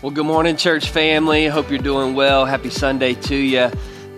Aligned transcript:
Well, 0.00 0.12
good 0.12 0.26
morning, 0.26 0.56
church 0.56 0.90
family. 0.90 1.48
Hope 1.48 1.70
you're 1.70 1.80
doing 1.80 2.14
well. 2.14 2.44
Happy 2.44 2.70
Sunday 2.70 3.14
to 3.14 3.34
you. 3.34 3.68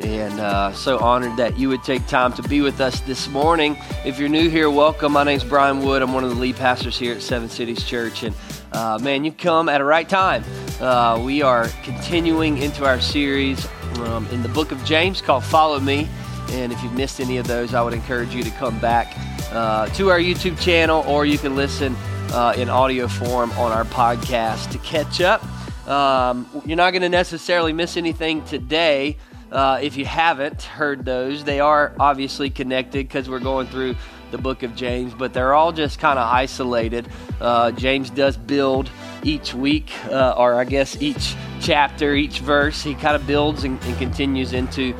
And 0.02 0.38
uh, 0.38 0.74
so 0.74 0.98
honored 0.98 1.38
that 1.38 1.58
you 1.58 1.70
would 1.70 1.82
take 1.84 2.06
time 2.06 2.34
to 2.34 2.42
be 2.42 2.60
with 2.60 2.82
us 2.82 3.00
this 3.00 3.28
morning. 3.28 3.78
If 4.04 4.18
you're 4.18 4.28
new 4.28 4.50
here, 4.50 4.68
welcome. 4.68 5.12
My 5.12 5.24
name's 5.24 5.42
Brian 5.42 5.80
Wood. 5.80 6.02
I'm 6.02 6.12
one 6.12 6.22
of 6.22 6.28
the 6.28 6.36
lead 6.36 6.56
pastors 6.56 6.98
here 6.98 7.14
at 7.14 7.22
Seven 7.22 7.48
Cities 7.48 7.82
Church. 7.82 8.24
And 8.24 8.36
uh, 8.72 8.98
man, 9.00 9.24
you've 9.24 9.38
come 9.38 9.70
at 9.70 9.80
a 9.80 9.84
right 9.84 10.06
time. 10.06 10.44
Uh, 10.82 11.18
we 11.24 11.40
are 11.40 11.68
continuing 11.82 12.58
into 12.58 12.84
our 12.84 13.00
series 13.00 13.66
um, 14.00 14.26
in 14.32 14.42
the 14.42 14.50
book 14.50 14.72
of 14.72 14.84
James 14.84 15.22
called 15.22 15.44
Follow 15.44 15.80
Me. 15.80 16.06
And 16.50 16.72
if 16.72 16.82
you've 16.82 16.92
missed 16.92 17.20
any 17.20 17.38
of 17.38 17.46
those, 17.46 17.72
I 17.72 17.80
would 17.80 17.94
encourage 17.94 18.34
you 18.34 18.42
to 18.42 18.50
come 18.50 18.78
back 18.80 19.14
uh, 19.50 19.86
to 19.94 20.10
our 20.10 20.18
YouTube 20.18 20.60
channel 20.60 21.04
or 21.08 21.24
you 21.24 21.38
can 21.38 21.56
listen 21.56 21.96
uh, 22.32 22.52
in 22.54 22.68
audio 22.68 23.08
form 23.08 23.50
on 23.52 23.72
our 23.72 23.84
podcast 23.86 24.70
to 24.72 24.78
catch 24.80 25.22
up. 25.22 25.42
Um, 25.90 26.48
you're 26.64 26.76
not 26.76 26.92
going 26.92 27.02
to 27.02 27.08
necessarily 27.08 27.72
miss 27.72 27.96
anything 27.96 28.44
today 28.44 29.16
uh, 29.50 29.80
if 29.82 29.96
you 29.96 30.04
haven't 30.04 30.62
heard 30.62 31.04
those. 31.04 31.42
They 31.42 31.58
are 31.58 31.92
obviously 31.98 32.48
connected 32.48 33.08
because 33.08 33.28
we're 33.28 33.40
going 33.40 33.66
through 33.66 33.96
the 34.30 34.38
book 34.38 34.62
of 34.62 34.76
James, 34.76 35.12
but 35.12 35.34
they're 35.34 35.52
all 35.52 35.72
just 35.72 35.98
kind 35.98 36.16
of 36.16 36.32
isolated. 36.32 37.08
Uh, 37.40 37.72
James 37.72 38.08
does 38.10 38.36
build 38.36 38.88
each 39.24 39.52
week, 39.52 39.90
uh, 40.06 40.34
or 40.36 40.54
I 40.54 40.64
guess 40.64 41.02
each 41.02 41.34
chapter, 41.60 42.14
each 42.14 42.38
verse. 42.38 42.80
He 42.80 42.94
kind 42.94 43.16
of 43.16 43.26
builds 43.26 43.64
and, 43.64 43.82
and 43.82 43.98
continues 43.98 44.52
into 44.52 44.94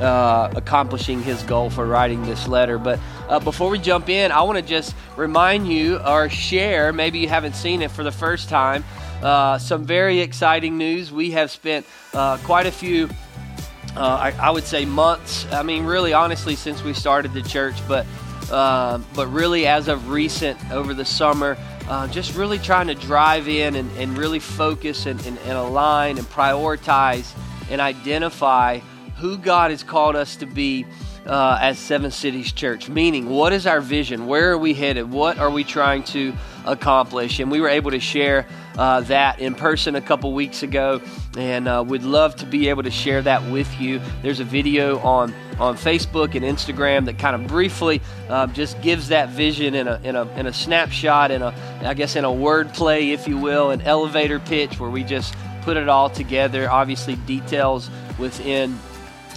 uh, 0.00 0.50
accomplishing 0.56 1.22
his 1.22 1.40
goal 1.44 1.70
for 1.70 1.86
writing 1.86 2.22
this 2.24 2.48
letter. 2.48 2.78
But 2.78 2.98
uh, 3.28 3.38
before 3.38 3.70
we 3.70 3.78
jump 3.78 4.08
in, 4.08 4.32
I 4.32 4.42
want 4.42 4.58
to 4.58 4.64
just 4.64 4.96
remind 5.16 5.68
you 5.68 5.98
or 5.98 6.28
share, 6.28 6.92
maybe 6.92 7.20
you 7.20 7.28
haven't 7.28 7.54
seen 7.54 7.82
it 7.82 7.92
for 7.92 8.02
the 8.02 8.10
first 8.10 8.48
time, 8.48 8.84
uh, 9.22 9.58
some 9.58 9.84
very 9.84 10.20
exciting 10.20 10.76
news. 10.76 11.12
We 11.12 11.30
have 11.32 11.50
spent 11.50 11.86
uh, 12.12 12.38
quite 12.38 12.66
a 12.66 12.72
few, 12.72 13.08
uh, 13.96 14.00
I, 14.00 14.30
I, 14.40 14.50
would 14.50 14.64
say, 14.64 14.84
months. 14.84 15.46
I 15.52 15.62
mean, 15.62 15.84
really, 15.84 16.12
honestly, 16.12 16.56
since 16.56 16.82
we 16.82 16.92
started 16.92 17.32
the 17.32 17.42
church, 17.42 17.76
but 17.86 18.06
uh, 18.50 18.98
but 19.14 19.28
really, 19.28 19.66
as 19.66 19.88
of 19.88 20.10
recent, 20.10 20.58
over 20.70 20.92
the 20.92 21.04
summer, 21.04 21.56
uh, 21.88 22.06
just 22.08 22.36
really 22.36 22.58
trying 22.58 22.86
to 22.88 22.94
drive 22.94 23.48
in 23.48 23.76
and, 23.76 23.90
and 23.96 24.18
really 24.18 24.38
focus 24.38 25.06
and, 25.06 25.24
and, 25.24 25.38
and 25.38 25.52
align 25.52 26.18
and 26.18 26.26
prioritize 26.26 27.32
and 27.70 27.80
identify 27.80 28.78
who 29.16 29.38
God 29.38 29.70
has 29.70 29.82
called 29.82 30.16
us 30.16 30.36
to 30.36 30.46
be 30.46 30.84
uh, 31.26 31.58
as 31.60 31.78
Seven 31.78 32.10
Cities 32.10 32.52
Church. 32.52 32.88
Meaning, 32.88 33.30
what 33.30 33.52
is 33.52 33.66
our 33.66 33.80
vision? 33.80 34.26
Where 34.26 34.50
are 34.50 34.58
we 34.58 34.74
headed? 34.74 35.10
What 35.10 35.38
are 35.38 35.50
we 35.50 35.64
trying 35.64 36.02
to 36.04 36.34
accomplish? 36.64 37.38
And 37.40 37.50
we 37.50 37.60
were 37.60 37.68
able 37.68 37.90
to 37.90 38.00
share 38.00 38.46
uh, 38.76 39.00
that 39.02 39.38
in 39.40 39.54
person 39.54 39.94
a 39.94 40.00
couple 40.00 40.32
weeks 40.32 40.62
ago, 40.62 41.00
and 41.36 41.68
uh, 41.68 41.84
would 41.86 42.04
love 42.04 42.36
to 42.36 42.46
be 42.46 42.68
able 42.68 42.82
to 42.82 42.90
share 42.90 43.22
that 43.22 43.50
with 43.50 43.80
you. 43.80 44.00
There's 44.22 44.40
a 44.40 44.44
video 44.44 44.98
on 45.00 45.34
on 45.58 45.76
Facebook 45.76 46.34
and 46.34 46.44
Instagram 46.44 47.04
that 47.04 47.18
kind 47.18 47.36
of 47.36 47.46
briefly 47.46 48.00
uh, 48.28 48.46
just 48.48 48.80
gives 48.82 49.08
that 49.08 49.28
vision 49.28 49.74
in 49.74 49.86
a, 49.86 50.00
in 50.02 50.16
a 50.16 50.26
in 50.38 50.46
a 50.46 50.52
snapshot, 50.52 51.30
in 51.30 51.42
a 51.42 51.54
I 51.82 51.94
guess 51.94 52.16
in 52.16 52.24
a 52.24 52.32
word 52.32 52.72
play, 52.72 53.10
if 53.10 53.28
you 53.28 53.38
will, 53.38 53.70
an 53.70 53.82
elevator 53.82 54.38
pitch 54.38 54.80
where 54.80 54.90
we 54.90 55.04
just 55.04 55.34
put 55.62 55.76
it 55.76 55.88
all 55.88 56.10
together. 56.10 56.70
Obviously, 56.70 57.16
details 57.16 57.90
within 58.18 58.78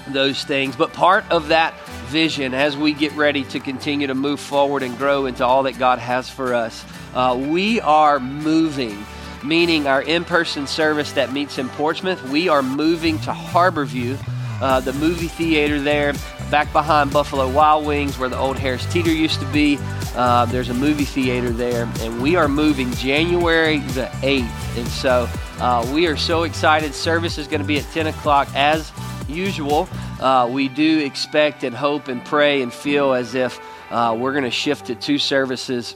those 0.07 0.43
things. 0.43 0.75
But 0.75 0.93
part 0.93 1.29
of 1.31 1.49
that 1.49 1.73
vision 2.07 2.53
as 2.53 2.77
we 2.77 2.93
get 2.93 3.11
ready 3.13 3.43
to 3.45 3.59
continue 3.59 4.07
to 4.07 4.15
move 4.15 4.39
forward 4.39 4.83
and 4.83 4.97
grow 4.97 5.25
into 5.25 5.45
all 5.45 5.63
that 5.63 5.79
God 5.79 5.99
has 5.99 6.29
for 6.29 6.53
us, 6.53 6.85
uh, 7.15 7.35
we 7.49 7.79
are 7.81 8.19
moving. 8.19 8.97
Meaning, 9.43 9.85
our 9.87 10.01
in 10.01 10.25
person 10.25 10.65
service 10.65 11.11
that 11.13 11.31
meets 11.31 11.57
in 11.57 11.69
Portsmouth, 11.69 12.21
we 12.29 12.49
are 12.49 12.63
moving 12.63 13.19
to 13.19 13.31
Harborview, 13.31 14.17
uh, 14.61 14.79
the 14.79 14.93
movie 14.93 15.27
theater 15.27 15.79
there, 15.79 16.13
back 16.49 16.71
behind 16.73 17.13
Buffalo 17.13 17.49
Wild 17.49 17.85
Wings, 17.85 18.17
where 18.17 18.29
the 18.29 18.37
old 18.37 18.57
Harris 18.57 18.85
Teeter 18.91 19.11
used 19.11 19.39
to 19.39 19.45
be. 19.47 19.77
Uh, 20.15 20.45
there's 20.45 20.69
a 20.69 20.73
movie 20.73 21.05
theater 21.05 21.49
there, 21.49 21.87
and 21.99 22.21
we 22.21 22.35
are 22.35 22.47
moving 22.47 22.91
January 22.93 23.79
the 23.79 24.05
8th. 24.21 24.77
And 24.77 24.87
so 24.87 25.29
uh, 25.59 25.89
we 25.93 26.07
are 26.07 26.17
so 26.17 26.43
excited. 26.43 26.95
Service 26.95 27.37
is 27.37 27.47
going 27.47 27.61
to 27.61 27.67
be 27.67 27.77
at 27.77 27.85
10 27.91 28.07
o'clock 28.07 28.47
as 28.55 28.91
usual, 29.27 29.87
uh, 30.19 30.49
we 30.51 30.67
do 30.67 30.99
expect 30.99 31.63
and 31.63 31.75
hope 31.75 32.07
and 32.07 32.23
pray 32.25 32.61
and 32.61 32.73
feel 32.73 33.13
as 33.13 33.35
if 33.35 33.59
uh, 33.91 34.15
we're 34.17 34.31
going 34.31 34.43
to 34.43 34.51
shift 34.51 34.87
to 34.87 34.95
two 34.95 35.17
services. 35.17 35.95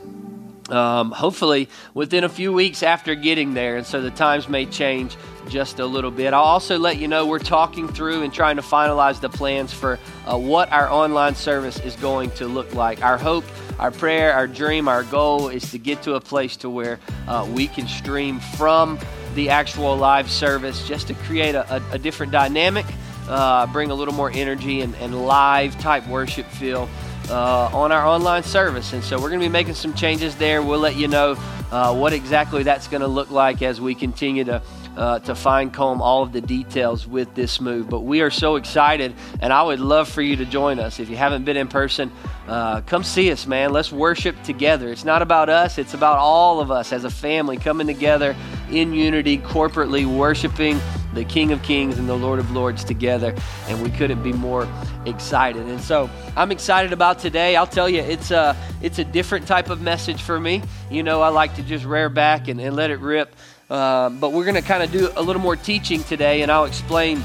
Um, 0.71 1.11
hopefully 1.11 1.67
within 1.93 2.23
a 2.23 2.29
few 2.29 2.53
weeks 2.53 2.83
after 2.83 3.15
getting 3.15 3.53
there, 3.53 3.77
and 3.77 3.85
so 3.85 4.01
the 4.01 4.11
times 4.11 4.47
may 4.47 4.65
change 4.65 5.17
just 5.47 5.79
a 5.79 5.85
little 5.85 6.11
bit. 6.11 6.33
I'll 6.33 6.43
also 6.43 6.77
let 6.77 6.97
you 6.97 7.07
know 7.07 7.25
we're 7.25 7.39
talking 7.39 7.87
through 7.87 8.21
and 8.21 8.31
trying 8.31 8.57
to 8.57 8.61
finalize 8.61 9.19
the 9.19 9.29
plans 9.29 9.73
for 9.73 9.97
uh, 10.25 10.37
what 10.37 10.71
our 10.71 10.89
online 10.89 11.33
service 11.33 11.79
is 11.79 11.95
going 11.95 12.29
to 12.31 12.47
look 12.47 12.73
like. 12.75 13.03
Our 13.03 13.17
hope, 13.17 13.45
our 13.79 13.89
prayer, 13.89 14.33
our 14.33 14.47
dream, 14.47 14.87
our 14.87 15.03
goal 15.03 15.49
is 15.49 15.71
to 15.71 15.79
get 15.79 16.03
to 16.03 16.15
a 16.15 16.21
place 16.21 16.55
to 16.57 16.69
where 16.69 16.99
uh, 17.27 17.49
we 17.51 17.67
can 17.67 17.87
stream 17.87 18.39
from 18.39 18.99
the 19.33 19.49
actual 19.49 19.97
live 19.97 20.29
service 20.29 20.87
just 20.87 21.07
to 21.07 21.13
create 21.13 21.55
a, 21.55 21.75
a, 21.75 21.81
a 21.93 21.97
different 21.97 22.31
dynamic 22.31 22.85
uh, 23.29 23.67
bring 23.67 23.91
a 23.91 23.93
little 23.93 24.13
more 24.13 24.31
energy 24.31 24.81
and, 24.81 24.95
and 24.95 25.25
live 25.25 25.79
type 25.79 26.05
worship 26.07 26.47
feel 26.47 26.89
uh, 27.29 27.69
on 27.73 27.91
our 27.91 28.05
online 28.05 28.43
service. 28.43 28.93
And 28.93 29.03
so 29.03 29.17
we're 29.17 29.29
going 29.29 29.39
to 29.39 29.45
be 29.45 29.51
making 29.51 29.75
some 29.75 29.93
changes 29.93 30.35
there. 30.35 30.61
We'll 30.61 30.79
let 30.79 30.95
you 30.95 31.07
know 31.07 31.37
uh, 31.71 31.95
what 31.95 32.13
exactly 32.13 32.63
that's 32.63 32.87
going 32.87 33.01
to 33.01 33.07
look 33.07 33.31
like 33.31 33.61
as 33.61 33.79
we 33.79 33.95
continue 33.95 34.43
to. 34.45 34.61
Uh, 34.97 35.17
to 35.17 35.33
fine 35.33 35.71
comb 35.71 36.01
all 36.01 36.23
of 36.23 36.33
the 36.33 36.41
details 36.41 37.07
with 37.07 37.33
this 37.33 37.61
move. 37.61 37.89
But 37.89 38.01
we 38.01 38.19
are 38.19 38.31
so 38.31 38.57
excited, 38.57 39.13
and 39.39 39.53
I 39.53 39.63
would 39.63 39.79
love 39.79 40.09
for 40.09 40.21
you 40.21 40.35
to 40.35 40.45
join 40.45 40.77
us. 40.77 40.99
If 40.99 41.09
you 41.09 41.15
haven't 41.15 41.45
been 41.45 41.55
in 41.55 41.69
person, 41.69 42.11
uh, 42.49 42.81
come 42.81 43.05
see 43.05 43.31
us, 43.31 43.47
man. 43.47 43.71
Let's 43.71 43.93
worship 43.93 44.41
together. 44.43 44.91
It's 44.91 45.05
not 45.05 45.21
about 45.21 45.47
us, 45.47 45.77
it's 45.77 45.93
about 45.93 46.17
all 46.17 46.59
of 46.59 46.69
us 46.69 46.91
as 46.91 47.05
a 47.05 47.09
family 47.09 47.55
coming 47.55 47.87
together 47.87 48.35
in 48.71 48.93
unity, 48.93 49.37
corporately 49.37 50.05
worshiping 50.05 50.81
the 51.13 51.25
King 51.25 51.51
of 51.51 51.61
Kings 51.63 51.97
and 51.97 52.07
the 52.07 52.15
Lord 52.15 52.39
of 52.39 52.51
Lords 52.51 52.83
together, 52.83 53.35
and 53.67 53.81
we 53.81 53.89
couldn't 53.89 54.23
be 54.23 54.33
more 54.33 54.67
excited. 55.05 55.65
And 55.65 55.81
so 55.81 56.09
I'm 56.35 56.51
excited 56.51 56.93
about 56.93 57.19
today. 57.19 57.55
I'll 57.55 57.67
tell 57.67 57.89
you, 57.89 58.01
it's 58.01 58.31
a 58.31 58.55
it's 58.81 58.99
a 58.99 59.03
different 59.03 59.47
type 59.47 59.69
of 59.69 59.81
message 59.81 60.21
for 60.21 60.39
me. 60.39 60.61
You 60.89 61.03
know, 61.03 61.21
I 61.21 61.29
like 61.29 61.55
to 61.55 61.63
just 61.63 61.85
rear 61.85 62.09
back 62.09 62.47
and, 62.47 62.59
and 62.59 62.75
let 62.75 62.91
it 62.91 62.99
rip. 62.99 63.35
Uh, 63.69 64.09
but 64.09 64.33
we're 64.33 64.45
going 64.45 64.55
to 64.55 64.63
kind 64.63 64.81
of 64.81 64.91
do 64.91 65.11
a 65.15 65.21
little 65.21 65.41
more 65.41 65.55
teaching 65.55 66.03
today, 66.03 66.41
and 66.41 66.51
I'll 66.51 66.65
explain 66.65 67.21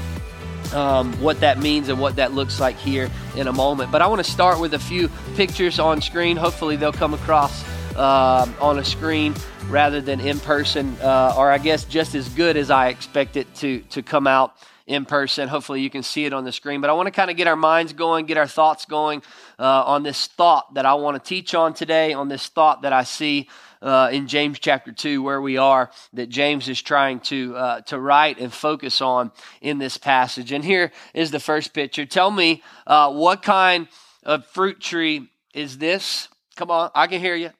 um, 0.73 1.13
what 1.19 1.39
that 1.39 1.59
means 1.59 1.89
and 1.89 1.99
what 1.99 2.17
that 2.17 2.33
looks 2.33 2.59
like 2.59 2.77
here 2.77 3.09
in 3.35 3.47
a 3.47 3.53
moment. 3.53 3.91
But 3.91 4.01
I 4.01 4.07
want 4.07 4.23
to 4.23 4.29
start 4.31 4.59
with 4.59 4.73
a 4.73 4.79
few 4.79 5.09
pictures 5.35 5.79
on 5.79 6.01
screen. 6.01 6.37
Hopefully, 6.37 6.75
they'll 6.75 6.91
come 6.91 7.13
across 7.13 7.63
uh, 7.95 8.47
on 8.59 8.79
a 8.79 8.83
screen 8.83 9.33
rather 9.69 10.01
than 10.01 10.19
in 10.19 10.39
person, 10.39 10.95
uh, 11.01 11.33
or 11.37 11.51
I 11.51 11.57
guess 11.57 11.85
just 11.85 12.15
as 12.15 12.29
good 12.29 12.57
as 12.57 12.69
I 12.69 12.89
expect 12.89 13.37
it 13.37 13.53
to, 13.55 13.79
to 13.91 14.03
come 14.03 14.27
out 14.27 14.55
in 14.87 15.05
person. 15.05 15.47
Hopefully, 15.47 15.81
you 15.81 15.89
can 15.89 16.03
see 16.03 16.25
it 16.25 16.33
on 16.33 16.43
the 16.43 16.51
screen. 16.51 16.81
But 16.81 16.89
I 16.89 16.93
want 16.93 17.07
to 17.07 17.11
kind 17.11 17.31
of 17.31 17.37
get 17.37 17.47
our 17.47 17.55
minds 17.55 17.93
going, 17.93 18.25
get 18.25 18.37
our 18.37 18.47
thoughts 18.47 18.85
going 18.85 19.23
uh, 19.57 19.83
on 19.83 20.03
this 20.03 20.27
thought 20.27 20.75
that 20.75 20.85
I 20.85 20.93
want 20.95 21.21
to 21.21 21.27
teach 21.27 21.55
on 21.55 21.73
today, 21.73 22.13
on 22.13 22.27
this 22.27 22.47
thought 22.47 22.83
that 22.83 22.93
I 22.93 23.03
see 23.03 23.49
uh, 23.81 24.09
in 24.11 24.27
James 24.27 24.59
chapter 24.59 24.91
2, 24.91 25.21
where 25.21 25.41
we 25.41 25.57
are, 25.57 25.91
that 26.13 26.29
James 26.29 26.67
is 26.69 26.81
trying 26.81 27.19
to, 27.21 27.55
uh, 27.55 27.81
to 27.81 27.99
write 27.99 28.39
and 28.39 28.51
focus 28.51 29.01
on 29.01 29.31
in 29.61 29.77
this 29.77 29.97
passage. 29.97 30.51
And 30.51 30.63
here 30.63 30.91
is 31.13 31.31
the 31.31 31.39
first 31.39 31.73
picture. 31.73 32.05
Tell 32.05 32.31
me 32.31 32.63
uh, 32.87 33.11
what 33.11 33.41
kind 33.41 33.87
of 34.23 34.45
fruit 34.47 34.79
tree 34.79 35.29
is 35.53 35.77
this? 35.77 36.27
Come 36.55 36.71
on, 36.71 36.91
I 36.95 37.07
can 37.07 37.19
hear 37.19 37.35
you. 37.35 37.51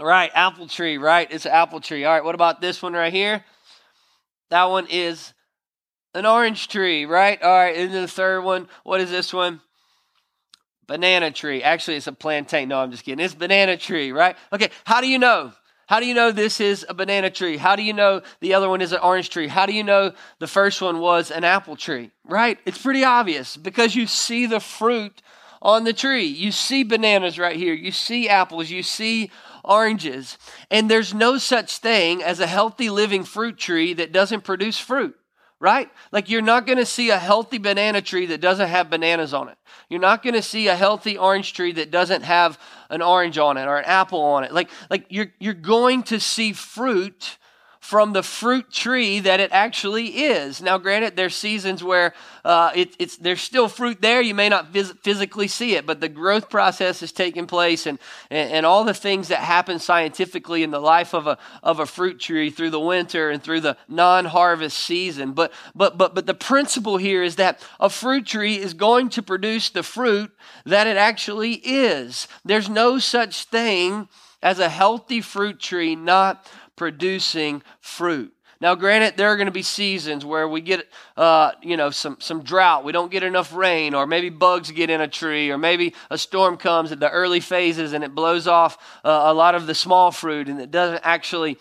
Right, 0.00 0.30
apple 0.34 0.68
tree, 0.68 0.96
right? 0.98 1.26
It's 1.30 1.46
an 1.46 1.52
apple 1.52 1.80
tree. 1.80 2.04
All 2.04 2.12
right, 2.12 2.24
what 2.24 2.34
about 2.34 2.60
this 2.60 2.82
one 2.82 2.92
right 2.92 3.12
here? 3.12 3.44
That 4.50 4.64
one 4.64 4.86
is 4.88 5.34
an 6.14 6.24
orange 6.24 6.68
tree, 6.68 7.04
right? 7.04 7.40
All 7.42 7.50
right, 7.50 7.76
and 7.76 7.92
the 7.92 8.08
third 8.08 8.42
one, 8.42 8.68
what 8.84 9.00
is 9.00 9.10
this 9.10 9.32
one? 9.32 9.60
Banana 10.86 11.30
tree. 11.30 11.62
Actually, 11.62 11.96
it's 11.96 12.06
a 12.06 12.12
plantain. 12.12 12.68
No, 12.68 12.80
I'm 12.80 12.90
just 12.90 13.04
kidding. 13.04 13.22
It's 13.22 13.34
banana 13.34 13.76
tree, 13.76 14.12
right? 14.12 14.36
Okay, 14.52 14.70
how 14.84 15.00
do 15.00 15.08
you 15.08 15.18
know? 15.18 15.52
How 15.86 16.00
do 16.00 16.06
you 16.06 16.14
know 16.14 16.32
this 16.32 16.60
is 16.60 16.84
a 16.88 16.94
banana 16.94 17.30
tree? 17.30 17.56
How 17.56 17.74
do 17.74 17.82
you 17.82 17.92
know 17.92 18.20
the 18.40 18.54
other 18.54 18.68
one 18.68 18.82
is 18.82 18.92
an 18.92 19.00
orange 19.02 19.30
tree? 19.30 19.48
How 19.48 19.66
do 19.66 19.72
you 19.72 19.82
know 19.82 20.12
the 20.38 20.46
first 20.46 20.82
one 20.82 21.00
was 21.00 21.30
an 21.30 21.44
apple 21.44 21.76
tree? 21.76 22.10
Right? 22.24 22.58
It's 22.66 22.80
pretty 22.80 23.04
obvious 23.04 23.56
because 23.56 23.96
you 23.96 24.06
see 24.06 24.46
the 24.46 24.60
fruit 24.60 25.22
on 25.62 25.84
the 25.84 25.92
tree. 25.92 26.26
You 26.26 26.52
see 26.52 26.84
bananas 26.84 27.38
right 27.38 27.56
here. 27.56 27.74
You 27.74 27.90
see 27.90 28.28
apples. 28.28 28.70
You 28.70 28.82
see 28.82 29.30
oranges. 29.68 30.38
And 30.70 30.90
there's 30.90 31.14
no 31.14 31.38
such 31.38 31.78
thing 31.78 32.22
as 32.22 32.40
a 32.40 32.46
healthy 32.46 32.90
living 32.90 33.22
fruit 33.22 33.58
tree 33.58 33.92
that 33.94 34.10
doesn't 34.10 34.42
produce 34.42 34.78
fruit, 34.78 35.14
right? 35.60 35.90
Like 36.10 36.28
you're 36.28 36.42
not 36.42 36.66
going 36.66 36.78
to 36.78 36.86
see 36.86 37.10
a 37.10 37.18
healthy 37.18 37.58
banana 37.58 38.02
tree 38.02 38.26
that 38.26 38.40
doesn't 38.40 38.68
have 38.68 38.90
bananas 38.90 39.34
on 39.34 39.48
it. 39.48 39.58
You're 39.88 40.00
not 40.00 40.22
going 40.22 40.34
to 40.34 40.42
see 40.42 40.68
a 40.68 40.76
healthy 40.76 41.16
orange 41.16 41.52
tree 41.52 41.72
that 41.72 41.90
doesn't 41.90 42.22
have 42.22 42.58
an 42.90 43.02
orange 43.02 43.38
on 43.38 43.56
it 43.56 43.66
or 43.66 43.78
an 43.78 43.84
apple 43.84 44.20
on 44.20 44.44
it. 44.44 44.52
Like 44.52 44.70
like 44.90 45.06
you're 45.08 45.32
you're 45.38 45.54
going 45.54 46.02
to 46.04 46.18
see 46.18 46.52
fruit 46.52 47.38
from 47.88 48.12
the 48.12 48.22
fruit 48.22 48.70
tree 48.70 49.18
that 49.18 49.40
it 49.40 49.50
actually 49.50 50.08
is. 50.08 50.60
Now, 50.60 50.76
granted, 50.76 51.16
there's 51.16 51.34
seasons 51.34 51.82
where 51.82 52.12
uh, 52.44 52.70
it, 52.74 52.94
it's 52.98 53.16
there's 53.16 53.40
still 53.40 53.66
fruit 53.66 54.02
there. 54.02 54.20
You 54.20 54.34
may 54.34 54.50
not 54.50 54.74
phys- 54.74 54.94
physically 54.98 55.48
see 55.48 55.74
it, 55.74 55.86
but 55.86 55.98
the 55.98 56.08
growth 56.10 56.50
process 56.50 57.02
is 57.02 57.12
taking 57.12 57.46
place, 57.46 57.86
and, 57.86 57.98
and, 58.30 58.52
and 58.52 58.66
all 58.66 58.84
the 58.84 58.92
things 58.92 59.28
that 59.28 59.38
happen 59.38 59.78
scientifically 59.78 60.62
in 60.62 60.70
the 60.70 60.80
life 60.80 61.14
of 61.14 61.26
a 61.26 61.38
of 61.62 61.80
a 61.80 61.86
fruit 61.86 62.20
tree 62.20 62.50
through 62.50 62.68
the 62.68 62.78
winter 62.78 63.30
and 63.30 63.42
through 63.42 63.62
the 63.62 63.78
non-harvest 63.88 64.76
season. 64.76 65.32
But 65.32 65.50
but 65.74 65.96
but 65.96 66.14
but 66.14 66.26
the 66.26 66.34
principle 66.34 66.98
here 66.98 67.22
is 67.22 67.36
that 67.36 67.66
a 67.80 67.88
fruit 67.88 68.26
tree 68.26 68.56
is 68.58 68.74
going 68.74 69.08
to 69.08 69.22
produce 69.22 69.70
the 69.70 69.82
fruit 69.82 70.30
that 70.66 70.86
it 70.86 70.98
actually 70.98 71.54
is. 71.54 72.28
There's 72.44 72.68
no 72.68 72.98
such 72.98 73.44
thing 73.44 74.08
as 74.42 74.58
a 74.58 74.68
healthy 74.68 75.20
fruit 75.20 75.58
tree 75.58 75.96
not 75.96 76.46
producing 76.78 77.62
fruit. 77.80 78.32
Now, 78.60 78.74
granted, 78.74 79.16
there 79.16 79.28
are 79.28 79.36
going 79.36 79.46
to 79.46 79.52
be 79.52 79.62
seasons 79.62 80.24
where 80.24 80.48
we 80.48 80.60
get, 80.60 80.88
uh, 81.16 81.52
you 81.62 81.76
know, 81.76 81.90
some, 81.90 82.16
some 82.18 82.42
drought. 82.42 82.82
We 82.82 82.90
don't 82.90 83.10
get 83.10 83.22
enough 83.22 83.54
rain, 83.54 83.94
or 83.94 84.04
maybe 84.04 84.30
bugs 84.30 84.70
get 84.72 84.90
in 84.90 85.00
a 85.00 85.06
tree, 85.06 85.50
or 85.50 85.58
maybe 85.58 85.94
a 86.10 86.18
storm 86.18 86.56
comes 86.56 86.90
at 86.90 86.98
the 86.98 87.10
early 87.10 87.38
phases 87.38 87.92
and 87.92 88.02
it 88.02 88.16
blows 88.16 88.48
off 88.48 88.78
uh, 89.04 89.24
a 89.26 89.34
lot 89.34 89.54
of 89.54 89.68
the 89.68 89.76
small 89.76 90.10
fruit 90.10 90.48
and 90.48 90.60
it 90.60 90.72
doesn't 90.72 91.00
actually 91.04 91.56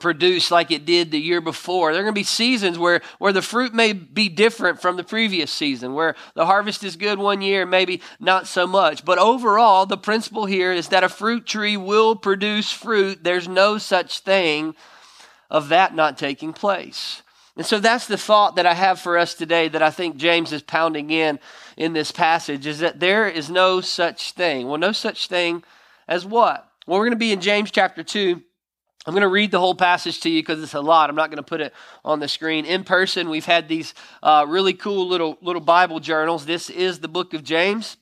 produce 0.00 0.50
like 0.50 0.70
it 0.70 0.84
did 0.84 1.10
the 1.10 1.20
year 1.20 1.40
before. 1.40 1.92
There 1.92 2.00
are 2.00 2.04
going 2.04 2.14
to 2.14 2.20
be 2.20 2.24
seasons 2.24 2.78
where, 2.78 3.00
where 3.18 3.32
the 3.32 3.42
fruit 3.42 3.72
may 3.72 3.92
be 3.92 4.28
different 4.28 4.80
from 4.80 4.96
the 4.96 5.04
previous 5.04 5.50
season, 5.50 5.94
where 5.94 6.14
the 6.34 6.46
harvest 6.46 6.82
is 6.82 6.96
good 6.96 7.18
one 7.18 7.40
year, 7.40 7.64
maybe 7.64 8.00
not 8.18 8.46
so 8.46 8.66
much. 8.66 9.04
But 9.04 9.18
overall, 9.18 9.86
the 9.86 9.96
principle 9.96 10.46
here 10.46 10.72
is 10.72 10.88
that 10.88 11.04
a 11.04 11.08
fruit 11.08 11.46
tree 11.46 11.76
will 11.76 12.16
produce 12.16 12.70
fruit. 12.70 13.22
There's 13.22 13.48
no 13.48 13.78
such 13.78 14.20
thing 14.20 14.74
of 15.50 15.68
that 15.68 15.94
not 15.94 16.18
taking 16.18 16.52
place. 16.52 17.22
And 17.56 17.64
so 17.64 17.78
that's 17.78 18.08
the 18.08 18.18
thought 18.18 18.56
that 18.56 18.66
I 18.66 18.74
have 18.74 18.98
for 18.98 19.16
us 19.16 19.34
today 19.34 19.68
that 19.68 19.82
I 19.82 19.90
think 19.90 20.16
James 20.16 20.52
is 20.52 20.62
pounding 20.62 21.10
in 21.10 21.38
in 21.76 21.92
this 21.92 22.10
passage 22.10 22.66
is 22.66 22.80
that 22.80 22.98
there 22.98 23.28
is 23.28 23.48
no 23.48 23.80
such 23.80 24.32
thing. 24.32 24.66
Well, 24.66 24.78
no 24.78 24.90
such 24.90 25.28
thing 25.28 25.62
as 26.08 26.26
what? 26.26 26.68
Well, 26.86 26.98
we're 26.98 27.06
going 27.06 27.12
to 27.12 27.16
be 27.16 27.32
in 27.32 27.40
James 27.40 27.70
chapter 27.70 28.02
2 28.02 28.42
I'm 29.06 29.12
going 29.12 29.22
to 29.22 29.28
read 29.28 29.50
the 29.50 29.60
whole 29.60 29.74
passage 29.74 30.20
to 30.20 30.30
you 30.30 30.40
because 30.40 30.62
it's 30.62 30.72
a 30.72 30.80
lot. 30.80 31.10
I'm 31.10 31.16
not 31.16 31.28
going 31.28 31.36
to 31.36 31.42
put 31.42 31.60
it 31.60 31.74
on 32.06 32.20
the 32.20 32.28
screen. 32.28 32.64
In 32.64 32.84
person, 32.84 33.28
we've 33.28 33.44
had 33.44 33.68
these 33.68 33.92
uh, 34.22 34.46
really 34.48 34.72
cool 34.72 35.06
little 35.06 35.36
little 35.42 35.60
Bible 35.60 36.00
journals. 36.00 36.46
This 36.46 36.70
is 36.70 37.00
the 37.00 37.08
book 37.08 37.34
of 37.34 37.44
James, 37.44 37.98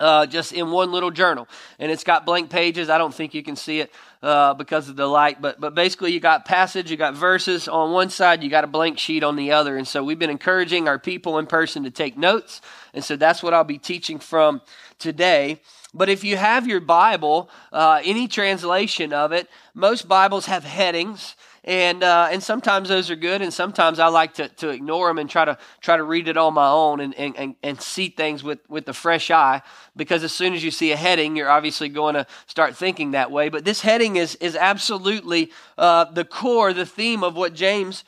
uh, 0.00 0.26
just 0.26 0.52
in 0.52 0.72
one 0.72 0.90
little 0.90 1.12
journal, 1.12 1.46
and 1.78 1.92
it's 1.92 2.02
got 2.02 2.26
blank 2.26 2.50
pages. 2.50 2.90
I 2.90 2.98
don't 2.98 3.14
think 3.14 3.32
you 3.32 3.44
can 3.44 3.54
see 3.54 3.78
it 3.78 3.92
uh, 4.24 4.54
because 4.54 4.88
of 4.88 4.96
the 4.96 5.06
light, 5.06 5.40
but 5.40 5.60
but 5.60 5.76
basically, 5.76 6.12
you 6.12 6.18
got 6.18 6.44
passage, 6.44 6.90
you 6.90 6.96
got 6.96 7.14
verses 7.14 7.68
on 7.68 7.92
one 7.92 8.10
side, 8.10 8.42
you 8.42 8.50
got 8.50 8.64
a 8.64 8.68
blank 8.68 8.98
sheet 8.98 9.22
on 9.22 9.36
the 9.36 9.52
other, 9.52 9.76
and 9.76 9.86
so 9.86 10.02
we've 10.02 10.18
been 10.18 10.30
encouraging 10.30 10.88
our 10.88 10.98
people 10.98 11.38
in 11.38 11.46
person 11.46 11.84
to 11.84 11.92
take 11.92 12.18
notes, 12.18 12.60
and 12.92 13.04
so 13.04 13.14
that's 13.14 13.40
what 13.40 13.54
I'll 13.54 13.62
be 13.62 13.78
teaching 13.78 14.18
from 14.18 14.62
today. 14.98 15.60
But 15.94 16.08
if 16.08 16.24
you 16.24 16.36
have 16.36 16.66
your 16.66 16.80
Bible, 16.80 17.48
uh, 17.72 18.00
any 18.04 18.26
translation 18.26 19.12
of 19.12 19.32
it, 19.32 19.48
most 19.74 20.08
Bibles 20.08 20.46
have 20.46 20.64
headings. 20.64 21.36
And, 21.66 22.02
uh, 22.02 22.28
and 22.30 22.42
sometimes 22.42 22.90
those 22.90 23.10
are 23.10 23.16
good, 23.16 23.40
and 23.40 23.50
sometimes 23.50 23.98
I 23.98 24.08
like 24.08 24.34
to, 24.34 24.48
to 24.48 24.68
ignore 24.68 25.08
them 25.08 25.16
and 25.16 25.30
try 25.30 25.46
to 25.46 25.56
try 25.80 25.96
to 25.96 26.02
read 26.02 26.28
it 26.28 26.36
on 26.36 26.52
my 26.52 26.68
own 26.68 27.00
and, 27.00 27.14
and, 27.14 27.56
and 27.62 27.80
see 27.80 28.10
things 28.10 28.44
with, 28.44 28.58
with 28.68 28.86
a 28.88 28.92
fresh 28.92 29.30
eye. 29.30 29.62
Because 29.96 30.24
as 30.24 30.32
soon 30.32 30.52
as 30.52 30.62
you 30.62 30.70
see 30.70 30.92
a 30.92 30.96
heading, 30.96 31.36
you're 31.36 31.48
obviously 31.48 31.88
going 31.88 32.16
to 32.16 32.26
start 32.46 32.76
thinking 32.76 33.12
that 33.12 33.30
way. 33.30 33.48
But 33.48 33.64
this 33.64 33.80
heading 33.80 34.16
is, 34.16 34.34
is 34.36 34.56
absolutely 34.56 35.52
uh, 35.78 36.04
the 36.04 36.26
core, 36.26 36.74
the 36.74 36.84
theme 36.84 37.24
of 37.24 37.34
what 37.34 37.54
James 37.54 38.04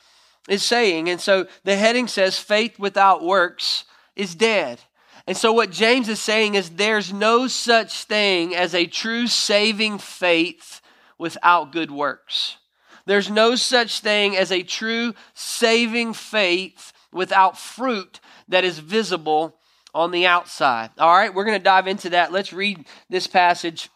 is 0.47 0.61
saying. 0.61 1.09
And 1.09 1.19
so 1.19 1.47
the 1.63 1.77
heading 1.77 2.07
says, 2.07 2.37
Faith 2.37 2.77
without 2.77 3.23
works 3.23 3.85
is 4.15 4.35
dead. 4.35 4.81
And 5.27 5.35
so, 5.35 5.51
what 5.51 5.71
James 5.71 6.07
is 6.07 6.21
saying 6.21 6.55
is 6.55 6.69
there's 6.69 7.11
no 7.11 7.47
such 7.47 8.05
thing 8.05 8.55
as 8.55 8.73
a 8.73 8.87
true 8.87 9.27
saving 9.27 9.97
faith 9.97 10.81
without 11.17 11.73
good 11.73 11.91
works. 11.91 12.57
There's 13.05 13.29
no 13.29 13.55
such 13.55 13.99
thing 13.99 14.37
as 14.37 14.51
a 14.51 14.63
true 14.63 15.13
saving 15.33 16.13
faith 16.13 16.93
without 17.11 17.57
fruit 17.57 18.21
that 18.47 18.63
is 18.63 18.79
visible 18.79 19.57
on 19.93 20.11
the 20.11 20.25
outside. 20.25 20.91
All 20.97 21.15
right, 21.15 21.33
we're 21.33 21.45
going 21.45 21.59
to 21.59 21.63
dive 21.63 21.87
into 21.87 22.11
that. 22.11 22.31
Let's 22.31 22.53
read 22.53 22.85
this 23.09 23.27
passage 23.27 23.89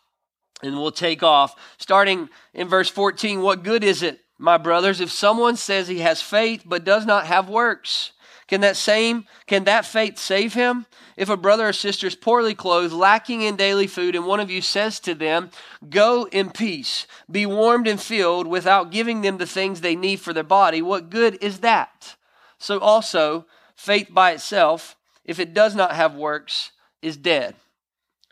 and 0.62 0.76
we'll 0.76 0.92
take 0.92 1.24
off. 1.24 1.56
Starting 1.78 2.30
in 2.54 2.68
verse 2.68 2.90
14 2.90 3.42
What 3.42 3.64
good 3.64 3.84
is 3.84 4.04
it, 4.04 4.20
my 4.38 4.58
brothers, 4.58 5.00
if 5.00 5.12
someone 5.12 5.56
says 5.56 5.88
he 5.88 6.00
has 6.00 6.22
faith 6.22 6.64
but 6.66 6.84
does 6.84 7.06
not 7.06 7.26
have 7.26 7.50
works? 7.50 8.12
Can 8.52 8.60
that 8.62 8.76
same 8.76 9.28
can 9.48 9.64
that 9.64 9.86
faith 9.86 10.20
save 10.20 10.56
him? 10.56 10.86
If 11.16 11.30
a 11.30 11.38
brother 11.38 11.70
or 11.70 11.72
sister 11.72 12.08
is 12.08 12.16
poorly 12.16 12.54
clothed, 12.54 12.92
lacking 12.92 13.44
in 13.44 13.56
daily 13.56 13.88
food, 13.88 14.14
and 14.14 14.26
one 14.26 14.42
of 14.42 14.52
you 14.52 14.62
says 14.62 15.00
to 15.00 15.16
them, 15.16 15.52
"Go 15.90 16.28
in 16.34 16.50
peace, 16.52 17.08
be 17.32 17.46
warmed 17.46 17.88
and 17.88 18.02
filled," 18.02 18.48
without 18.48 18.92
giving 18.92 19.22
them 19.22 19.38
the 19.38 19.46
things 19.46 19.80
they 19.80 19.96
need 19.96 20.20
for 20.20 20.34
their 20.34 20.44
body, 20.44 20.82
what 20.82 21.10
good 21.10 21.38
is 21.40 21.62
that? 21.62 22.18
So 22.58 22.78
also, 22.80 23.46
faith 23.74 24.10
by 24.12 24.32
itself, 24.32 24.98
if 25.24 25.40
it 25.40 25.54
does 25.54 25.74
not 25.74 25.96
have 25.96 26.16
works, 26.16 26.72
is 27.02 27.16
dead. 27.16 27.56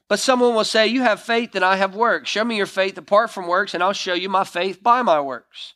But 0.10 0.20
someone 0.20 0.54
will 0.54 0.66
say, 0.66 0.86
You 0.86 1.04
have 1.04 1.22
faith 1.22 1.56
and 1.56 1.64
I 1.64 1.78
have 1.78 1.96
works. 1.96 2.30
Show 2.30 2.44
me 2.44 2.58
your 2.58 2.66
faith 2.66 2.98
apart 2.98 3.32
from 3.32 3.48
works, 3.48 3.74
and 3.74 3.82
I'll 3.82 3.94
show 3.94 4.16
you 4.16 4.28
my 4.28 4.44
faith 4.44 4.84
by 4.84 5.02
my 5.02 5.22
works. 5.22 5.76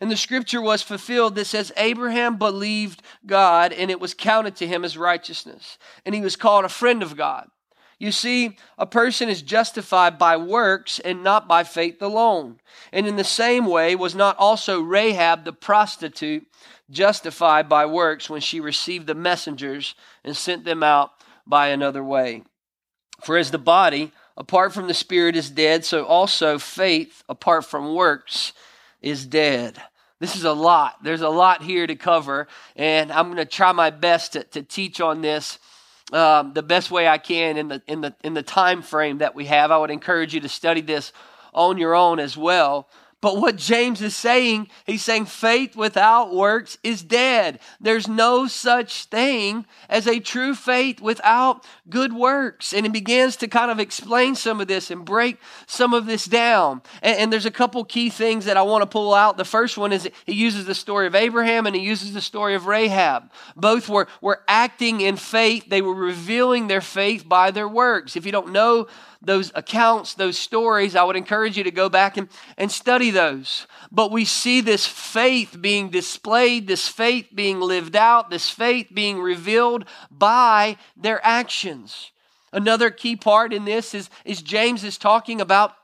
And 0.00 0.10
the 0.10 0.16
scripture 0.16 0.62
was 0.62 0.82
fulfilled 0.82 1.34
that 1.34 1.46
says, 1.46 1.72
Abraham 1.76 2.36
believed 2.36 3.02
God, 3.26 3.72
and 3.72 3.90
it 3.90 4.00
was 4.00 4.14
counted 4.14 4.54
to 4.56 4.66
him 4.66 4.84
as 4.84 4.96
righteousness. 4.96 5.78
And 6.06 6.14
he 6.14 6.20
was 6.20 6.36
called 6.36 6.64
a 6.64 6.68
friend 6.68 7.02
of 7.02 7.16
God. 7.16 7.48
You 7.98 8.12
see, 8.12 8.56
a 8.78 8.86
person 8.86 9.28
is 9.28 9.42
justified 9.42 10.18
by 10.18 10.36
works 10.36 11.00
and 11.00 11.24
not 11.24 11.48
by 11.48 11.64
faith 11.64 12.00
alone. 12.00 12.60
And 12.92 13.08
in 13.08 13.16
the 13.16 13.24
same 13.24 13.66
way, 13.66 13.96
was 13.96 14.14
not 14.14 14.36
also 14.38 14.80
Rahab 14.80 15.44
the 15.44 15.52
prostitute 15.52 16.46
justified 16.90 17.68
by 17.68 17.86
works 17.86 18.30
when 18.30 18.40
she 18.40 18.60
received 18.60 19.08
the 19.08 19.16
messengers 19.16 19.96
and 20.22 20.36
sent 20.36 20.64
them 20.64 20.84
out 20.84 21.10
by 21.44 21.68
another 21.68 22.04
way? 22.04 22.44
For 23.20 23.36
as 23.36 23.50
the 23.50 23.58
body, 23.58 24.12
apart 24.36 24.72
from 24.72 24.86
the 24.86 24.94
spirit, 24.94 25.34
is 25.34 25.50
dead, 25.50 25.84
so 25.84 26.04
also 26.04 26.56
faith, 26.60 27.24
apart 27.28 27.64
from 27.64 27.96
works, 27.96 28.52
is 29.02 29.26
dead. 29.26 29.82
This 30.20 30.34
is 30.34 30.44
a 30.44 30.52
lot. 30.52 31.02
There's 31.02 31.20
a 31.20 31.28
lot 31.28 31.62
here 31.62 31.86
to 31.86 31.94
cover, 31.94 32.48
and 32.74 33.12
I'm 33.12 33.26
going 33.26 33.36
to 33.36 33.44
try 33.44 33.70
my 33.72 33.90
best 33.90 34.32
to, 34.32 34.42
to 34.44 34.62
teach 34.62 35.00
on 35.00 35.22
this 35.22 35.58
um, 36.12 36.54
the 36.54 36.62
best 36.62 36.90
way 36.90 37.06
I 37.06 37.18
can 37.18 37.56
in 37.56 37.68
the 37.68 37.82
in 37.86 38.00
the 38.00 38.14
in 38.24 38.34
the 38.34 38.42
time 38.42 38.82
frame 38.82 39.18
that 39.18 39.34
we 39.34 39.44
have. 39.46 39.70
I 39.70 39.78
would 39.78 39.90
encourage 39.90 40.34
you 40.34 40.40
to 40.40 40.48
study 40.48 40.80
this 40.80 41.12
on 41.52 41.78
your 41.78 41.94
own 41.94 42.18
as 42.18 42.36
well. 42.36 42.88
But 43.20 43.38
what 43.38 43.56
James 43.56 44.00
is 44.00 44.14
saying, 44.14 44.68
he's 44.86 45.02
saying 45.02 45.26
faith 45.26 45.74
without 45.74 46.32
works 46.32 46.78
is 46.84 47.02
dead. 47.02 47.58
There's 47.80 48.06
no 48.06 48.46
such 48.46 49.06
thing 49.06 49.66
as 49.88 50.06
a 50.06 50.20
true 50.20 50.54
faith 50.54 51.00
without 51.00 51.66
good 51.90 52.12
works. 52.12 52.72
And 52.72 52.86
he 52.86 52.92
begins 52.92 53.34
to 53.38 53.48
kind 53.48 53.72
of 53.72 53.80
explain 53.80 54.36
some 54.36 54.60
of 54.60 54.68
this 54.68 54.92
and 54.92 55.04
break 55.04 55.38
some 55.66 55.94
of 55.94 56.06
this 56.06 56.26
down. 56.26 56.80
And, 57.02 57.18
and 57.18 57.32
there's 57.32 57.46
a 57.46 57.50
couple 57.50 57.84
key 57.84 58.08
things 58.08 58.44
that 58.44 58.56
I 58.56 58.62
want 58.62 58.82
to 58.82 58.86
pull 58.86 59.12
out. 59.12 59.36
The 59.36 59.44
first 59.44 59.76
one 59.76 59.92
is 59.92 60.08
he 60.24 60.34
uses 60.34 60.66
the 60.66 60.74
story 60.74 61.08
of 61.08 61.16
Abraham 61.16 61.66
and 61.66 61.74
he 61.74 61.82
uses 61.82 62.12
the 62.12 62.20
story 62.20 62.54
of 62.54 62.66
Rahab. 62.66 63.32
Both 63.56 63.88
were, 63.88 64.06
were 64.20 64.44
acting 64.46 65.00
in 65.00 65.16
faith, 65.16 65.68
they 65.68 65.82
were 65.82 65.94
revealing 65.94 66.68
their 66.68 66.80
faith 66.80 67.28
by 67.28 67.50
their 67.50 67.68
works. 67.68 68.14
If 68.14 68.24
you 68.24 68.30
don't 68.30 68.52
know 68.52 68.86
those 69.20 69.50
accounts, 69.54 70.14
those 70.14 70.38
stories, 70.38 70.94
I 70.94 71.02
would 71.02 71.16
encourage 71.16 71.56
you 71.56 71.64
to 71.64 71.70
go 71.70 71.88
back 71.88 72.16
and, 72.16 72.28
and 72.56 72.70
study 72.70 73.10
those. 73.10 73.66
But 73.90 74.12
we 74.12 74.24
see 74.24 74.60
this 74.60 74.86
faith 74.86 75.56
being 75.60 75.90
displayed, 75.90 76.68
this 76.68 76.86
faith 76.86 77.28
being 77.34 77.60
lived 77.60 77.96
out, 77.96 78.30
this 78.30 78.48
faith 78.48 78.88
being 78.94 79.18
revealed 79.20 79.86
by 80.10 80.76
their 80.96 81.24
actions. 81.26 82.12
Another 82.52 82.90
key 82.90 83.16
part 83.16 83.52
in 83.52 83.64
this 83.64 83.92
is, 83.92 84.08
is 84.24 84.40
James 84.40 84.84
is 84.84 84.96
talking 84.96 85.40
about 85.40 85.74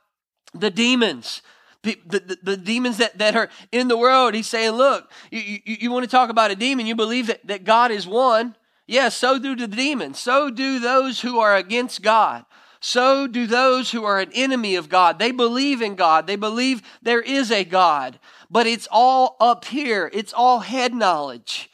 the 0.52 0.70
demons. 0.70 1.42
The, 1.82 1.98
the, 2.06 2.38
the, 2.42 2.56
demons 2.56 2.96
that, 2.96 3.18
that 3.18 3.36
are 3.36 3.50
in 3.70 3.88
the 3.88 3.98
world. 3.98 4.32
He's 4.32 4.46
saying, 4.46 4.70
look, 4.70 5.10
you, 5.30 5.40
you, 5.40 5.76
you 5.80 5.90
want 5.90 6.04
to 6.04 6.10
talk 6.10 6.30
about 6.30 6.50
a 6.50 6.56
demon, 6.56 6.86
you 6.86 6.94
believe 6.94 7.26
that, 7.26 7.46
that 7.46 7.64
God 7.64 7.90
is 7.90 8.06
one, 8.06 8.56
Yes, 8.86 9.16
so 9.16 9.38
do 9.38 9.56
the 9.56 9.66
demons. 9.66 10.18
So 10.18 10.50
do 10.50 10.78
those 10.78 11.20
who 11.20 11.38
are 11.38 11.56
against 11.56 12.02
God. 12.02 12.44
So 12.86 13.26
do 13.26 13.46
those 13.46 13.92
who 13.92 14.04
are 14.04 14.20
an 14.20 14.30
enemy 14.34 14.76
of 14.76 14.90
God. 14.90 15.18
They 15.18 15.30
believe 15.30 15.80
in 15.80 15.94
God. 15.94 16.26
They 16.26 16.36
believe 16.36 16.82
there 17.00 17.22
is 17.22 17.50
a 17.50 17.64
God. 17.64 18.18
But 18.50 18.66
it's 18.66 18.86
all 18.90 19.38
up 19.40 19.64
here. 19.64 20.10
It's 20.12 20.34
all 20.34 20.58
head 20.58 20.92
knowledge. 20.92 21.70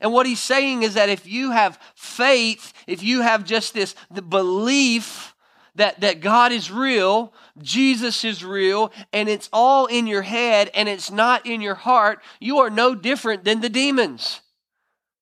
And 0.00 0.12
what 0.12 0.24
he's 0.24 0.38
saying 0.38 0.84
is 0.84 0.94
that 0.94 1.08
if 1.08 1.26
you 1.26 1.50
have 1.50 1.80
faith, 1.96 2.72
if 2.86 3.02
you 3.02 3.22
have 3.22 3.44
just 3.44 3.74
this 3.74 3.96
belief 4.28 5.34
that, 5.74 6.00
that 6.00 6.20
God 6.20 6.52
is 6.52 6.70
real, 6.70 7.34
Jesus 7.60 8.24
is 8.24 8.44
real, 8.44 8.92
and 9.12 9.28
it's 9.28 9.48
all 9.52 9.86
in 9.86 10.06
your 10.06 10.22
head 10.22 10.70
and 10.76 10.88
it's 10.88 11.10
not 11.10 11.44
in 11.44 11.60
your 11.60 11.74
heart, 11.74 12.22
you 12.38 12.58
are 12.58 12.70
no 12.70 12.94
different 12.94 13.42
than 13.42 13.62
the 13.62 13.68
demons. 13.68 14.42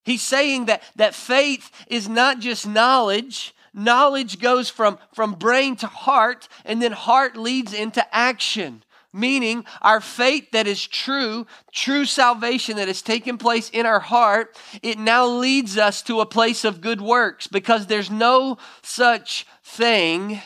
He's 0.05 0.21
saying 0.21 0.67
that, 0.67 0.83
that 0.97 1.15
faith 1.15 1.71
is 1.87 2.11
not 2.11 2.41
just 2.41 2.67
knowledge. 2.67 3.55
Knowledge 3.73 4.41
goes 4.41 4.69
from, 4.69 4.99
from 5.15 5.35
brain 5.35 5.77
to 5.77 5.87
heart, 5.87 6.49
and 6.65 6.83
then 6.83 6.93
heart 6.93 7.37
leads 7.37 7.73
into 7.73 8.05
action. 8.15 8.83
Meaning, 9.13 9.65
our 9.83 10.01
faith 10.01 10.53
that 10.53 10.69
is 10.69 10.87
true, 10.87 11.47
true 11.73 12.05
salvation 12.05 12.77
that 12.77 12.87
has 12.87 13.03
taken 13.03 13.39
place 13.39 13.69
in 13.71 13.85
our 13.85 13.99
heart, 13.99 14.57
it 14.83 14.99
now 15.01 15.27
leads 15.27 15.77
us 15.77 16.01
to 16.03 16.21
a 16.21 16.27
place 16.27 16.65
of 16.65 16.81
good 16.81 17.01
works 17.01 17.49
because 17.49 17.87
there's 17.87 18.11
no 18.11 18.57
such 18.83 19.47
thing 19.65 20.41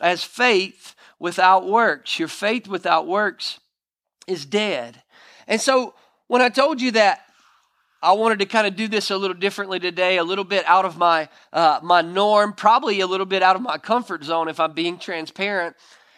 as 0.00 0.24
faith 0.24 0.94
without 1.18 1.68
works. 1.68 2.18
Your 2.18 2.28
faith 2.28 2.66
without 2.66 3.06
works 3.06 3.60
is 4.26 4.46
dead. 4.46 5.02
And 5.46 5.60
so, 5.60 5.94
when 6.28 6.40
I 6.40 6.48
told 6.48 6.80
you 6.80 6.92
that 6.92 7.26
I 8.02 8.12
wanted 8.12 8.40
to 8.40 8.46
kind 8.46 8.66
of 8.66 8.74
do 8.74 8.88
this 8.88 9.12
a 9.12 9.16
little 9.16 9.36
differently 9.36 9.78
today, 9.78 10.16
a 10.18 10.24
little 10.24 10.44
bit 10.44 10.64
out 10.66 10.84
of 10.84 10.96
my 10.98 11.28
uh, 11.52 11.78
my 11.82 12.02
norm, 12.02 12.52
probably 12.52 13.00
a 13.00 13.06
little 13.06 13.26
bit 13.26 13.44
out 13.44 13.54
of 13.54 13.62
my 13.62 13.78
comfort 13.78 14.24
zone 14.24 14.48
if 14.48 14.58
I'm 14.58 14.72
being 14.72 14.98
transparent. 14.98 15.76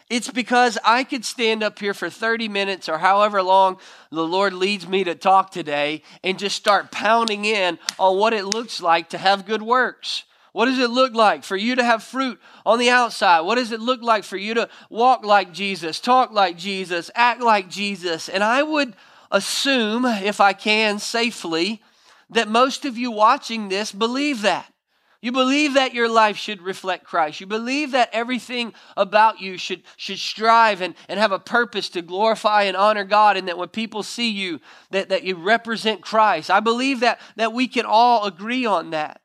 It's 0.08 0.30
because 0.30 0.78
I 0.84 1.04
could 1.04 1.24
stand 1.24 1.62
up 1.62 1.78
here 1.78 1.92
for 1.92 2.08
30 2.08 2.48
minutes 2.48 2.88
or 2.88 2.98
however 2.98 3.42
long 3.42 3.78
the 4.10 4.26
Lord 4.26 4.54
leads 4.54 4.86
me 4.86 5.04
to 5.04 5.14
talk 5.14 5.50
today 5.50 6.02
and 6.22 6.38
just 6.38 6.56
start 6.56 6.90
pounding 6.90 7.44
in 7.44 7.78
on 7.98 8.18
what 8.18 8.32
it 8.32 8.44
looks 8.44 8.80
like 8.80 9.10
to 9.10 9.18
have 9.18 9.46
good 9.46 9.62
works. 9.62 10.24
What 10.52 10.66
does 10.66 10.78
it 10.78 10.90
look 10.90 11.14
like 11.14 11.42
for 11.42 11.56
you 11.56 11.74
to 11.74 11.84
have 11.84 12.02
fruit 12.02 12.40
on 12.64 12.78
the 12.78 12.88
outside? 12.88 13.40
What 13.40 13.56
does 13.56 13.72
it 13.72 13.80
look 13.80 14.02
like 14.02 14.24
for 14.24 14.36
you 14.36 14.54
to 14.54 14.68
walk 14.88 15.24
like 15.24 15.52
Jesus, 15.52 16.00
talk 16.00 16.32
like 16.32 16.56
Jesus, 16.56 17.10
act 17.14 17.40
like 17.40 17.68
Jesus? 17.68 18.28
And 18.28 18.44
I 18.44 18.62
would 18.62 18.94
assume, 19.34 20.06
if 20.06 20.40
I 20.40 20.52
can 20.52 20.98
safely, 20.98 21.82
that 22.30 22.48
most 22.48 22.84
of 22.84 22.96
you 22.96 23.10
watching 23.10 23.68
this 23.68 23.92
believe 23.92 24.42
that. 24.42 24.72
You 25.20 25.32
believe 25.32 25.74
that 25.74 25.94
your 25.94 26.08
life 26.08 26.36
should 26.36 26.60
reflect 26.60 27.04
Christ. 27.04 27.40
You 27.40 27.46
believe 27.46 27.92
that 27.92 28.10
everything 28.12 28.74
about 28.96 29.40
you 29.40 29.56
should, 29.56 29.82
should 29.96 30.18
strive 30.18 30.82
and, 30.82 30.94
and 31.08 31.18
have 31.18 31.32
a 31.32 31.38
purpose 31.38 31.88
to 31.90 32.02
glorify 32.02 32.64
and 32.64 32.76
honor 32.76 33.04
God, 33.04 33.36
and 33.36 33.48
that 33.48 33.58
when 33.58 33.70
people 33.70 34.02
see 34.02 34.30
you, 34.30 34.60
that, 34.90 35.08
that 35.08 35.24
you 35.24 35.36
represent 35.36 36.02
Christ. 36.02 36.50
I 36.50 36.60
believe 36.60 37.00
that, 37.00 37.20
that 37.36 37.54
we 37.54 37.68
can 37.68 37.86
all 37.86 38.26
agree 38.26 38.66
on 38.66 38.90
that. 38.90 39.22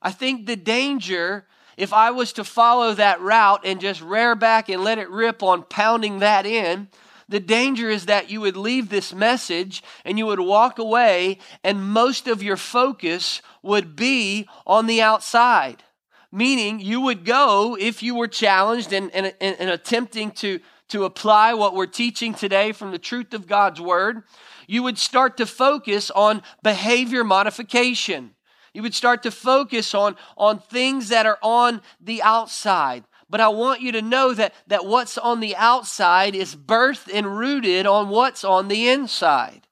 I 0.00 0.10
think 0.10 0.46
the 0.46 0.56
danger, 0.56 1.46
if 1.76 1.92
I 1.92 2.10
was 2.10 2.32
to 2.32 2.44
follow 2.44 2.94
that 2.94 3.20
route 3.20 3.60
and 3.64 3.80
just 3.80 4.00
rear 4.00 4.34
back 4.34 4.70
and 4.70 4.82
let 4.82 4.98
it 4.98 5.10
rip 5.10 5.42
on 5.42 5.64
pounding 5.64 6.20
that 6.20 6.46
in, 6.46 6.88
the 7.32 7.40
danger 7.40 7.88
is 7.88 8.06
that 8.06 8.30
you 8.30 8.42
would 8.42 8.58
leave 8.58 8.90
this 8.90 9.14
message 9.14 9.82
and 10.04 10.18
you 10.18 10.26
would 10.26 10.38
walk 10.38 10.78
away, 10.78 11.38
and 11.64 11.82
most 11.82 12.28
of 12.28 12.42
your 12.42 12.58
focus 12.58 13.40
would 13.62 13.96
be 13.96 14.46
on 14.66 14.86
the 14.86 15.00
outside. 15.00 15.82
Meaning, 16.30 16.78
you 16.78 17.00
would 17.00 17.24
go 17.24 17.74
if 17.80 18.02
you 18.02 18.14
were 18.14 18.28
challenged 18.28 18.92
and, 18.92 19.10
and, 19.14 19.34
and 19.40 19.70
attempting 19.70 20.30
to, 20.32 20.60
to 20.88 21.04
apply 21.04 21.54
what 21.54 21.74
we're 21.74 21.86
teaching 21.86 22.34
today 22.34 22.70
from 22.72 22.90
the 22.90 22.98
truth 22.98 23.32
of 23.32 23.46
God's 23.46 23.80
Word, 23.80 24.24
you 24.66 24.82
would 24.82 24.98
start 24.98 25.38
to 25.38 25.46
focus 25.46 26.10
on 26.10 26.42
behavior 26.62 27.24
modification. 27.24 28.34
You 28.74 28.82
would 28.82 28.94
start 28.94 29.22
to 29.22 29.30
focus 29.30 29.94
on, 29.94 30.16
on 30.36 30.58
things 30.58 31.08
that 31.08 31.24
are 31.24 31.38
on 31.42 31.80
the 31.98 32.22
outside. 32.22 33.04
But 33.32 33.40
I 33.40 33.48
want 33.48 33.80
you 33.80 33.92
to 33.92 34.02
know 34.02 34.34
that, 34.34 34.52
that 34.66 34.84
what's 34.84 35.16
on 35.16 35.40
the 35.40 35.56
outside 35.56 36.34
is 36.34 36.54
birthed 36.54 37.08
and 37.10 37.38
rooted 37.38 37.86
on 37.86 38.10
what's 38.10 38.44
on 38.44 38.68
the 38.68 38.90
inside. 38.90 39.66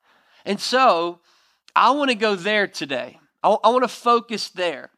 And 0.46 0.58
so 0.58 1.20
I 1.76 1.90
want 1.90 2.08
to 2.08 2.14
go 2.14 2.36
there 2.36 2.66
today. 2.66 3.18
I, 3.42 3.50
I 3.62 3.68
want 3.68 3.84
to 3.84 3.88
focus 3.88 4.48
there. 4.48 4.88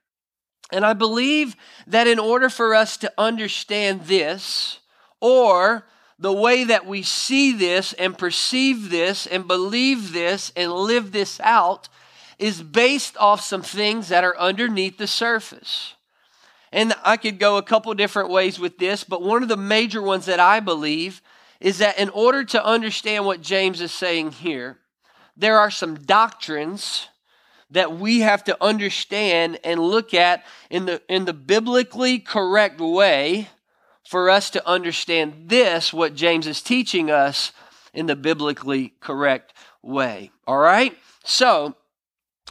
And 0.70 0.86
I 0.86 0.92
believe 0.92 1.56
that 1.88 2.06
in 2.06 2.20
order 2.20 2.48
for 2.48 2.72
us 2.72 2.96
to 2.98 3.12
understand 3.18 4.02
this, 4.02 4.78
or 5.20 5.88
the 6.16 6.32
way 6.32 6.62
that 6.62 6.86
we 6.86 7.02
see 7.02 7.50
this 7.52 7.92
and 7.94 8.16
perceive 8.16 8.90
this 8.90 9.26
and 9.26 9.48
believe 9.48 10.12
this 10.12 10.52
and 10.54 10.70
live 10.72 11.10
this 11.10 11.40
out, 11.40 11.88
is 12.38 12.62
based 12.62 13.16
off 13.16 13.40
some 13.40 13.62
things 13.62 14.08
that 14.10 14.22
are 14.22 14.38
underneath 14.38 14.98
the 14.98 15.08
surface. 15.08 15.94
And 16.72 16.94
I 17.04 17.18
could 17.18 17.38
go 17.38 17.58
a 17.58 17.62
couple 17.62 17.92
different 17.94 18.30
ways 18.30 18.58
with 18.58 18.78
this, 18.78 19.04
but 19.04 19.22
one 19.22 19.42
of 19.42 19.48
the 19.48 19.56
major 19.56 20.00
ones 20.00 20.26
that 20.26 20.40
I 20.40 20.60
believe 20.60 21.20
is 21.60 21.78
that 21.78 21.98
in 21.98 22.08
order 22.08 22.44
to 22.44 22.64
understand 22.64 23.26
what 23.26 23.42
James 23.42 23.80
is 23.80 23.92
saying 23.92 24.32
here, 24.32 24.78
there 25.36 25.58
are 25.58 25.70
some 25.70 25.96
doctrines 25.96 27.08
that 27.70 27.98
we 27.98 28.20
have 28.20 28.44
to 28.44 28.56
understand 28.62 29.58
and 29.64 29.80
look 29.80 30.12
at 30.12 30.44
in 30.70 30.86
the, 30.86 31.02
in 31.08 31.24
the 31.24 31.32
biblically 31.32 32.18
correct 32.18 32.80
way 32.80 33.48
for 34.06 34.28
us 34.28 34.50
to 34.50 34.68
understand 34.68 35.48
this, 35.48 35.92
what 35.92 36.14
James 36.14 36.46
is 36.46 36.60
teaching 36.60 37.10
us 37.10 37.52
in 37.94 38.06
the 38.06 38.16
biblically 38.16 38.94
correct 39.00 39.54
way. 39.82 40.30
All 40.46 40.58
right? 40.58 40.96
So, 41.24 41.76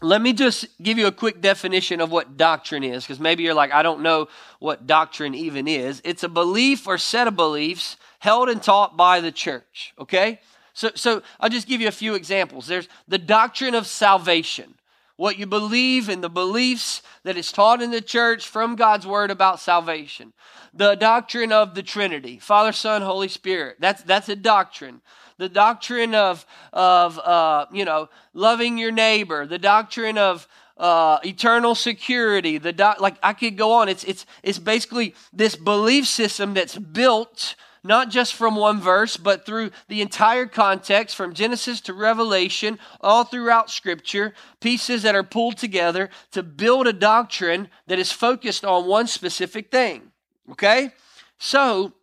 let 0.01 0.22
me 0.22 0.34
just 0.34 0.65
give 0.81 0.98
you 0.98 1.08
a 1.08 1.12
quick 1.12 1.41
definition 1.41 2.01
of 2.01 2.12
what 2.12 2.36
doctrine 2.36 2.84
is, 2.84 3.03
because 3.03 3.20
maybe 3.20 3.43
you're 3.43 3.53
like, 3.53 3.72
I 3.72 3.84
don't 3.84 4.01
know 4.01 4.27
what 4.60 4.88
doctrine 4.88 5.36
even 5.36 5.67
is. 5.67 6.01
It's 6.03 6.24
a 6.24 6.29
belief 6.29 6.88
or 6.88 6.98
set 6.98 7.27
of 7.27 7.36
beliefs 7.36 7.98
held 8.20 8.50
and 8.50 8.62
taught 8.62 8.98
by 8.98 9.20
the 9.20 9.31
church, 9.31 9.93
okay? 10.00 10.39
So, 10.74 10.91
so 10.96 11.22
I'll 11.39 11.50
just 11.50 11.67
give 11.67 11.81
you 11.81 11.88
a 11.88 11.91
few 11.91 12.15
examples. 12.15 12.67
There's 12.67 12.88
the 13.08 13.17
doctrine 13.17 13.75
of 13.75 13.86
salvation, 13.86 14.74
what 15.22 15.38
you 15.38 15.46
believe 15.46 16.10
and 16.10 16.24
the 16.24 16.30
beliefs 16.30 17.04
that 17.22 17.38
is 17.38 17.51
taught 17.51 17.80
in 17.80 17.92
the 17.92 18.01
church 18.01 18.48
from 18.48 18.75
God's 18.75 19.06
word 19.06 19.30
about 19.30 19.60
salvation. 19.60 20.34
The 20.74 20.96
doctrine 20.96 21.51
of 21.51 21.75
the 21.75 21.84
Trinity, 21.84 22.40
Father, 22.40 22.72
Son, 22.72 23.04
Holy 23.04 23.28
Spirit. 23.28 23.75
That's, 23.80 24.01
that's 24.01 24.30
a 24.30 24.36
doctrine 24.36 25.00
the 25.38 25.50
doctrine 25.50 26.13
of, 26.13 26.46
of 26.72 27.18
uh, 27.18 27.66
you 27.72 27.84
know, 27.84 28.10
loving 28.36 28.78
your 28.78 28.92
neighbor, 28.92 29.48
the 29.48 29.58
doctrine 29.58 30.18
of 30.20 30.48
uh, 30.78 31.18
eternal 31.24 31.74
security, 31.74 32.60
the 32.60 32.72
doc- 32.72 33.01
like 33.01 33.16
I 33.24 33.34
could 33.34 33.58
go 33.58 33.72
on. 33.72 33.90
It's, 33.90 34.04
it's, 34.04 34.28
it's 34.44 34.60
basically 34.60 35.16
this 35.34 35.56
belief 35.56 36.06
system 36.06 36.54
that's 36.54 36.78
built 36.78 37.56
not 37.84 38.10
just 38.10 38.34
from 38.36 38.56
one 38.56 38.80
verse, 38.80 39.18
but 39.18 39.46
through 39.46 39.72
the 39.88 40.02
entire 40.02 40.46
context 40.46 41.16
from 41.16 41.34
Genesis 41.34 41.82
to 41.82 41.94
Revelation, 41.94 42.78
all 43.00 43.24
throughout 43.24 43.72
Scripture, 43.72 44.34
pieces 44.60 45.04
that 45.04 45.16
are 45.16 45.24
pulled 45.24 45.58
together 45.58 46.10
to 46.32 46.44
build 46.44 46.88
a 46.88 46.94
doctrine 46.94 47.70
that 47.88 48.00
is 48.00 48.12
focused 48.12 48.64
on 48.64 48.88
one 48.88 49.08
specific 49.08 49.72
thing. 49.72 50.12
Okay? 50.52 50.92
So, 51.40 51.94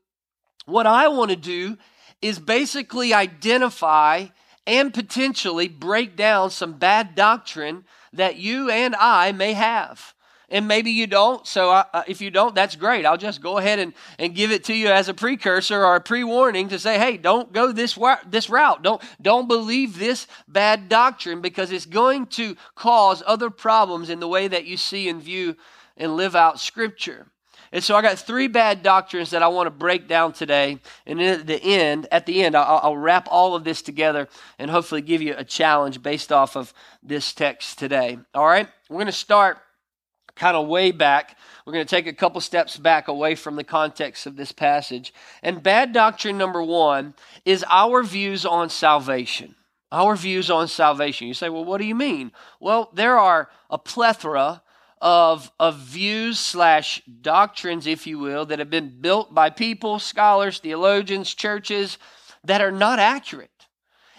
what 0.66 0.86
I 0.86 1.08
want 1.08 1.30
to 1.30 1.36
do 1.36 1.78
is 2.20 2.38
basically 2.38 3.14
identify 3.14 4.26
and 4.66 4.92
potentially 4.92 5.68
break 5.68 6.16
down 6.16 6.50
some 6.50 6.74
bad 6.74 7.14
doctrine 7.14 7.84
that 8.12 8.36
you 8.36 8.68
and 8.68 8.94
I 8.96 9.32
may 9.32 9.54
have. 9.54 10.14
And 10.50 10.66
maybe 10.66 10.90
you 10.90 11.06
don't. 11.06 11.46
So 11.46 11.70
I, 11.70 11.84
uh, 11.92 12.02
if 12.06 12.22
you 12.22 12.30
don't, 12.30 12.54
that's 12.54 12.74
great. 12.74 13.04
I'll 13.04 13.18
just 13.18 13.42
go 13.42 13.58
ahead 13.58 13.78
and, 13.78 13.92
and 14.18 14.34
give 14.34 14.50
it 14.50 14.64
to 14.64 14.74
you 14.74 14.88
as 14.88 15.08
a 15.08 15.14
precursor 15.14 15.84
or 15.84 15.96
a 15.96 16.00
pre-warning 16.00 16.68
to 16.70 16.78
say, 16.78 16.98
hey, 16.98 17.18
don't 17.18 17.52
go 17.52 17.70
this, 17.70 17.98
this 18.26 18.48
route. 18.48 18.82
Don't, 18.82 19.02
don't 19.20 19.46
believe 19.46 19.98
this 19.98 20.26
bad 20.46 20.88
doctrine 20.88 21.42
because 21.42 21.70
it's 21.70 21.84
going 21.84 22.26
to 22.28 22.56
cause 22.74 23.22
other 23.26 23.50
problems 23.50 24.08
in 24.08 24.20
the 24.20 24.28
way 24.28 24.48
that 24.48 24.64
you 24.64 24.78
see 24.78 25.08
and 25.08 25.22
view 25.22 25.54
and 25.98 26.16
live 26.16 26.34
out 26.34 26.58
Scripture. 26.58 27.26
And 27.70 27.84
so 27.84 27.94
I 27.94 28.02
got 28.02 28.18
three 28.18 28.48
bad 28.48 28.82
doctrines 28.82 29.30
that 29.30 29.42
I 29.42 29.48
want 29.48 29.66
to 29.66 29.70
break 29.70 30.08
down 30.08 30.32
today. 30.32 30.78
And 31.06 31.20
at 31.20 31.46
the 31.46 31.62
end, 31.62 32.08
at 32.10 32.24
the 32.24 32.42
end, 32.42 32.56
I'll, 32.56 32.80
I'll, 32.82 32.96
wrap 32.96 33.28
all 33.30 33.54
of 33.54 33.64
this 33.64 33.82
together 33.82 34.28
and 34.58 34.70
hopefully 34.70 35.02
give 35.02 35.20
you 35.20 35.34
a 35.36 35.44
challenge 35.44 36.02
based 36.02 36.32
off 36.32 36.56
of 36.56 36.72
this 37.02 37.34
text 37.34 37.78
today. 37.78 38.18
All 38.34 38.46
right, 38.46 38.68
we're 38.88 38.96
going 38.96 39.06
to 39.06 39.12
start 39.12 39.58
kind 40.38 40.56
of 40.56 40.66
way 40.68 40.90
back. 40.92 41.36
We're 41.66 41.74
going 41.74 41.86
to 41.86 41.96
take 41.96 42.06
a 42.06 42.12
couple 42.12 42.40
steps 42.40 42.78
back 42.78 43.08
away 43.08 43.34
from 43.34 43.56
the 43.56 43.64
context 43.64 44.26
of 44.26 44.36
this 44.36 44.52
passage. 44.52 45.12
And 45.42 45.62
bad 45.62 45.92
doctrine 45.92 46.38
number 46.38 46.62
one 46.62 47.14
is 47.44 47.64
our 47.68 48.02
views 48.02 48.46
on 48.46 48.70
salvation. 48.70 49.54
Our 49.92 50.16
views 50.16 50.50
on 50.50 50.68
salvation. 50.68 51.28
You 51.28 51.34
say, 51.34 51.48
well, 51.48 51.64
what 51.64 51.78
do 51.78 51.86
you 51.86 51.94
mean? 51.94 52.32
Well, 52.60 52.90
there 52.94 53.18
are 53.18 53.50
a 53.68 53.78
plethora 53.78 54.62
of, 55.00 55.50
of 55.58 55.76
views 55.76 56.38
slash 56.38 57.02
doctrines, 57.20 57.86
if 57.86 58.06
you 58.06 58.18
will, 58.18 58.46
that 58.46 58.58
have 58.58 58.70
been 58.70 59.00
built 59.00 59.34
by 59.34 59.50
people, 59.50 59.98
scholars, 59.98 60.58
theologians, 60.58 61.34
churches 61.34 61.98
that 62.44 62.60
are 62.60 62.72
not 62.72 62.98
accurate. 62.98 63.57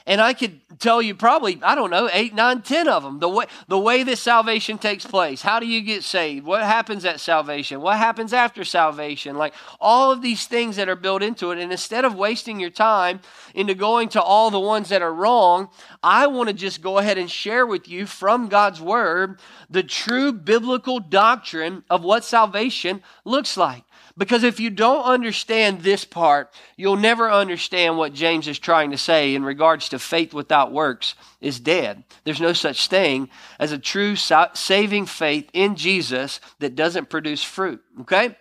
And 0.10 0.20
I 0.20 0.34
could 0.34 0.60
tell 0.80 1.04
you 1.04 1.14
probably, 1.14 1.60
I 1.62 1.76
don't 1.76 1.92
know, 1.92 2.10
eight, 2.12 2.34
nine, 2.34 2.64
ten 2.64 2.88
of 2.88 3.04
them. 3.04 3.20
The 3.20 3.30
way, 3.30 3.46
the 3.68 3.78
way 3.78 4.02
that 4.02 4.18
salvation 4.18 4.80
takes 4.80 5.06
place. 5.06 5.44
How 5.44 5.60
do 5.60 5.68
you 5.68 5.82
get 5.82 6.04
saved? 6.04 6.48
What 6.48 6.64
happens 6.64 7.06
at 7.06 7.20
salvation? 7.20 7.80
What 7.80 7.98
happens 7.98 8.34
after 8.34 8.64
salvation? 8.64 9.38
Like 9.38 9.54
all 9.80 10.12
of 10.12 10.24
these 10.24 10.48
things 10.48 10.78
that 10.78 10.90
are 10.90 10.96
built 10.96 11.22
into 11.22 11.52
it. 11.52 11.60
And 11.60 11.72
instead 11.72 12.06
of 12.06 12.16
wasting 12.16 12.60
your 12.60 12.72
time 12.72 13.20
into 13.54 13.76
going 13.76 14.10
to 14.10 14.22
all 14.22 14.50
the 14.50 14.60
ones 14.60 14.90
that 14.90 15.04
are 15.04 15.14
wrong, 15.14 15.70
I 16.02 16.26
want 16.26 16.50
to 16.50 16.56
just 16.56 16.82
go 16.82 16.98
ahead 16.98 17.20
and 17.20 17.30
share 17.30 17.68
with 17.68 17.88
you 17.88 18.08
from 18.08 18.48
God's 18.48 18.82
Word 18.82 19.40
the 19.70 19.84
true 19.84 20.34
biblical 20.34 21.00
doctrine 21.00 21.84
of 21.88 22.04
what 22.04 22.24
salvation 22.24 23.04
looks 23.26 23.58
like. 23.58 23.84
Because 24.20 24.44
if 24.44 24.60
you 24.60 24.70
don't 24.70 25.06
understand 25.06 25.82
this 25.82 26.04
part, 26.04 26.54
you'll 26.76 26.98
never 26.98 27.32
understand 27.32 27.98
what 27.98 28.14
James 28.14 28.50
is 28.50 28.60
trying 28.60 28.92
to 28.92 28.98
say 28.98 29.34
in 29.34 29.46
regards 29.46 29.88
to 29.90 29.98
faith 29.98 30.34
without 30.34 30.74
works 30.74 31.16
is 31.40 31.58
dead. 31.58 32.04
There's 32.26 32.42
no 32.42 32.52
such 32.52 32.90
thing 32.90 33.30
as 33.60 33.72
a 33.72 33.78
true 33.78 34.18
saving 34.18 35.06
faith 35.06 35.50
in 35.54 35.78
Jesus 35.78 36.42
that 36.60 36.76
doesn't 36.76 37.10
produce 37.10 37.42
fruit. 37.42 37.82
Okay? 38.02 38.36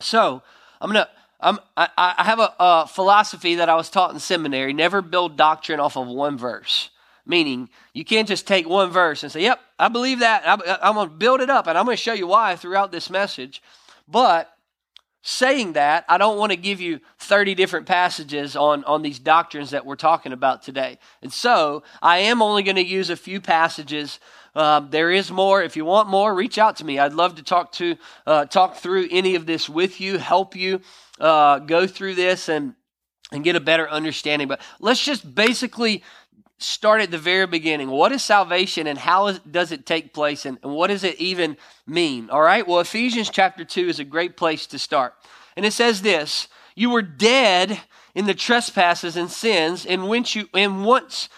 So, 0.00 0.42
I'm 0.80 0.92
going 0.92 1.04
to. 1.04 1.10
I'm, 1.42 1.58
I, 1.76 1.88
I 1.96 2.24
have 2.24 2.38
a, 2.38 2.54
a 2.60 2.86
philosophy 2.86 3.56
that 3.56 3.70
I 3.70 3.74
was 3.74 3.88
taught 3.88 4.12
in 4.12 4.20
seminary 4.20 4.74
never 4.74 5.00
build 5.02 5.36
doctrine 5.36 5.80
off 5.80 5.96
of 5.96 6.06
one 6.06 6.38
verse. 6.38 6.90
Meaning, 7.26 7.70
you 7.94 8.04
can't 8.04 8.28
just 8.28 8.46
take 8.46 8.68
one 8.68 8.90
verse 8.90 9.22
and 9.22 9.32
say, 9.32 9.42
Yep, 9.42 9.58
I 9.78 9.88
believe 9.88 10.20
that. 10.20 10.42
I'm 10.46 10.94
going 10.94 11.08
to 11.08 11.14
build 11.14 11.40
it 11.40 11.50
up, 11.50 11.66
and 11.66 11.76
I'm 11.76 11.86
going 11.86 11.96
to 11.96 12.02
show 12.02 12.12
you 12.12 12.28
why 12.28 12.56
throughout 12.56 12.92
this 12.92 13.08
message. 13.08 13.62
But 14.06 14.54
saying 15.22 15.74
that, 15.74 16.04
I 16.08 16.18
don't 16.18 16.38
want 16.38 16.52
to 16.52 16.56
give 16.56 16.80
you 16.80 17.00
30 17.18 17.54
different 17.54 17.86
passages 17.86 18.56
on, 18.56 18.84
on 18.84 19.02
these 19.02 19.18
doctrines 19.18 19.70
that 19.70 19.84
we're 19.84 19.96
talking 19.96 20.32
about 20.32 20.62
today. 20.62 20.98
And 21.22 21.32
so 21.32 21.82
I 22.00 22.18
am 22.18 22.40
only 22.40 22.62
going 22.62 22.76
to 22.76 22.86
use 22.86 23.10
a 23.10 23.16
few 23.16 23.40
passages. 23.40 24.18
Uh, 24.54 24.80
there 24.80 25.10
is 25.10 25.30
more. 25.30 25.62
If 25.62 25.76
you 25.76 25.84
want 25.84 26.08
more, 26.08 26.34
reach 26.34 26.58
out 26.58 26.76
to 26.76 26.84
me. 26.84 26.98
I'd 26.98 27.12
love 27.12 27.34
to 27.36 27.42
talk 27.42 27.72
to 27.72 27.96
uh, 28.26 28.46
talk 28.46 28.76
through 28.76 29.08
any 29.10 29.34
of 29.34 29.46
this 29.46 29.68
with 29.68 30.00
you, 30.00 30.18
help 30.18 30.56
you 30.56 30.80
uh, 31.20 31.58
go 31.58 31.86
through 31.86 32.14
this 32.14 32.48
and 32.48 32.74
and 33.32 33.44
get 33.44 33.54
a 33.54 33.60
better 33.60 33.88
understanding. 33.88 34.48
But 34.48 34.60
let's 34.80 35.04
just 35.04 35.34
basically 35.34 36.02
start 36.62 37.00
at 37.00 37.10
the 37.10 37.18
very 37.18 37.46
beginning. 37.46 37.88
What 37.88 38.12
is 38.12 38.22
salvation 38.22 38.86
and 38.86 38.98
how 38.98 39.28
is, 39.28 39.38
does 39.40 39.72
it 39.72 39.86
take 39.86 40.12
place 40.12 40.44
and, 40.44 40.58
and 40.62 40.72
what 40.72 40.88
does 40.88 41.04
it 41.04 41.18
even 41.18 41.56
mean? 41.86 42.30
All 42.30 42.42
right, 42.42 42.66
well, 42.66 42.80
Ephesians 42.80 43.30
chapter 43.30 43.64
2 43.64 43.88
is 43.88 43.98
a 43.98 44.04
great 44.04 44.36
place 44.36 44.66
to 44.68 44.78
start. 44.78 45.14
And 45.56 45.64
it 45.64 45.72
says 45.72 46.02
this 46.02 46.48
You 46.74 46.90
were 46.90 47.02
dead 47.02 47.80
in 48.14 48.26
the 48.26 48.34
trespasses 48.34 49.16
and 49.16 49.30
sins 49.30 49.86
in 49.86 50.06
which 50.06 50.36
you, 50.36 50.48
in 50.54 50.84
once, 50.84 51.28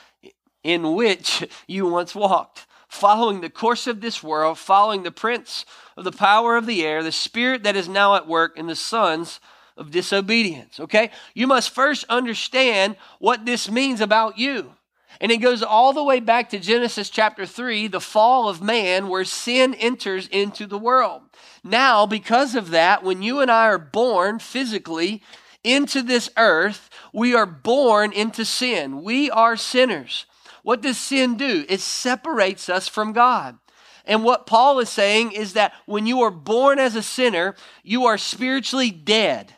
in 0.62 0.94
which 0.94 1.46
you 1.66 1.86
once 1.86 2.14
walked, 2.14 2.66
following 2.88 3.40
the 3.40 3.50
course 3.50 3.86
of 3.86 4.00
this 4.00 4.22
world, 4.22 4.58
following 4.58 5.02
the 5.02 5.12
prince 5.12 5.64
of 5.96 6.04
the 6.04 6.12
power 6.12 6.56
of 6.56 6.66
the 6.66 6.84
air, 6.84 7.02
the 7.02 7.12
spirit 7.12 7.62
that 7.62 7.76
is 7.76 7.88
now 7.88 8.16
at 8.16 8.26
work 8.26 8.58
in 8.58 8.66
the 8.66 8.76
sons 8.76 9.40
of 9.76 9.90
disobedience. 9.90 10.80
Okay? 10.80 11.10
You 11.34 11.46
must 11.46 11.70
first 11.70 12.04
understand 12.08 12.96
what 13.18 13.46
this 13.46 13.70
means 13.70 14.00
about 14.00 14.38
you. 14.38 14.74
And 15.22 15.30
it 15.30 15.38
goes 15.38 15.62
all 15.62 15.92
the 15.92 16.02
way 16.02 16.18
back 16.18 16.50
to 16.50 16.58
Genesis 16.58 17.08
chapter 17.08 17.46
3, 17.46 17.86
the 17.86 18.00
fall 18.00 18.48
of 18.48 18.60
man, 18.60 19.08
where 19.08 19.24
sin 19.24 19.72
enters 19.74 20.26
into 20.26 20.66
the 20.66 20.76
world. 20.76 21.22
Now, 21.62 22.06
because 22.06 22.56
of 22.56 22.70
that, 22.70 23.04
when 23.04 23.22
you 23.22 23.38
and 23.38 23.48
I 23.48 23.66
are 23.66 23.78
born 23.78 24.40
physically 24.40 25.22
into 25.62 26.02
this 26.02 26.28
earth, 26.36 26.90
we 27.12 27.36
are 27.36 27.46
born 27.46 28.12
into 28.12 28.44
sin. 28.44 29.04
We 29.04 29.30
are 29.30 29.56
sinners. 29.56 30.26
What 30.64 30.82
does 30.82 30.98
sin 30.98 31.36
do? 31.36 31.64
It 31.68 31.78
separates 31.78 32.68
us 32.68 32.88
from 32.88 33.12
God. 33.12 33.58
And 34.04 34.24
what 34.24 34.48
Paul 34.48 34.80
is 34.80 34.88
saying 34.88 35.30
is 35.30 35.52
that 35.52 35.72
when 35.86 36.04
you 36.04 36.22
are 36.22 36.32
born 36.32 36.80
as 36.80 36.96
a 36.96 37.02
sinner, 37.02 37.54
you 37.84 38.06
are 38.06 38.18
spiritually 38.18 38.90
dead. 38.90 39.54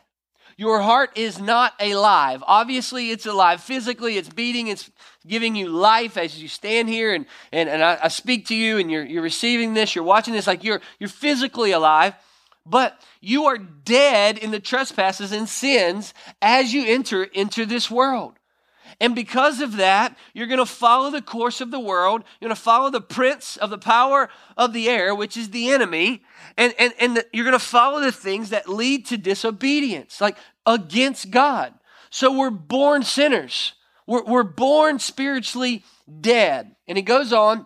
Your 0.57 0.81
heart 0.81 1.17
is 1.17 1.39
not 1.39 1.73
alive. 1.81 2.41
Obviously, 2.47 3.11
it's 3.11 3.25
alive. 3.25 3.61
Physically, 3.61 4.17
it's 4.17 4.29
beating, 4.29 4.67
it's 4.67 4.89
giving 5.27 5.55
you 5.55 5.67
life 5.67 6.15
as 6.15 6.41
you 6.41 6.47
stand 6.47 6.87
here 6.87 7.13
and, 7.13 7.25
and, 7.51 7.67
and 7.67 7.83
I, 7.83 7.97
I 8.03 8.07
speak 8.07 8.47
to 8.47 8.55
you 8.55 8.77
and 8.77 8.89
you're, 8.89 9.03
you're 9.03 9.21
receiving 9.21 9.73
this, 9.73 9.95
you're 9.95 10.03
watching 10.03 10.33
this, 10.33 10.47
like 10.47 10.63
you're, 10.63 10.81
you're 10.97 11.09
physically 11.09 11.71
alive, 11.71 12.13
but 12.65 13.01
you 13.19 13.45
are 13.45 13.57
dead 13.57 14.37
in 14.37 14.51
the 14.51 14.59
trespasses 14.59 15.31
and 15.31 15.49
sins 15.49 16.13
as 16.41 16.73
you 16.73 16.85
enter 16.85 17.23
into 17.23 17.65
this 17.65 17.91
world. 17.91 18.33
And 18.99 19.15
because 19.15 19.61
of 19.61 19.77
that, 19.77 20.17
you're 20.33 20.47
going 20.47 20.59
to 20.59 20.65
follow 20.65 21.11
the 21.11 21.21
course 21.21 21.61
of 21.61 21.71
the 21.71 21.79
world. 21.79 22.23
You're 22.39 22.49
going 22.49 22.55
to 22.55 22.61
follow 22.61 22.89
the 22.89 23.01
prince 23.01 23.57
of 23.57 23.69
the 23.69 23.77
power 23.77 24.29
of 24.57 24.73
the 24.73 24.89
air, 24.89 25.13
which 25.13 25.35
is 25.35 25.49
the 25.49 25.69
enemy. 25.69 26.23
And, 26.57 26.73
and, 26.79 26.93
and 26.99 27.17
the, 27.17 27.25
you're 27.33 27.45
going 27.45 27.59
to 27.59 27.65
follow 27.65 27.99
the 27.99 28.11
things 28.11 28.51
that 28.51 28.69
lead 28.69 29.05
to 29.07 29.17
disobedience, 29.17 30.21
like 30.21 30.37
against 30.65 31.31
God. 31.31 31.73
So 32.09 32.31
we're 32.31 32.49
born 32.49 33.03
sinners. 33.03 33.73
We're, 34.07 34.23
we're 34.23 34.43
born 34.43 34.99
spiritually 34.99 35.83
dead. 36.21 36.75
And 36.87 36.97
he 36.97 37.01
goes 37.01 37.33
on 37.33 37.65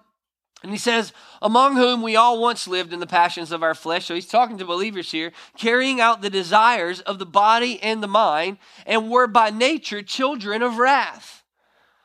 and 0.62 0.72
he 0.72 0.78
says, 0.78 1.14
Among 1.42 1.76
whom 1.76 2.02
we 2.02 2.16
all 2.16 2.42
once 2.42 2.68
lived 2.68 2.92
in 2.92 3.00
the 3.00 3.08
passions 3.08 3.52
of 3.52 3.64
our 3.64 3.76
flesh. 3.76 4.06
So 4.06 4.16
he's 4.16 4.28
talking 4.28 4.58
to 4.58 4.66
believers 4.66 5.12
here, 5.12 5.32
carrying 5.58 6.02
out 6.02 6.22
the 6.22 6.30
desires 6.30 7.00
of 7.02 7.18
the 7.18 7.26
body 7.26 7.82
and 7.82 8.04
the 8.04 8.08
mind, 8.08 8.58
and 8.86 9.10
were 9.10 9.28
by 9.28 9.52
nature 9.52 10.02
children 10.02 10.62
of 10.62 10.78
wrath. 10.78 11.44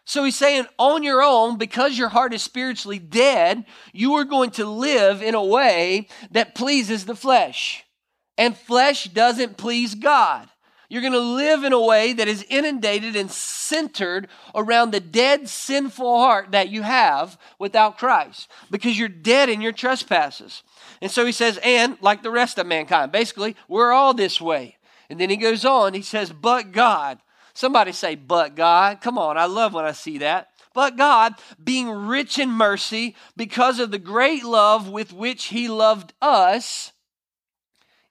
So 0.04 0.22
he's 0.24 0.36
saying, 0.36 0.66
on 0.78 1.02
your 1.02 1.22
own, 1.22 1.56
because 1.56 1.98
your 1.98 2.10
heart 2.10 2.34
is 2.34 2.42
spiritually 2.42 2.98
dead, 2.98 3.64
you 3.92 4.14
are 4.14 4.24
going 4.24 4.50
to 4.52 4.66
live 4.66 5.22
in 5.22 5.34
a 5.34 5.44
way 5.44 6.08
that 6.30 6.54
pleases 6.54 7.06
the 7.06 7.16
flesh. 7.16 7.84
And 8.36 8.56
flesh 8.56 9.04
doesn't 9.04 9.56
please 9.56 9.94
God. 9.94 10.48
You're 10.88 11.00
going 11.00 11.12
to 11.12 11.18
live 11.18 11.64
in 11.64 11.72
a 11.72 11.80
way 11.80 12.12
that 12.12 12.28
is 12.28 12.44
inundated 12.48 13.16
and 13.16 13.30
centered 13.30 14.28
around 14.54 14.90
the 14.90 15.00
dead, 15.00 15.48
sinful 15.48 16.18
heart 16.18 16.52
that 16.52 16.68
you 16.68 16.82
have 16.82 17.38
without 17.58 17.98
Christ 17.98 18.50
because 18.70 18.98
you're 18.98 19.08
dead 19.08 19.48
in 19.48 19.60
your 19.60 19.72
trespasses. 19.72 20.62
And 21.00 21.10
so 21.10 21.24
he 21.24 21.32
says, 21.32 21.58
and 21.62 21.96
like 22.00 22.22
the 22.22 22.30
rest 22.30 22.58
of 22.58 22.66
mankind, 22.66 23.12
basically, 23.12 23.56
we're 23.68 23.92
all 23.92 24.14
this 24.14 24.40
way. 24.40 24.76
And 25.10 25.20
then 25.20 25.30
he 25.30 25.36
goes 25.36 25.64
on, 25.64 25.94
he 25.94 26.02
says, 26.02 26.32
but 26.32 26.72
God. 26.72 27.18
Somebody 27.54 27.92
say, 27.92 28.14
but 28.16 28.56
God. 28.56 29.00
Come 29.00 29.16
on, 29.16 29.38
I 29.38 29.46
love 29.46 29.74
when 29.74 29.84
I 29.84 29.92
see 29.92 30.18
that. 30.18 30.50
But 30.74 30.96
God, 30.96 31.34
being 31.62 31.88
rich 31.88 32.38
in 32.38 32.50
mercy, 32.50 33.14
because 33.36 33.78
of 33.78 33.92
the 33.92 33.98
great 33.98 34.44
love 34.44 34.88
with 34.88 35.12
which 35.12 35.46
he 35.46 35.68
loved 35.68 36.12
us, 36.20 36.92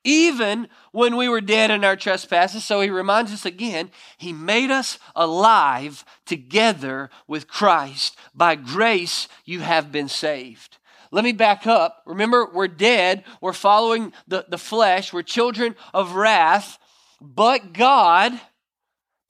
even 0.04 0.68
when 0.92 1.16
we 1.16 1.30
were 1.30 1.42
dead 1.42 1.72
in 1.72 1.84
our 1.84 1.96
trespasses. 1.96 2.64
So 2.64 2.82
he 2.82 2.90
reminds 2.90 3.32
us 3.32 3.46
again, 3.46 3.92
he 4.18 4.34
made 4.34 4.72
us 4.72 5.00
alive 5.16 6.04
together 6.26 7.10
with 7.28 7.48
Christ. 7.48 8.18
By 8.34 8.56
grace, 8.56 9.28
you 9.46 9.62
have 9.62 9.92
been 9.92 10.10
saved. 10.10 10.78
Let 11.12 11.24
me 11.24 11.32
back 11.32 11.68
up. 11.68 12.02
Remember, 12.06 12.50
we're 12.52 12.68
dead. 12.68 13.24
We're 13.40 13.54
following 13.54 14.14
the, 14.28 14.46
the 14.50 14.58
flesh. 14.58 15.14
We're 15.14 15.22
children 15.22 15.76
of 15.94 16.16
wrath. 16.16 16.80
But 17.22 17.72
God, 17.72 18.34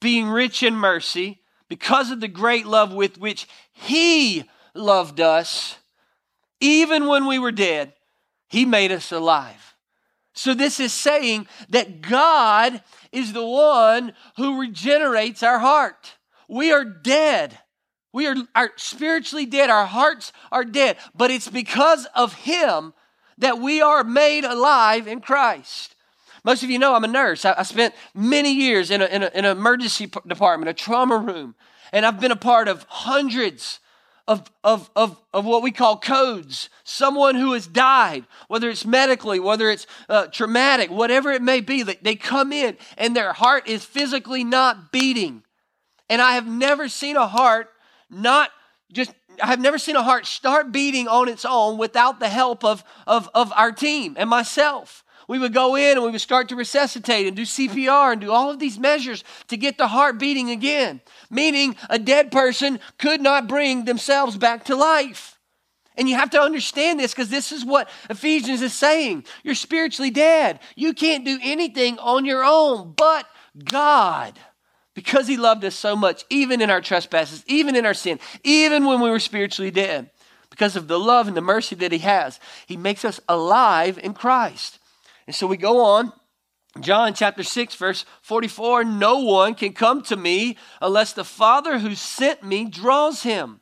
being 0.00 0.28
rich 0.28 0.62
in 0.62 0.74
mercy, 0.74 1.42
because 1.68 2.10
of 2.10 2.20
the 2.20 2.28
great 2.28 2.66
love 2.66 2.92
with 2.92 3.18
which 3.18 3.46
He 3.72 4.44
loved 4.74 5.20
us, 5.20 5.76
even 6.58 7.06
when 7.06 7.26
we 7.26 7.38
were 7.38 7.52
dead, 7.52 7.92
He 8.48 8.64
made 8.64 8.90
us 8.90 9.12
alive. 9.12 9.73
So, 10.34 10.52
this 10.52 10.80
is 10.80 10.92
saying 10.92 11.46
that 11.70 12.02
God 12.02 12.82
is 13.12 13.32
the 13.32 13.46
one 13.46 14.12
who 14.36 14.60
regenerates 14.60 15.44
our 15.44 15.60
heart. 15.60 16.16
We 16.48 16.72
are 16.72 16.84
dead. 16.84 17.58
We 18.12 18.26
are, 18.26 18.36
are 18.54 18.72
spiritually 18.76 19.46
dead. 19.46 19.70
Our 19.70 19.86
hearts 19.86 20.32
are 20.50 20.64
dead. 20.64 20.96
But 21.14 21.30
it's 21.30 21.48
because 21.48 22.06
of 22.16 22.32
Him 22.32 22.94
that 23.38 23.60
we 23.60 23.80
are 23.80 24.02
made 24.02 24.44
alive 24.44 25.06
in 25.06 25.20
Christ. 25.20 25.94
Most 26.44 26.62
of 26.64 26.70
you 26.70 26.78
know 26.80 26.94
I'm 26.94 27.04
a 27.04 27.08
nurse. 27.08 27.44
I, 27.44 27.54
I 27.58 27.62
spent 27.62 27.94
many 28.12 28.52
years 28.52 28.90
in, 28.90 29.02
a, 29.02 29.06
in, 29.06 29.22
a, 29.22 29.30
in 29.34 29.44
an 29.44 29.56
emergency 29.56 30.10
department, 30.26 30.68
a 30.68 30.74
trauma 30.74 31.16
room, 31.16 31.54
and 31.92 32.04
I've 32.04 32.20
been 32.20 32.32
a 32.32 32.36
part 32.36 32.66
of 32.66 32.84
hundreds 32.88 33.78
of, 34.26 34.50
of, 34.62 34.90
of, 34.96 35.20
of 35.32 35.44
what 35.44 35.62
we 35.62 35.70
call 35.70 35.98
codes. 35.98 36.70
Someone 36.82 37.34
who 37.34 37.52
has 37.52 37.66
died, 37.66 38.24
whether 38.48 38.70
it's 38.70 38.86
medically, 38.86 39.38
whether 39.38 39.70
it's 39.70 39.86
uh, 40.08 40.26
traumatic, 40.26 40.90
whatever 40.90 41.30
it 41.30 41.42
may 41.42 41.60
be, 41.60 41.82
they, 41.82 41.98
they 42.00 42.14
come 42.16 42.52
in 42.52 42.76
and 42.96 43.14
their 43.14 43.32
heart 43.32 43.68
is 43.68 43.84
physically 43.84 44.44
not 44.44 44.92
beating. 44.92 45.42
And 46.08 46.22
I 46.22 46.32
have 46.32 46.46
never 46.46 46.88
seen 46.88 47.16
a 47.16 47.26
heart 47.26 47.68
not 48.10 48.50
just 48.92 49.12
I've 49.42 49.60
never 49.60 49.78
seen 49.78 49.96
a 49.96 50.02
heart 50.02 50.26
start 50.26 50.72
beating 50.72 51.08
on 51.08 51.28
its 51.28 51.44
own 51.44 51.78
without 51.78 52.20
the 52.20 52.28
help 52.28 52.64
of, 52.64 52.84
of, 53.06 53.28
of 53.34 53.52
our 53.52 53.72
team 53.72 54.14
and 54.16 54.30
myself. 54.30 55.03
We 55.28 55.38
would 55.38 55.54
go 55.54 55.76
in 55.76 55.96
and 55.96 56.04
we 56.04 56.10
would 56.10 56.20
start 56.20 56.48
to 56.50 56.56
resuscitate 56.56 57.26
and 57.26 57.36
do 57.36 57.42
CPR 57.42 58.12
and 58.12 58.20
do 58.20 58.30
all 58.30 58.50
of 58.50 58.58
these 58.58 58.78
measures 58.78 59.24
to 59.48 59.56
get 59.56 59.78
the 59.78 59.88
heart 59.88 60.18
beating 60.18 60.50
again. 60.50 61.00
Meaning, 61.30 61.76
a 61.88 61.98
dead 61.98 62.30
person 62.30 62.78
could 62.98 63.20
not 63.20 63.48
bring 63.48 63.84
themselves 63.84 64.36
back 64.36 64.64
to 64.64 64.76
life. 64.76 65.38
And 65.96 66.08
you 66.08 66.16
have 66.16 66.30
to 66.30 66.40
understand 66.40 66.98
this 66.98 67.12
because 67.12 67.30
this 67.30 67.52
is 67.52 67.64
what 67.64 67.88
Ephesians 68.10 68.62
is 68.62 68.74
saying. 68.74 69.24
You're 69.44 69.54
spiritually 69.54 70.10
dead. 70.10 70.58
You 70.74 70.92
can't 70.92 71.24
do 71.24 71.38
anything 71.40 71.98
on 71.98 72.24
your 72.24 72.44
own 72.44 72.92
but 72.96 73.26
God. 73.62 74.38
Because 74.94 75.26
He 75.26 75.36
loved 75.36 75.64
us 75.64 75.74
so 75.74 75.96
much, 75.96 76.24
even 76.30 76.60
in 76.60 76.70
our 76.70 76.80
trespasses, 76.80 77.44
even 77.46 77.76
in 77.76 77.86
our 77.86 77.94
sin, 77.94 78.18
even 78.42 78.84
when 78.84 79.00
we 79.00 79.10
were 79.10 79.20
spiritually 79.20 79.70
dead. 79.70 80.10
Because 80.50 80.76
of 80.76 80.86
the 80.86 80.98
love 80.98 81.26
and 81.26 81.36
the 81.36 81.40
mercy 81.40 81.74
that 81.76 81.92
He 81.92 81.98
has, 81.98 82.38
He 82.66 82.76
makes 82.76 83.04
us 83.04 83.20
alive 83.28 83.98
in 83.98 84.14
Christ. 84.14 84.78
And 85.26 85.34
so 85.34 85.46
we 85.46 85.56
go 85.56 85.80
on. 85.84 86.12
John 86.80 87.14
chapter 87.14 87.44
6, 87.44 87.76
verse 87.76 88.04
44 88.22 88.84
No 88.84 89.18
one 89.20 89.54
can 89.54 89.72
come 89.72 90.02
to 90.02 90.16
me 90.16 90.56
unless 90.80 91.12
the 91.12 91.24
Father 91.24 91.78
who 91.78 91.94
sent 91.94 92.42
me 92.42 92.64
draws 92.64 93.22
him, 93.22 93.60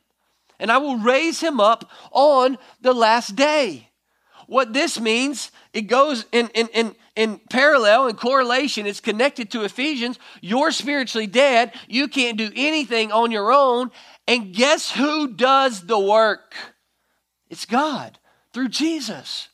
and 0.59 0.71
I 0.71 0.79
will 0.79 0.97
raise 0.97 1.39
him 1.39 1.59
up 1.59 1.89
on 2.11 2.57
the 2.81 2.93
last 2.93 3.35
day. 3.35 3.89
What 4.47 4.73
this 4.73 4.99
means, 4.99 5.51
it 5.73 5.83
goes 5.83 6.25
in, 6.31 6.49
in, 6.49 6.67
in, 6.69 6.95
in 7.15 7.39
parallel 7.49 8.07
and 8.07 8.17
correlation. 8.17 8.85
It's 8.85 8.99
connected 8.99 9.51
to 9.51 9.63
Ephesians. 9.63 10.19
You're 10.41 10.71
spiritually 10.71 11.27
dead. 11.27 11.73
You 11.87 12.07
can't 12.07 12.37
do 12.37 12.51
anything 12.55 13.11
on 13.11 13.31
your 13.31 13.53
own. 13.53 13.91
And 14.27 14.53
guess 14.53 14.91
who 14.91 15.33
does 15.33 15.85
the 15.85 15.99
work? 15.99 16.55
It's 17.49 17.65
God 17.65 18.19
through 18.53 18.69
Jesus. 18.69 19.47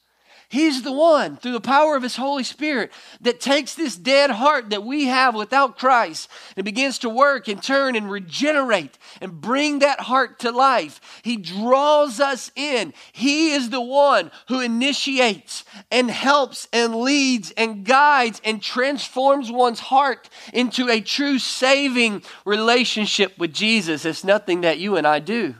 He's 0.52 0.82
the 0.82 0.92
one, 0.92 1.38
through 1.38 1.52
the 1.52 1.62
power 1.62 1.96
of 1.96 2.02
His 2.02 2.16
Holy 2.16 2.44
Spirit, 2.44 2.92
that 3.22 3.40
takes 3.40 3.76
this 3.76 3.96
dead 3.96 4.32
heart 4.32 4.72
that 4.72 4.84
we 4.84 5.06
have 5.06 5.36
without 5.36 5.78
Christ 5.78 6.28
and 6.58 6.66
begins 6.66 6.98
to 7.00 7.10
work 7.10 7.48
and 7.48 7.62
turn 7.62 7.96
and 7.96 8.10
regenerate 8.10 8.98
and 9.22 9.40
bring 9.40 9.78
that 9.80 10.00
heart 10.00 10.40
to 10.40 10.52
life. 10.52 11.22
He 11.24 11.38
draws 11.38 12.20
us 12.20 12.52
in. 12.56 12.96
He 13.12 13.52
is 13.52 13.70
the 13.70 13.80
one 13.80 14.32
who 14.48 14.60
initiates 14.60 15.66
and 15.92 16.10
helps 16.10 16.68
and 16.74 16.96
leads 16.96 17.52
and 17.52 17.86
guides 17.86 18.42
and 18.44 18.60
transforms 18.60 19.52
one's 19.52 19.80
heart 19.80 20.30
into 20.52 20.90
a 20.90 21.00
true 21.00 21.38
saving 21.38 22.24
relationship 22.44 23.38
with 23.38 23.54
Jesus. 23.54 24.04
It's 24.04 24.24
nothing 24.24 24.62
that 24.62 24.80
you 24.80 24.98
and 24.98 25.06
I 25.06 25.20
do. 25.20 25.54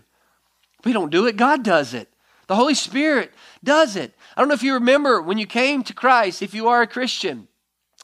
We 0.84 0.94
don't 0.94 1.12
do 1.12 1.28
it, 1.28 1.38
God 1.38 1.64
does 1.64 1.94
it. 1.94 2.10
The 2.48 2.56
Holy 2.56 2.74
Spirit 2.74 3.32
does 3.64 3.96
it. 3.96 4.16
I 4.36 4.42
don't 4.42 4.48
know 4.48 4.54
if 4.54 4.64
you 4.64 4.74
remember 4.76 5.22
when 5.22 5.38
you 5.38 5.46
came 5.46 5.84
to 5.84 5.94
Christ, 5.94 6.42
if 6.42 6.54
you 6.54 6.68
are 6.68 6.82
a 6.82 6.88
Christian, 6.88 7.48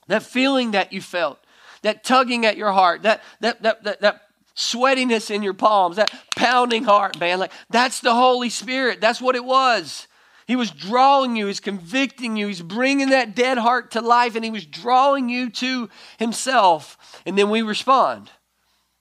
that 0.07 0.23
feeling 0.23 0.71
that 0.71 0.93
you 0.93 1.01
felt, 1.01 1.39
that 1.81 2.03
tugging 2.03 2.45
at 2.45 2.57
your 2.57 2.71
heart, 2.71 3.03
that, 3.03 3.21
that, 3.39 3.61
that, 3.63 3.83
that, 3.83 4.01
that 4.01 4.21
sweatiness 4.55 5.29
in 5.29 5.43
your 5.43 5.53
palms, 5.53 5.97
that 5.97 6.11
pounding 6.35 6.83
heart, 6.83 7.19
man. 7.19 7.39
Like 7.39 7.51
that's 7.69 7.99
the 7.99 8.13
Holy 8.13 8.49
Spirit. 8.49 9.01
That's 9.01 9.21
what 9.21 9.35
it 9.35 9.45
was. 9.45 10.07
He 10.47 10.55
was 10.55 10.69
drawing 10.69 11.35
you, 11.35 11.47
he's 11.47 11.59
convicting 11.59 12.38
you, 12.38 12.47
he's 12.47 12.61
bringing 12.61 13.09
that 13.09 13.35
dead 13.35 13.57
heart 13.57 13.91
to 13.91 14.01
life, 14.01 14.35
and 14.35 14.45
he 14.45 14.51
was 14.51 14.65
drawing 14.65 15.27
you 15.27 15.49
to 15.49 15.89
himself. 16.19 16.97
And 17.25 17.35
then 17.35 17.49
we 17.49 17.63
respond. 17.63 18.29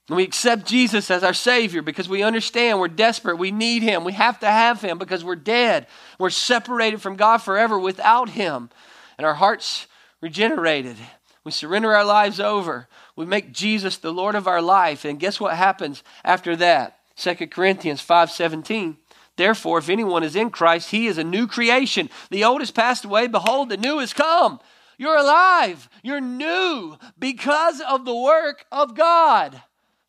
And 0.08 0.16
we 0.16 0.22
accept 0.22 0.66
Jesus 0.66 1.10
as 1.10 1.24
our 1.24 1.32
Savior 1.32 1.80
because 1.80 2.08
we 2.08 2.22
understand 2.22 2.78
we're 2.78 2.88
desperate. 2.88 3.38
We 3.38 3.50
need 3.50 3.82
Him. 3.82 4.04
We 4.04 4.12
have 4.12 4.38
to 4.40 4.46
have 4.46 4.82
Him 4.82 4.98
because 4.98 5.24
we're 5.24 5.34
dead. 5.36 5.86
We're 6.18 6.30
separated 6.30 7.00
from 7.00 7.16
God 7.16 7.38
forever 7.38 7.78
without 7.78 8.30
Him. 8.30 8.68
And 9.16 9.26
our 9.26 9.34
hearts 9.34 9.86
regenerated. 10.20 10.96
We 11.42 11.52
surrender 11.52 11.94
our 11.94 12.04
lives 12.04 12.38
over. 12.38 12.88
We 13.16 13.24
make 13.24 13.52
Jesus 13.52 13.96
the 13.96 14.12
Lord 14.12 14.34
of 14.34 14.46
our 14.46 14.60
life. 14.60 15.06
And 15.06 15.20
guess 15.20 15.40
what 15.40 15.56
happens 15.56 16.02
after 16.22 16.54
that? 16.56 16.98
2 17.16 17.50
Corinthians 17.50 18.02
5:17. 18.02 18.98
Therefore, 19.36 19.78
if 19.78 19.88
anyone 19.88 20.22
is 20.22 20.36
in 20.36 20.50
Christ, 20.50 20.90
he 20.90 21.06
is 21.06 21.18
a 21.18 21.24
new 21.24 21.46
creation. 21.46 22.10
The 22.30 22.44
old 22.44 22.60
has 22.60 22.70
passed 22.70 23.04
away. 23.04 23.26
Behold, 23.26 23.68
the 23.68 23.76
new 23.76 23.98
has 23.98 24.12
come. 24.12 24.60
You're 24.96 25.16
alive. 25.16 25.88
You're 26.02 26.20
new 26.20 26.98
because 27.18 27.80
of 27.80 28.04
the 28.04 28.14
work 28.14 28.66
of 28.70 28.94
God 28.94 29.62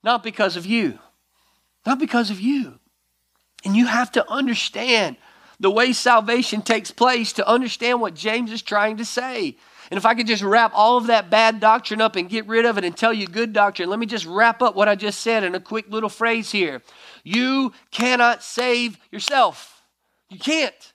not 0.06 0.24
because 0.24 0.56
of 0.56 0.66
you. 0.66 1.00
Not 1.86 2.00
because 2.00 2.30
of 2.30 2.40
you. 2.40 2.80
And 3.66 3.76
you 3.76 3.88
have 3.88 4.12
to 4.14 4.30
understand 4.30 5.18
the 5.60 5.72
way 5.72 5.94
salvation 5.94 6.62
takes 6.62 6.92
place 6.92 7.34
to 7.34 7.48
understand 7.48 8.00
what 8.00 8.14
James 8.14 8.52
is 8.52 8.62
trying 8.62 8.98
to 8.98 9.06
say. 9.06 9.58
And 9.90 9.98
if 9.98 10.06
I 10.06 10.14
could 10.14 10.28
just 10.28 10.44
wrap 10.44 10.72
all 10.76 10.98
of 10.98 11.08
that 11.08 11.30
bad 11.30 11.60
doctrine 11.60 12.02
up 12.02 12.16
and 12.16 12.30
get 12.30 12.48
rid 12.48 12.66
of 12.66 12.78
it 12.78 12.84
and 12.84 12.96
tell 12.96 13.14
you 13.14 13.28
good 13.28 13.52
doctrine, 13.52 13.90
let 13.90 14.00
me 14.00 14.06
just 14.06 14.26
wrap 14.26 14.62
up 14.62 14.76
what 14.76 14.88
I 14.88 14.96
just 14.96 15.22
said 15.22 15.44
in 15.44 15.56
a 15.56 15.60
quick 15.60 15.90
little 15.90 16.10
phrase 16.10 16.52
here. 16.52 16.82
You 17.24 17.74
cannot 17.92 18.44
save 18.44 18.98
yourself. 19.12 19.84
You 20.30 20.38
can't. 20.38 20.94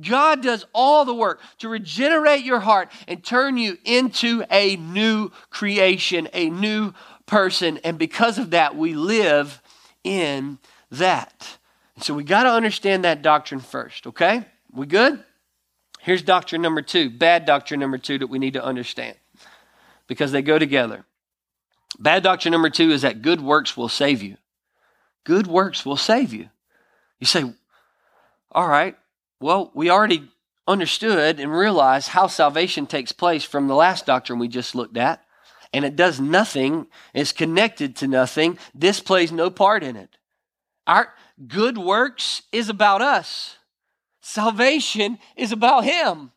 God 0.00 0.42
does 0.42 0.64
all 0.72 1.04
the 1.04 1.14
work 1.14 1.40
to 1.58 1.68
regenerate 1.68 2.44
your 2.44 2.60
heart 2.60 2.90
and 3.06 3.22
turn 3.22 3.58
you 3.58 3.76
into 3.84 4.42
a 4.50 4.76
new 4.76 5.30
creation, 5.50 6.28
a 6.32 6.48
new 6.48 6.94
person, 7.26 7.78
and 7.84 7.98
because 7.98 8.38
of 8.38 8.50
that, 8.50 8.76
we 8.76 8.94
live 8.94 9.62
in 10.04 10.58
that. 10.90 11.58
And 11.94 12.04
so 12.04 12.14
we 12.14 12.24
got 12.24 12.44
to 12.44 12.50
understand 12.50 13.04
that 13.04 13.22
doctrine 13.22 13.60
first, 13.60 14.06
okay? 14.06 14.44
We 14.72 14.86
good? 14.86 15.22
Here's 16.00 16.22
doctrine 16.22 16.62
number 16.62 16.82
two, 16.82 17.10
bad 17.10 17.44
doctrine 17.44 17.80
number 17.80 17.98
two 17.98 18.18
that 18.18 18.26
we 18.26 18.38
need 18.38 18.54
to 18.54 18.64
understand 18.64 19.16
because 20.06 20.32
they 20.32 20.42
go 20.42 20.58
together. 20.58 21.04
Bad 21.98 22.22
doctrine 22.22 22.52
number 22.52 22.70
two 22.70 22.90
is 22.90 23.02
that 23.02 23.22
good 23.22 23.40
works 23.40 23.76
will 23.76 23.88
save 23.88 24.22
you. 24.22 24.36
Good 25.24 25.46
works 25.46 25.86
will 25.86 25.96
save 25.96 26.32
you. 26.32 26.48
You 27.20 27.26
say, 27.26 27.44
all 28.50 28.66
right, 28.66 28.96
well, 29.40 29.70
we 29.74 29.90
already 29.90 30.28
understood 30.66 31.38
and 31.38 31.52
realized 31.52 32.08
how 32.08 32.26
salvation 32.26 32.86
takes 32.86 33.12
place 33.12 33.44
from 33.44 33.68
the 33.68 33.74
last 33.74 34.06
doctrine 34.06 34.38
we 34.38 34.48
just 34.48 34.74
looked 34.74 34.96
at 34.96 35.24
and 35.72 35.84
it 35.84 35.96
does 35.96 36.20
nothing, 36.20 36.86
is 37.14 37.32
connected 37.32 37.96
to 37.96 38.06
nothing, 38.06 38.58
this 38.74 39.00
plays 39.00 39.32
no 39.32 39.50
part 39.50 39.82
in 39.82 39.96
it. 39.96 40.16
Our 40.86 41.12
good 41.48 41.78
works 41.78 42.42
is 42.52 42.68
about 42.68 43.02
us. 43.02 43.56
Salvation 44.20 45.18
is 45.36 45.52
about 45.52 45.84
him. 45.84 46.32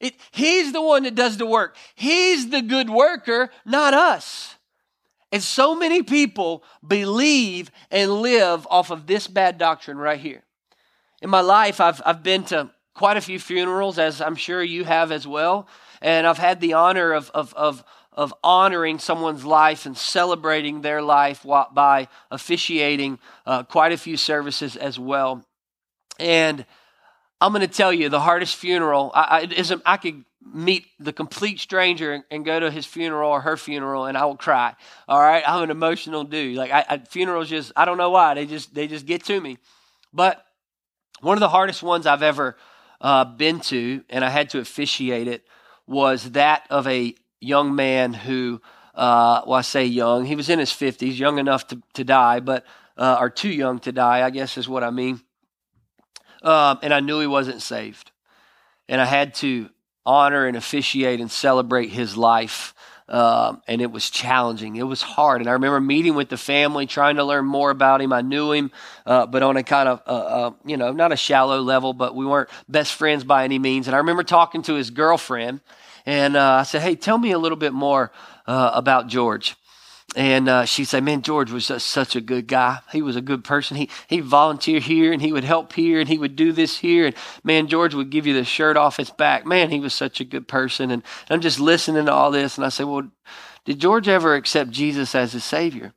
It, 0.00 0.14
he's 0.32 0.72
the 0.72 0.82
one 0.82 1.04
that 1.04 1.14
does 1.14 1.36
the 1.36 1.46
work. 1.46 1.76
He's 1.94 2.50
the 2.50 2.62
good 2.62 2.90
worker, 2.90 3.50
not 3.64 3.94
us. 3.94 4.56
And 5.30 5.42
so 5.42 5.74
many 5.74 6.02
people 6.02 6.64
believe 6.86 7.70
and 7.90 8.10
live 8.20 8.66
off 8.70 8.90
of 8.90 9.06
this 9.06 9.26
bad 9.26 9.58
doctrine 9.58 9.96
right 9.96 10.20
here. 10.20 10.42
In 11.22 11.30
my 11.30 11.40
life, 11.40 11.80
I've, 11.80 12.02
I've 12.04 12.22
been 12.22 12.44
to 12.44 12.70
quite 12.94 13.16
a 13.16 13.20
few 13.20 13.38
funerals, 13.38 13.98
as 13.98 14.20
I'm 14.20 14.34
sure 14.34 14.62
you 14.62 14.84
have 14.84 15.12
as 15.12 15.26
well. 15.26 15.68
And 16.02 16.26
I've 16.26 16.38
had 16.38 16.60
the 16.60 16.74
honor 16.74 17.12
of, 17.12 17.30
of, 17.30 17.54
of 17.54 17.84
of 18.14 18.34
honoring 18.44 18.98
someone's 18.98 19.44
life 19.44 19.86
and 19.86 19.96
celebrating 19.96 20.82
their 20.82 21.00
life 21.02 21.46
by 21.72 22.08
officiating 22.30 23.18
uh, 23.46 23.62
quite 23.62 23.92
a 23.92 23.96
few 23.96 24.16
services 24.16 24.76
as 24.76 24.98
well. 24.98 25.44
And 26.18 26.66
I'm 27.40 27.52
going 27.52 27.66
to 27.66 27.74
tell 27.74 27.92
you 27.92 28.08
the 28.08 28.20
hardest 28.20 28.56
funeral. 28.56 29.10
I, 29.14 29.48
I, 29.56 29.76
I 29.86 29.96
could 29.96 30.24
meet 30.44 30.86
the 30.98 31.12
complete 31.12 31.60
stranger 31.60 32.12
and, 32.12 32.24
and, 32.30 32.44
go 32.44 32.58
to 32.60 32.70
his 32.70 32.84
funeral 32.84 33.30
or 33.30 33.40
her 33.40 33.56
funeral, 33.56 34.06
and 34.06 34.18
I 34.18 34.24
will 34.24 34.36
cry. 34.36 34.74
All 35.08 35.18
right, 35.18 35.42
I'm 35.46 35.62
an 35.62 35.70
emotional 35.70 36.24
dude. 36.24 36.56
Like 36.56 36.70
I, 36.70 36.84
I, 36.88 36.98
funerals, 36.98 37.48
just 37.48 37.72
I 37.76 37.84
don't 37.84 37.98
know 37.98 38.10
why 38.10 38.34
they 38.34 38.46
just 38.46 38.74
they 38.74 38.86
just 38.88 39.06
get 39.06 39.24
to 39.24 39.40
me. 39.40 39.58
But 40.12 40.44
one 41.20 41.36
of 41.36 41.40
the 41.40 41.48
hardest 41.48 41.82
ones 41.82 42.06
I've 42.06 42.22
ever 42.22 42.56
uh, 43.00 43.24
been 43.24 43.60
to, 43.60 44.04
and 44.10 44.24
I 44.24 44.30
had 44.30 44.50
to 44.50 44.58
officiate 44.58 45.28
it, 45.28 45.44
was 45.86 46.32
that 46.32 46.66
of 46.70 46.86
a 46.86 47.14
young 47.42 47.74
man 47.74 48.14
who, 48.14 48.60
uh, 48.94 49.42
well, 49.46 49.58
I 49.58 49.62
say 49.62 49.84
young, 49.84 50.24
he 50.24 50.36
was 50.36 50.48
in 50.48 50.58
his 50.58 50.70
50s, 50.70 51.18
young 51.18 51.38
enough 51.38 51.66
to, 51.68 51.82
to 51.94 52.04
die, 52.04 52.40
but, 52.40 52.64
uh, 52.96 53.16
or 53.20 53.30
too 53.30 53.50
young 53.50 53.78
to 53.80 53.92
die, 53.92 54.24
I 54.24 54.30
guess 54.30 54.56
is 54.56 54.68
what 54.68 54.84
I 54.84 54.90
mean. 54.90 55.20
Um, 56.42 56.78
and 56.82 56.92
I 56.92 57.00
knew 57.00 57.20
he 57.20 57.26
wasn't 57.26 57.62
saved. 57.62 58.10
And 58.88 59.00
I 59.00 59.04
had 59.04 59.34
to 59.36 59.70
honor 60.04 60.46
and 60.46 60.56
officiate 60.56 61.20
and 61.20 61.30
celebrate 61.30 61.88
his 61.88 62.16
life. 62.16 62.74
Um, 63.08 63.60
and 63.68 63.80
it 63.82 63.90
was 63.90 64.08
challenging. 64.08 64.76
It 64.76 64.84
was 64.84 65.02
hard. 65.02 65.40
And 65.40 65.50
I 65.50 65.52
remember 65.52 65.80
meeting 65.80 66.14
with 66.14 66.28
the 66.28 66.36
family, 66.36 66.86
trying 66.86 67.16
to 67.16 67.24
learn 67.24 67.44
more 67.44 67.70
about 67.70 68.00
him. 68.00 68.12
I 68.12 68.22
knew 68.22 68.52
him, 68.52 68.70
uh, 69.04 69.26
but 69.26 69.42
on 69.42 69.56
a 69.56 69.62
kind 69.62 69.88
of, 69.88 70.02
uh, 70.06 70.10
uh, 70.10 70.50
you 70.64 70.76
know, 70.76 70.92
not 70.92 71.12
a 71.12 71.16
shallow 71.16 71.60
level, 71.60 71.92
but 71.92 72.14
we 72.14 72.24
weren't 72.24 72.48
best 72.68 72.94
friends 72.94 73.22
by 73.22 73.44
any 73.44 73.58
means. 73.58 73.86
And 73.86 73.94
I 73.94 73.98
remember 73.98 74.22
talking 74.22 74.62
to 74.62 74.74
his 74.74 74.90
girlfriend, 74.90 75.60
and 76.06 76.36
uh, 76.36 76.52
I 76.60 76.62
said, 76.64 76.82
Hey, 76.82 76.96
tell 76.96 77.18
me 77.18 77.32
a 77.32 77.38
little 77.38 77.58
bit 77.58 77.72
more 77.72 78.12
uh, 78.46 78.70
about 78.74 79.08
George. 79.08 79.56
and 80.14 80.48
uh, 80.48 80.64
she 80.64 80.84
said, 80.84 81.04
"Man, 81.04 81.22
George 81.22 81.50
was 81.50 81.68
just 81.68 81.86
such 81.86 82.16
a 82.16 82.20
good 82.20 82.46
guy. 82.46 82.80
He 82.92 83.00
was 83.00 83.16
a 83.16 83.22
good 83.22 83.44
person. 83.44 83.76
He 83.78 83.88
he 84.08 84.20
volunteered 84.20 84.82
here, 84.82 85.12
and 85.12 85.22
he 85.22 85.32
would 85.32 85.44
help 85.44 85.72
here, 85.72 86.00
and 86.00 86.08
he 86.08 86.18
would 86.18 86.36
do 86.36 86.52
this 86.52 86.78
here. 86.78 87.06
And 87.06 87.14
man, 87.44 87.66
George 87.68 87.94
would 87.94 88.10
give 88.10 88.26
you 88.26 88.34
the 88.34 88.44
shirt 88.44 88.76
off 88.76 88.98
his 88.98 89.10
back. 89.10 89.46
Man, 89.46 89.70
he 89.70 89.80
was 89.80 89.94
such 89.94 90.20
a 90.20 90.24
good 90.24 90.48
person." 90.48 90.90
And 90.90 91.02
I'm 91.30 91.40
just 91.40 91.60
listening 91.60 92.06
to 92.06 92.12
all 92.12 92.30
this, 92.30 92.58
and 92.58 92.66
I 92.66 92.68
say, 92.68 92.84
"Well, 92.84 93.08
did 93.64 93.78
George 93.80 94.08
ever 94.08 94.34
accept 94.34 94.70
Jesus 94.70 95.14
as 95.14 95.32
his 95.32 95.44
savior?" 95.44 95.94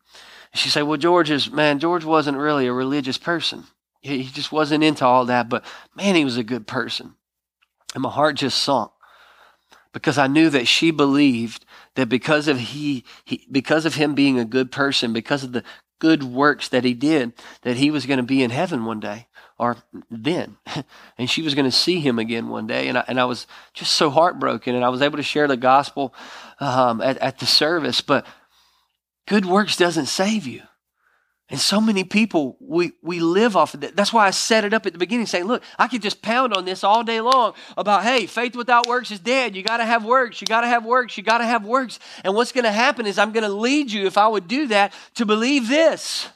And 0.53 0.59
she 0.59 0.69
said, 0.69 0.83
"Well, 0.83 0.97
George 0.97 1.29
is 1.31 1.51
man. 1.51 1.79
George 1.79 2.05
wasn't 2.05 2.37
really 2.37 2.67
a 2.67 2.73
religious 2.73 3.17
person. 3.17 3.65
He, 4.01 4.23
he 4.23 4.31
just 4.31 4.51
wasn't 4.51 4.83
into 4.83 5.05
all 5.05 5.25
that. 5.25 5.49
But 5.49 5.65
man, 5.95 6.15
he 6.15 6.23
was 6.23 6.37
a 6.37 6.43
good 6.43 6.67
person." 6.67 7.15
And 7.93 8.03
my 8.03 8.11
heart 8.11 8.35
just 8.35 8.61
sunk 8.61 8.91
because 9.95 10.17
I 10.17 10.27
knew 10.27 10.49
that 10.49 10.67
she 10.67 10.91
believed 10.91 11.63
that 11.95 12.09
because 12.09 12.49
of 12.49 12.59
he, 12.59 13.05
he, 13.23 13.47
because 13.49 13.85
of 13.85 13.95
him 13.95 14.13
being 14.13 14.37
a 14.37 14.43
good 14.43 14.69
person, 14.69 15.13
because 15.13 15.41
of 15.45 15.53
the 15.53 15.63
good 15.99 16.21
works 16.21 16.67
that 16.67 16.83
he 16.83 16.93
did, 16.93 17.31
that 17.61 17.77
he 17.77 17.89
was 17.89 18.05
going 18.05 18.17
to 18.17 18.23
be 18.23 18.43
in 18.43 18.49
heaven 18.49 18.83
one 18.83 18.99
day 18.99 19.27
or 19.57 19.77
then, 20.11 20.57
and 21.17 21.29
she 21.29 21.41
was 21.41 21.55
going 21.55 21.63
to 21.63 21.71
see 21.71 22.01
him 22.01 22.19
again 22.19 22.49
one 22.49 22.67
day. 22.67 22.89
And 22.89 22.97
I, 22.97 23.05
and 23.07 23.21
I 23.21 23.23
was 23.23 23.47
just 23.73 23.93
so 23.93 24.09
heartbroken, 24.09 24.75
and 24.75 24.83
I 24.83 24.89
was 24.89 25.01
able 25.01 25.15
to 25.15 25.23
share 25.23 25.47
the 25.47 25.55
gospel 25.55 26.13
um, 26.59 26.99
at, 26.99 27.17
at 27.19 27.39
the 27.39 27.45
service. 27.45 28.01
But 28.01 28.27
good 29.27 29.45
works 29.45 29.77
doesn't 29.77 30.07
save 30.07 30.45
you. 30.45 30.63
And 31.47 31.59
so 31.59 31.79
many 31.79 32.03
people, 32.03 32.57
we, 32.59 32.93
we 33.03 33.19
live 33.19 33.55
off 33.55 33.75
of 33.75 33.81
that. 33.81 33.95
That's 33.95 34.11
why 34.11 34.25
I 34.25 34.31
set 34.31 34.65
it 34.65 34.73
up 34.73 34.87
at 34.87 34.93
the 34.93 34.99
beginning 34.99 35.27
saying, 35.27 35.45
look, 35.45 35.61
I 35.77 35.87
could 35.87 36.01
just 36.01 36.23
pound 36.23 36.55
on 36.55 36.65
this 36.65 36.83
all 36.83 37.03
day 37.03 37.21
long 37.21 37.53
about, 37.77 38.03
hey, 38.03 38.25
faith 38.25 38.55
without 38.55 38.87
works 38.87 39.11
is 39.11 39.19
dead. 39.19 39.55
You 39.55 39.61
got 39.61 39.77
to 39.77 39.85
have 39.85 40.03
works. 40.03 40.41
You 40.41 40.47
got 40.47 40.61
to 40.61 40.67
have 40.67 40.83
works. 40.83 41.17
You 41.17 41.23
got 41.23 41.37
to 41.37 41.45
have 41.45 41.63
works. 41.63 41.99
And 42.23 42.33
what's 42.33 42.51
going 42.51 42.63
to 42.63 42.71
happen 42.71 43.05
is 43.05 43.19
I'm 43.19 43.31
going 43.31 43.43
to 43.43 43.53
lead 43.53 43.91
you, 43.91 44.07
if 44.07 44.17
I 44.17 44.27
would 44.27 44.47
do 44.47 44.67
that, 44.67 44.91
to 45.15 45.25
believe 45.25 45.67
this. 45.67 46.27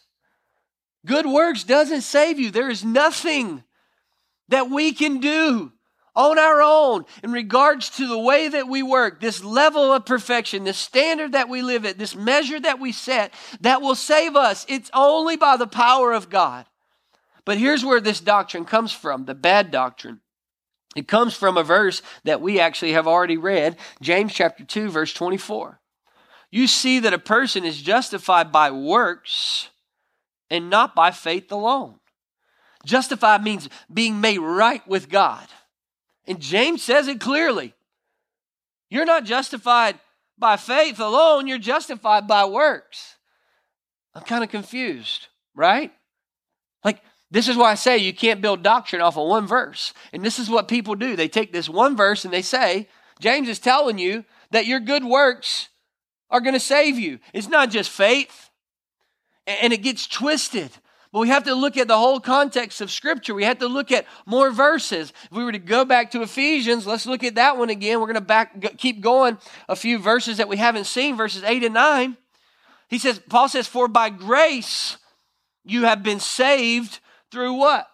Good 1.08 1.26
works 1.26 1.64
doesn't 1.64 2.02
save 2.02 2.40
you. 2.40 2.52
There 2.52 2.70
is 2.70 2.86
nothing 2.86 3.64
that 4.50 4.70
we 4.70 4.92
can 4.94 5.20
do 5.20 5.72
on 6.20 6.38
our 6.38 6.62
own 6.62 7.06
in 7.24 7.32
regards 7.32 7.90
to 7.92 8.06
the 8.06 8.20
way 8.20 8.50
that 8.50 8.68
we 8.68 8.84
work, 8.84 9.22
this 9.22 9.42
level 9.42 9.94
of 9.94 10.06
perfection, 10.06 10.66
this 10.66 10.78
standard 10.78 11.32
that 11.32 11.48
we 11.48 11.62
live 11.62 11.86
at, 11.86 11.98
this 11.98 12.14
measure 12.14 12.60
that 12.60 12.78
we 12.78 12.92
set, 12.92 13.34
that 13.62 13.82
will 13.82 13.96
save 13.96 14.36
us. 14.36 14.66
It's 14.68 14.92
only 14.94 15.38
by 15.38 15.56
the 15.56 15.66
power 15.66 16.12
of 16.12 16.30
God. 16.30 16.66
But 17.46 17.58
here's 17.58 17.86
where 17.86 18.02
this 18.02 18.20
doctrine 18.20 18.66
comes 18.66 18.92
from 18.92 19.26
the 19.26 19.34
bad 19.34 19.72
doctrine. 19.72 20.20
It 20.94 21.08
comes 21.08 21.36
from 21.36 21.56
a 21.56 21.64
verse 21.64 22.02
that 22.26 22.42
we 22.42 22.60
actually 22.60 22.92
have 22.92 23.08
already 23.08 23.38
read, 23.38 23.78
James 24.02 24.34
chapter 24.34 24.66
2, 24.66 24.90
verse 24.90 25.14
24. 25.14 25.80
You 26.52 26.68
see 26.68 27.00
that 27.00 27.14
a 27.14 27.20
person 27.20 27.64
is 27.64 27.82
justified 27.82 28.52
by 28.52 28.72
works 28.72 29.70
and 30.50 30.70
not 30.70 30.96
by 30.96 31.12
faith 31.12 31.50
alone. 31.50 31.96
Justified 32.86 33.42
means 33.42 33.70
being 33.94 34.20
made 34.20 34.40
right 34.40 34.86
with 34.86 35.08
God. 35.08 35.48
And 36.30 36.40
James 36.40 36.84
says 36.84 37.08
it 37.08 37.20
clearly. 37.20 37.74
You're 38.90 39.06
not 39.06 39.26
justified 39.26 40.00
by 40.38 40.56
faith 40.56 41.00
alone, 41.00 41.48
you're 41.48 41.58
justified 41.58 42.28
by 42.28 42.46
works. 42.46 43.18
I'm 44.16 44.24
kind 44.24 44.44
of 44.44 44.50
confused, 44.50 45.28
right? 45.54 45.92
Like, 46.86 47.02
this 47.30 47.50
is 47.50 47.58
why 47.58 47.72
I 47.72 47.76
say 47.76 47.98
you 47.98 48.14
can't 48.14 48.42
build 48.42 48.64
doctrine 48.64 49.02
off 49.02 49.18
of 49.18 49.28
one 49.28 49.48
verse. 49.48 49.94
And 50.14 50.24
this 50.24 50.40
is 50.40 50.50
what 50.50 50.68
people 50.68 50.96
do. 50.96 51.16
They 51.16 51.28
take 51.28 51.52
this 51.52 51.68
one 51.68 51.98
verse 51.98 52.24
and 52.24 52.34
they 52.34 52.42
say, 52.42 52.88
James 53.20 53.50
is 53.50 53.60
telling 53.60 53.98
you 53.98 54.24
that 54.52 54.66
your 54.66 54.80
good 54.80 55.04
works 55.04 55.68
are 56.30 56.42
going 56.42 56.54
to 56.54 56.60
save 56.60 56.98
you. 56.98 57.20
It's 57.34 57.50
not 57.50 57.70
just 57.70 57.90
faith. 57.90 58.50
And 59.46 59.74
it 59.74 59.82
gets 59.82 60.08
twisted. 60.08 60.72
But 61.12 61.22
we 61.22 61.30
have 61.30 61.46
to 61.46 61.56
look 61.56 61.76
at 61.76 61.88
the 61.88 61.98
whole 61.98 62.20
context 62.20 62.82
of 62.82 62.92
Scripture. 62.92 63.34
We 63.34 63.44
have 63.44 63.60
to 63.60 63.68
look 63.68 63.92
at 63.92 64.06
more 64.28 64.52
verses. 64.52 65.12
If 65.24 65.32
we 65.32 65.44
were 65.44 65.52
to 65.52 65.60
go 65.60 65.84
back 65.84 66.12
to 66.12 66.22
Ephesians, 66.22 66.86
let's 66.86 67.08
look 67.08 67.24
at 67.24 67.36
that 67.36 67.58
one 67.58 67.72
again. 67.72 68.00
We're 68.00 68.06
going 68.06 68.16
to 68.16 68.22
back, 68.22 68.78
keep 68.78 69.02
going 69.02 69.40
a 69.68 69.76
few 69.76 69.98
verses 69.98 70.38
that 70.38 70.48
we 70.48 70.58
haven't 70.58 70.86
seen, 70.86 71.18
verses 71.18 71.44
8 71.44 71.64
and 71.64 71.74
9. 71.74 72.18
He 72.90 73.00
says, 73.00 73.20
Paul 73.28 73.50
says, 73.50 73.68
For 73.68 73.88
by 73.88 74.10
grace 74.10 74.98
you 75.66 75.84
have 75.84 76.04
been 76.04 76.20
saved 76.20 77.00
through 77.32 77.54
what? 77.54 77.88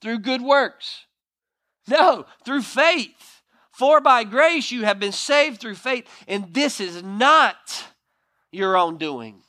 Through 0.00 0.20
good 0.20 0.42
works. 0.42 1.06
No, 1.86 2.26
through 2.44 2.62
faith. 2.62 3.42
For 3.70 4.00
by 4.00 4.24
grace 4.24 4.70
you 4.70 4.84
have 4.84 4.98
been 4.98 5.12
saved 5.12 5.60
through 5.60 5.76
faith, 5.76 6.06
and 6.28 6.52
this 6.52 6.80
is 6.80 7.02
not 7.02 7.86
your 8.50 8.76
own 8.76 8.98
doing. 8.98 9.42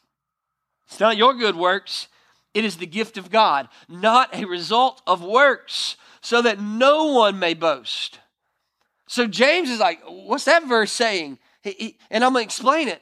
It's 0.88 1.00
not 1.00 1.18
your 1.18 1.34
good 1.34 1.56
works. 1.56 2.08
It 2.54 2.66
is 2.66 2.78
the 2.78 2.86
gift 2.86 3.18
of 3.18 3.32
God, 3.32 3.68
not 3.90 4.36
a 4.36 4.46
result 4.46 5.02
of 5.08 5.24
works, 5.24 5.96
so 6.22 6.42
that 6.42 6.60
no 6.60 7.06
one 7.06 7.40
may 7.40 7.54
boast. 7.54 8.20
So 9.08 9.28
James 9.28 9.70
is 9.70 9.80
like, 9.80 10.02
what's 10.08 10.46
that 10.46 10.68
verse 10.68 10.92
saying? 10.92 11.40
He, 11.62 11.72
he, 11.72 11.98
and 12.10 12.24
I'm 12.24 12.34
going 12.34 12.44
to 12.44 12.48
explain 12.48 12.88
it. 12.88 13.02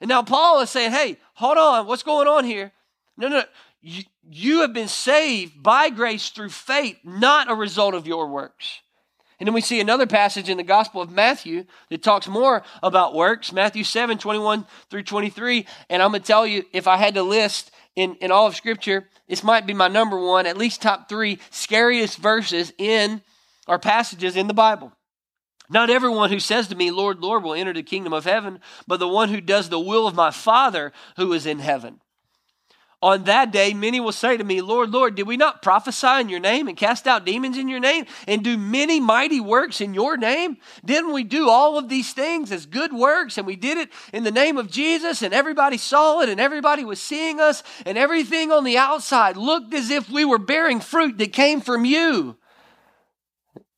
And 0.00 0.08
now 0.08 0.22
Paul 0.22 0.60
is 0.60 0.70
saying, 0.70 0.92
hey, 0.92 1.18
hold 1.34 1.58
on, 1.58 1.86
what's 1.86 2.02
going 2.02 2.28
on 2.28 2.44
here? 2.44 2.72
No, 3.16 3.28
no, 3.28 3.44
you, 3.80 4.02
you 4.28 4.60
have 4.60 4.72
been 4.72 4.88
saved 4.88 5.62
by 5.62 5.90
grace 5.90 6.30
through 6.30 6.48
faith, 6.50 6.98
not 7.04 7.50
a 7.50 7.54
result 7.54 7.94
of 7.94 8.06
your 8.06 8.28
works. 8.28 8.80
And 9.38 9.46
then 9.46 9.54
we 9.54 9.60
see 9.60 9.80
another 9.80 10.06
passage 10.06 10.48
in 10.48 10.56
the 10.56 10.62
Gospel 10.62 11.02
of 11.02 11.10
Matthew 11.10 11.64
that 11.90 12.02
talks 12.02 12.28
more 12.28 12.62
about 12.82 13.14
works, 13.14 13.52
Matthew 13.52 13.84
7, 13.84 14.16
21 14.16 14.66
through 14.90 15.02
23. 15.02 15.66
And 15.90 16.02
I'm 16.02 16.10
going 16.10 16.22
to 16.22 16.26
tell 16.26 16.46
you, 16.46 16.64
if 16.72 16.86
I 16.86 16.96
had 16.96 17.14
to 17.14 17.22
list 17.22 17.70
in, 17.96 18.16
in 18.16 18.30
all 18.30 18.46
of 18.46 18.56
Scripture, 18.56 19.08
this 19.28 19.44
might 19.44 19.66
be 19.66 19.74
my 19.74 19.88
number 19.88 20.18
one, 20.18 20.46
at 20.46 20.58
least 20.58 20.82
top 20.82 21.08
three 21.08 21.38
scariest 21.50 22.18
verses 22.18 22.72
in 22.78 23.22
our 23.66 23.78
passages 23.78 24.36
in 24.36 24.48
the 24.48 24.54
Bible. 24.54 24.92
Not 25.70 25.90
everyone 25.90 26.30
who 26.30 26.40
says 26.40 26.68
to 26.68 26.74
me, 26.74 26.90
Lord, 26.90 27.20
Lord, 27.20 27.42
will 27.42 27.54
enter 27.54 27.72
the 27.72 27.82
kingdom 27.82 28.12
of 28.12 28.24
heaven, 28.24 28.60
but 28.86 29.00
the 29.00 29.08
one 29.08 29.30
who 29.30 29.40
does 29.40 29.68
the 29.68 29.80
will 29.80 30.06
of 30.06 30.14
my 30.14 30.30
Father 30.30 30.92
who 31.16 31.32
is 31.32 31.46
in 31.46 31.58
heaven. 31.58 32.00
On 33.04 33.24
that 33.24 33.52
day, 33.52 33.74
many 33.74 34.00
will 34.00 34.12
say 34.12 34.38
to 34.38 34.44
me, 34.44 34.62
Lord, 34.62 34.88
Lord, 34.88 35.14
did 35.14 35.26
we 35.26 35.36
not 35.36 35.60
prophesy 35.60 36.20
in 36.20 36.30
your 36.30 36.40
name 36.40 36.68
and 36.68 36.74
cast 36.74 37.06
out 37.06 37.26
demons 37.26 37.58
in 37.58 37.68
your 37.68 37.78
name 37.78 38.06
and 38.26 38.42
do 38.42 38.56
many 38.56 38.98
mighty 38.98 39.40
works 39.40 39.82
in 39.82 39.92
your 39.92 40.16
name? 40.16 40.56
Didn't 40.86 41.12
we 41.12 41.22
do 41.22 41.50
all 41.50 41.76
of 41.76 41.90
these 41.90 42.14
things 42.14 42.50
as 42.50 42.64
good 42.64 42.94
works 42.94 43.36
and 43.36 43.46
we 43.46 43.56
did 43.56 43.76
it 43.76 43.90
in 44.14 44.24
the 44.24 44.30
name 44.30 44.56
of 44.56 44.70
Jesus 44.70 45.20
and 45.20 45.34
everybody 45.34 45.76
saw 45.76 46.20
it 46.20 46.30
and 46.30 46.40
everybody 46.40 46.82
was 46.82 46.98
seeing 46.98 47.40
us 47.40 47.62
and 47.84 47.98
everything 47.98 48.50
on 48.50 48.64
the 48.64 48.78
outside 48.78 49.36
looked 49.36 49.74
as 49.74 49.90
if 49.90 50.08
we 50.08 50.24
were 50.24 50.38
bearing 50.38 50.80
fruit 50.80 51.18
that 51.18 51.34
came 51.34 51.60
from 51.60 51.84
you? 51.84 52.38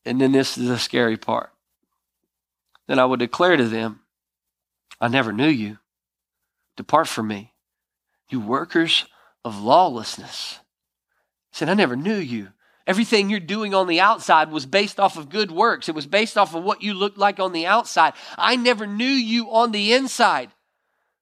And 0.05 0.21
then 0.21 0.31
this 0.31 0.57
is 0.57 0.69
the 0.69 0.79
scary 0.79 1.17
part. 1.17 1.51
Then 2.87 3.01
I 3.01 3.05
would 3.05 3.19
declare 3.19 3.57
to 3.57 3.67
them, 3.67 4.03
I 5.01 5.09
never 5.09 5.33
knew 5.33 5.49
you. 5.49 5.79
Depart 6.77 7.09
from 7.09 7.27
me, 7.27 7.55
you 8.31 8.39
workers 8.39 9.05
of 9.47 9.63
lawlessness. 9.63 10.59
He 11.53 11.59
said, 11.59 11.69
I 11.69 11.75
never 11.75 11.95
knew 11.95 12.17
you. 12.17 12.49
Everything 12.85 13.31
you're 13.31 13.39
doing 13.39 13.75
on 13.75 13.87
the 13.87 14.01
outside 14.01 14.51
was 14.51 14.67
based 14.67 14.99
off 14.99 15.17
of 15.17 15.29
good 15.29 15.53
works. 15.53 15.89
It 15.89 15.95
was 15.95 16.09
based 16.09 16.37
off 16.37 16.53
of 16.57 16.65
what 16.65 16.83
you 16.83 16.95
looked 16.95 17.17
like 17.17 17.39
on 17.39 17.53
the 17.53 17.65
outside. 17.65 18.15
I 18.37 18.57
never 18.57 18.89
knew 18.89 19.05
you 19.05 19.49
on 19.53 19.71
the 19.71 19.93
inside 19.93 20.51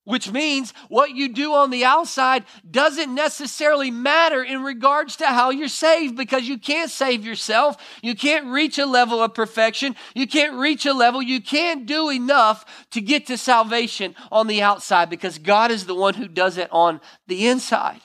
which 0.05 0.31
means 0.31 0.73
what 0.89 1.11
you 1.11 1.33
do 1.33 1.55
on 1.55 1.71
the 1.71 1.85
outside 1.85 2.45
doesn't 2.71 3.15
necessarily 3.15 3.91
matter 3.91 4.43
in 4.43 4.63
regards 4.63 5.17
to 5.17 5.27
how 5.27 5.51
you're 5.51 5.69
saved 5.69 6.17
because 6.17 6.47
you 6.47 6.59
can't 6.59 6.91
save 6.91 7.25
yourself. 7.25 7.77
You 8.03 8.15
can't 8.15 8.47
reach 8.47 8.79
a 8.79 8.87
level 8.87 9.23
of 9.23 9.35
perfection. 9.35 9.97
You 10.15 10.27
can't 10.27 10.55
reach 10.55 10.85
a 10.87 10.93
level. 10.93 11.23
You 11.23 11.41
can't 11.41 11.87
do 11.87 12.11
enough 12.11 12.87
to 12.91 13.01
get 13.01 13.27
to 13.27 13.39
salvation 13.39 14.15
on 14.31 14.47
the 14.47 14.63
outside 14.63 15.09
because 15.09 15.39
God 15.39 15.71
is 15.71 15.87
the 15.87 15.95
one 15.95 16.15
who 16.15 16.29
does 16.29 16.59
it 16.59 16.69
on 16.71 17.01
the 17.27 17.47
inside. 17.47 18.01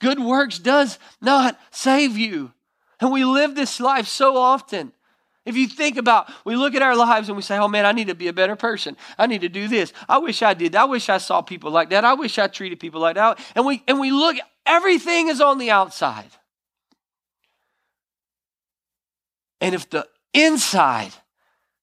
Good 0.00 0.18
works 0.18 0.58
does 0.58 0.98
not 1.20 1.58
save 1.70 2.16
you. 2.18 2.52
And 3.00 3.12
we 3.12 3.24
live 3.24 3.54
this 3.54 3.80
life 3.80 4.06
so 4.06 4.36
often 4.36 4.92
if 5.46 5.56
you 5.56 5.66
think 5.66 5.96
about, 5.96 6.30
we 6.44 6.54
look 6.54 6.74
at 6.74 6.82
our 6.82 6.94
lives 6.94 7.28
and 7.28 7.36
we 7.36 7.42
say, 7.42 7.56
oh 7.56 7.68
man, 7.68 7.86
I 7.86 7.92
need 7.92 8.08
to 8.08 8.14
be 8.14 8.28
a 8.28 8.32
better 8.32 8.56
person. 8.56 8.96
I 9.18 9.26
need 9.26 9.40
to 9.40 9.48
do 9.48 9.68
this. 9.68 9.92
I 10.08 10.18
wish 10.18 10.42
I 10.42 10.54
did. 10.54 10.76
I 10.76 10.84
wish 10.84 11.08
I 11.08 11.18
saw 11.18 11.40
people 11.40 11.70
like 11.70 11.90
that. 11.90 12.04
I 12.04 12.14
wish 12.14 12.38
I 12.38 12.46
treated 12.46 12.78
people 12.78 13.00
like 13.00 13.14
that. 13.14 13.38
And 13.54 13.64
we, 13.64 13.82
and 13.88 13.98
we 13.98 14.10
look, 14.10 14.36
everything 14.66 15.28
is 15.28 15.40
on 15.40 15.58
the 15.58 15.70
outside. 15.70 16.30
And 19.62 19.74
if 19.74 19.88
the 19.88 20.06
inside 20.34 21.12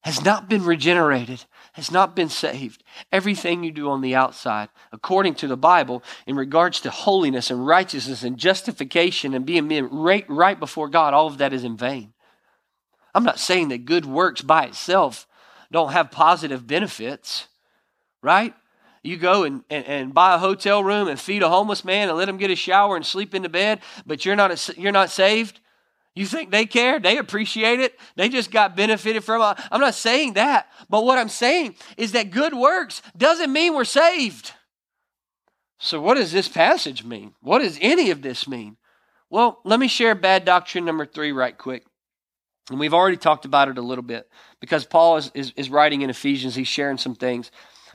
has 0.02 0.24
not 0.24 0.48
been 0.48 0.64
regenerated, 0.64 1.44
has 1.78 1.92
not 1.92 2.16
been 2.16 2.28
saved, 2.28 2.84
everything 3.12 3.64
you 3.64 3.72
do 3.72 3.88
on 3.92 4.02
the 4.02 4.16
outside, 4.16 4.68
according 4.92 5.36
to 5.36 5.48
the 5.48 5.56
Bible, 5.56 6.04
in 6.26 6.36
regards 6.36 6.82
to 6.82 6.90
holiness 6.90 7.52
and 7.52 7.68
righteousness 7.68 8.24
and 8.24 8.36
justification 8.36 9.36
and 9.36 9.46
being 9.46 9.70
right, 9.92 10.26
right 10.28 10.60
before 10.60 10.90
God, 10.90 11.14
all 11.14 11.28
of 11.28 11.38
that 11.38 11.54
is 11.54 11.64
in 11.64 11.78
vain. 11.78 12.14
I'm 13.14 13.24
not 13.24 13.38
saying 13.38 13.68
that 13.68 13.86
good 13.86 14.08
works 14.08 14.42
by 14.42 14.66
itself 14.66 15.28
don't 15.72 15.92
have 15.92 16.10
positive 16.10 16.66
benefits, 16.66 17.48
right? 18.24 18.56
You 19.04 19.18
go 19.18 19.44
and, 19.44 19.64
and, 19.70 19.86
and, 19.86 20.14
buy 20.16 20.34
a 20.34 20.40
hotel 20.40 20.84
room 20.84 21.08
and 21.08 21.20
feed 21.20 21.44
a 21.44 21.50
homeless 21.50 21.86
man 21.86 22.10
and 22.10 22.18
let 22.18 22.28
him 22.28 22.38
get 22.38 22.50
a 22.50 22.56
shower 22.56 22.96
and 22.96 23.06
sleep 23.06 23.36
in 23.36 23.44
the 23.44 23.50
bed, 23.50 23.82
but 24.04 24.26
you're 24.26 24.36
not, 24.36 24.50
a, 24.50 24.82
you're 24.82 24.92
not 24.92 25.12
saved? 25.12 25.60
You 26.18 26.26
think 26.26 26.50
they 26.50 26.66
care? 26.66 27.00
They 27.00 27.20
appreciate 27.20 27.80
it? 27.80 28.00
They 28.16 28.28
just 28.28 28.50
got 28.50 28.76
benefited 28.76 29.24
from 29.24 29.40
it? 29.40 29.64
I'm 29.72 29.80
not 29.80 29.94
saying 29.94 30.34
that. 30.34 30.68
But 30.90 31.06
what 31.06 31.20
I'm 31.20 31.30
saying 31.30 31.76
is 31.96 32.14
that 32.14 32.32
good 32.32 32.56
works 32.56 33.04
doesn't 33.16 33.54
mean 33.54 33.76
we're 33.76 33.84
saved. 33.84 34.54
So, 35.78 36.02
what 36.02 36.16
does 36.16 36.32
this 36.32 36.48
passage 36.48 37.04
mean? 37.04 37.34
What 37.40 37.60
does 37.60 37.78
any 37.82 38.10
of 38.10 38.24
this 38.24 38.48
mean? 38.48 38.78
Well, 39.30 39.60
let 39.64 39.80
me 39.80 39.88
share 39.88 40.16
bad 40.16 40.44
doctrine 40.44 40.86
number 40.86 41.06
three 41.06 41.32
right 41.32 41.56
quick. 41.56 41.86
And 42.72 42.80
we've 42.80 42.96
already 42.96 43.18
talked 43.18 43.46
about 43.46 43.70
it 43.70 43.78
a 43.78 43.84
little 43.84 44.04
bit 44.04 44.28
because 44.60 44.86
Paul 44.86 45.18
is, 45.18 45.32
is, 45.36 45.54
is 45.56 45.70
writing 45.70 46.02
in 46.02 46.10
Ephesians, 46.10 46.56
he's 46.56 46.68
sharing 46.68 46.98
some 46.98 47.14
things. 47.14 47.52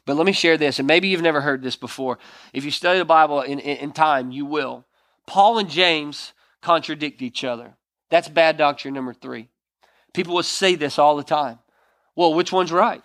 But 0.06 0.16
let 0.16 0.26
me 0.26 0.32
share 0.32 0.56
this, 0.56 0.78
and 0.78 0.86
maybe 0.86 1.08
you've 1.08 1.22
never 1.22 1.40
heard 1.40 1.62
this 1.62 1.76
before. 1.76 2.20
If 2.52 2.64
you 2.64 2.70
study 2.70 3.00
the 3.00 3.04
Bible 3.04 3.40
in, 3.40 3.58
in, 3.58 3.78
in 3.78 3.92
time, 3.92 4.30
you 4.30 4.46
will. 4.46 4.84
Paul 5.26 5.58
and 5.58 5.68
James 5.68 6.32
contradict 6.60 7.20
each 7.20 7.42
other. 7.42 7.76
That's 8.12 8.28
bad 8.28 8.58
doctrine 8.58 8.92
number 8.92 9.14
three. 9.14 9.48
People 10.12 10.34
will 10.34 10.42
say 10.42 10.74
this 10.74 10.98
all 10.98 11.16
the 11.16 11.24
time. 11.24 11.60
Well, 12.14 12.34
which 12.34 12.52
one's 12.52 12.70
right? 12.70 13.02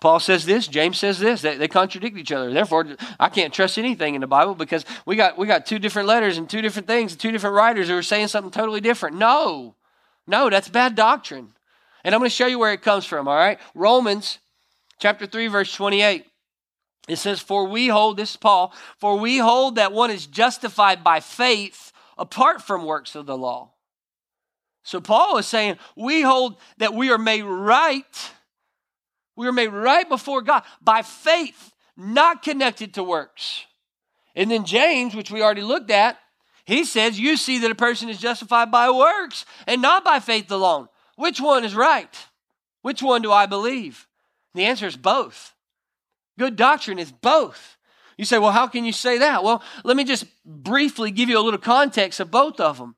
Paul 0.00 0.18
says 0.18 0.46
this, 0.46 0.66
James 0.66 0.98
says 0.98 1.20
this. 1.20 1.42
They, 1.42 1.56
they, 1.56 1.68
contradict 1.68 2.18
each 2.18 2.32
other. 2.32 2.52
Therefore, 2.52 2.84
I 3.20 3.28
can't 3.28 3.54
trust 3.54 3.78
anything 3.78 4.16
in 4.16 4.20
the 4.20 4.26
Bible 4.26 4.56
because 4.56 4.84
we 5.06 5.14
got 5.14 5.38
we 5.38 5.46
got 5.46 5.64
two 5.64 5.78
different 5.78 6.08
letters 6.08 6.38
and 6.38 6.50
two 6.50 6.60
different 6.60 6.88
things 6.88 7.12
and 7.12 7.20
two 7.20 7.30
different 7.30 7.54
writers 7.54 7.86
who 7.86 7.96
are 7.96 8.02
saying 8.02 8.28
something 8.28 8.50
totally 8.50 8.80
different. 8.80 9.14
No, 9.14 9.76
no, 10.26 10.50
that's 10.50 10.68
bad 10.68 10.96
doctrine. 10.96 11.52
And 12.02 12.12
I'm 12.12 12.20
going 12.20 12.28
to 12.28 12.34
show 12.34 12.48
you 12.48 12.58
where 12.58 12.72
it 12.72 12.82
comes 12.82 13.04
from, 13.04 13.28
all 13.28 13.36
right? 13.36 13.60
Romans 13.76 14.40
chapter 14.98 15.26
3, 15.26 15.46
verse 15.46 15.72
28. 15.72 16.26
It 17.06 17.16
says, 17.16 17.38
For 17.38 17.64
we 17.64 17.86
hold, 17.86 18.16
this 18.16 18.32
is 18.32 18.36
Paul, 18.36 18.74
for 18.98 19.16
we 19.16 19.38
hold 19.38 19.76
that 19.76 19.92
one 19.92 20.10
is 20.10 20.26
justified 20.26 21.04
by 21.04 21.20
faith 21.20 21.92
apart 22.16 22.60
from 22.60 22.84
works 22.84 23.14
of 23.14 23.26
the 23.26 23.38
law. 23.38 23.70
So 24.88 25.02
Paul 25.02 25.36
is 25.36 25.46
saying, 25.46 25.76
we 25.96 26.22
hold 26.22 26.56
that 26.78 26.94
we 26.94 27.10
are 27.10 27.18
made 27.18 27.42
right. 27.42 28.30
We 29.36 29.46
are 29.46 29.52
made 29.52 29.68
right 29.68 30.08
before 30.08 30.40
God 30.40 30.62
by 30.80 31.02
faith, 31.02 31.74
not 31.94 32.42
connected 32.42 32.94
to 32.94 33.02
works. 33.02 33.66
And 34.34 34.50
then 34.50 34.64
James, 34.64 35.14
which 35.14 35.30
we 35.30 35.42
already 35.42 35.60
looked 35.60 35.90
at, 35.90 36.18
he 36.64 36.86
says, 36.86 37.20
You 37.20 37.36
see 37.36 37.58
that 37.58 37.70
a 37.70 37.74
person 37.74 38.08
is 38.08 38.18
justified 38.18 38.70
by 38.70 38.90
works 38.90 39.44
and 39.66 39.82
not 39.82 40.04
by 40.06 40.20
faith 40.20 40.50
alone. 40.50 40.88
Which 41.16 41.38
one 41.38 41.66
is 41.66 41.74
right? 41.74 42.26
Which 42.80 43.02
one 43.02 43.20
do 43.20 43.30
I 43.30 43.44
believe? 43.44 44.08
The 44.54 44.64
answer 44.64 44.86
is 44.86 44.96
both. 44.96 45.52
Good 46.38 46.56
doctrine 46.56 46.98
is 46.98 47.12
both. 47.12 47.76
You 48.16 48.24
say, 48.24 48.38
Well, 48.38 48.52
how 48.52 48.66
can 48.68 48.86
you 48.86 48.92
say 48.92 49.18
that? 49.18 49.44
Well, 49.44 49.62
let 49.84 49.98
me 49.98 50.04
just 50.04 50.24
briefly 50.46 51.10
give 51.10 51.28
you 51.28 51.38
a 51.38 51.44
little 51.44 51.60
context 51.60 52.20
of 52.20 52.30
both 52.30 52.58
of 52.58 52.78
them. 52.78 52.96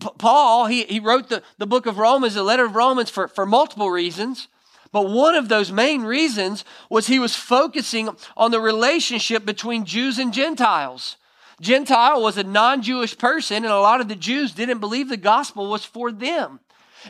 P- 0.00 0.08
Paul, 0.18 0.66
he, 0.66 0.84
he 0.84 1.00
wrote 1.00 1.28
the, 1.28 1.42
the 1.58 1.66
book 1.66 1.86
of 1.86 1.98
Romans, 1.98 2.34
the 2.34 2.42
letter 2.42 2.64
of 2.64 2.74
Romans, 2.74 3.10
for, 3.10 3.28
for 3.28 3.46
multiple 3.46 3.90
reasons. 3.90 4.48
But 4.92 5.10
one 5.10 5.34
of 5.34 5.48
those 5.48 5.70
main 5.70 6.02
reasons 6.02 6.64
was 6.88 7.06
he 7.06 7.18
was 7.18 7.36
focusing 7.36 8.08
on 8.36 8.50
the 8.50 8.60
relationship 8.60 9.44
between 9.44 9.84
Jews 9.84 10.18
and 10.18 10.32
Gentiles. 10.32 11.16
Gentile 11.60 12.22
was 12.22 12.38
a 12.38 12.44
non 12.44 12.82
Jewish 12.82 13.18
person, 13.18 13.64
and 13.64 13.72
a 13.72 13.80
lot 13.80 14.00
of 14.00 14.08
the 14.08 14.16
Jews 14.16 14.52
didn't 14.52 14.78
believe 14.78 15.08
the 15.08 15.16
gospel 15.16 15.68
was 15.68 15.84
for 15.84 16.12
them. 16.12 16.60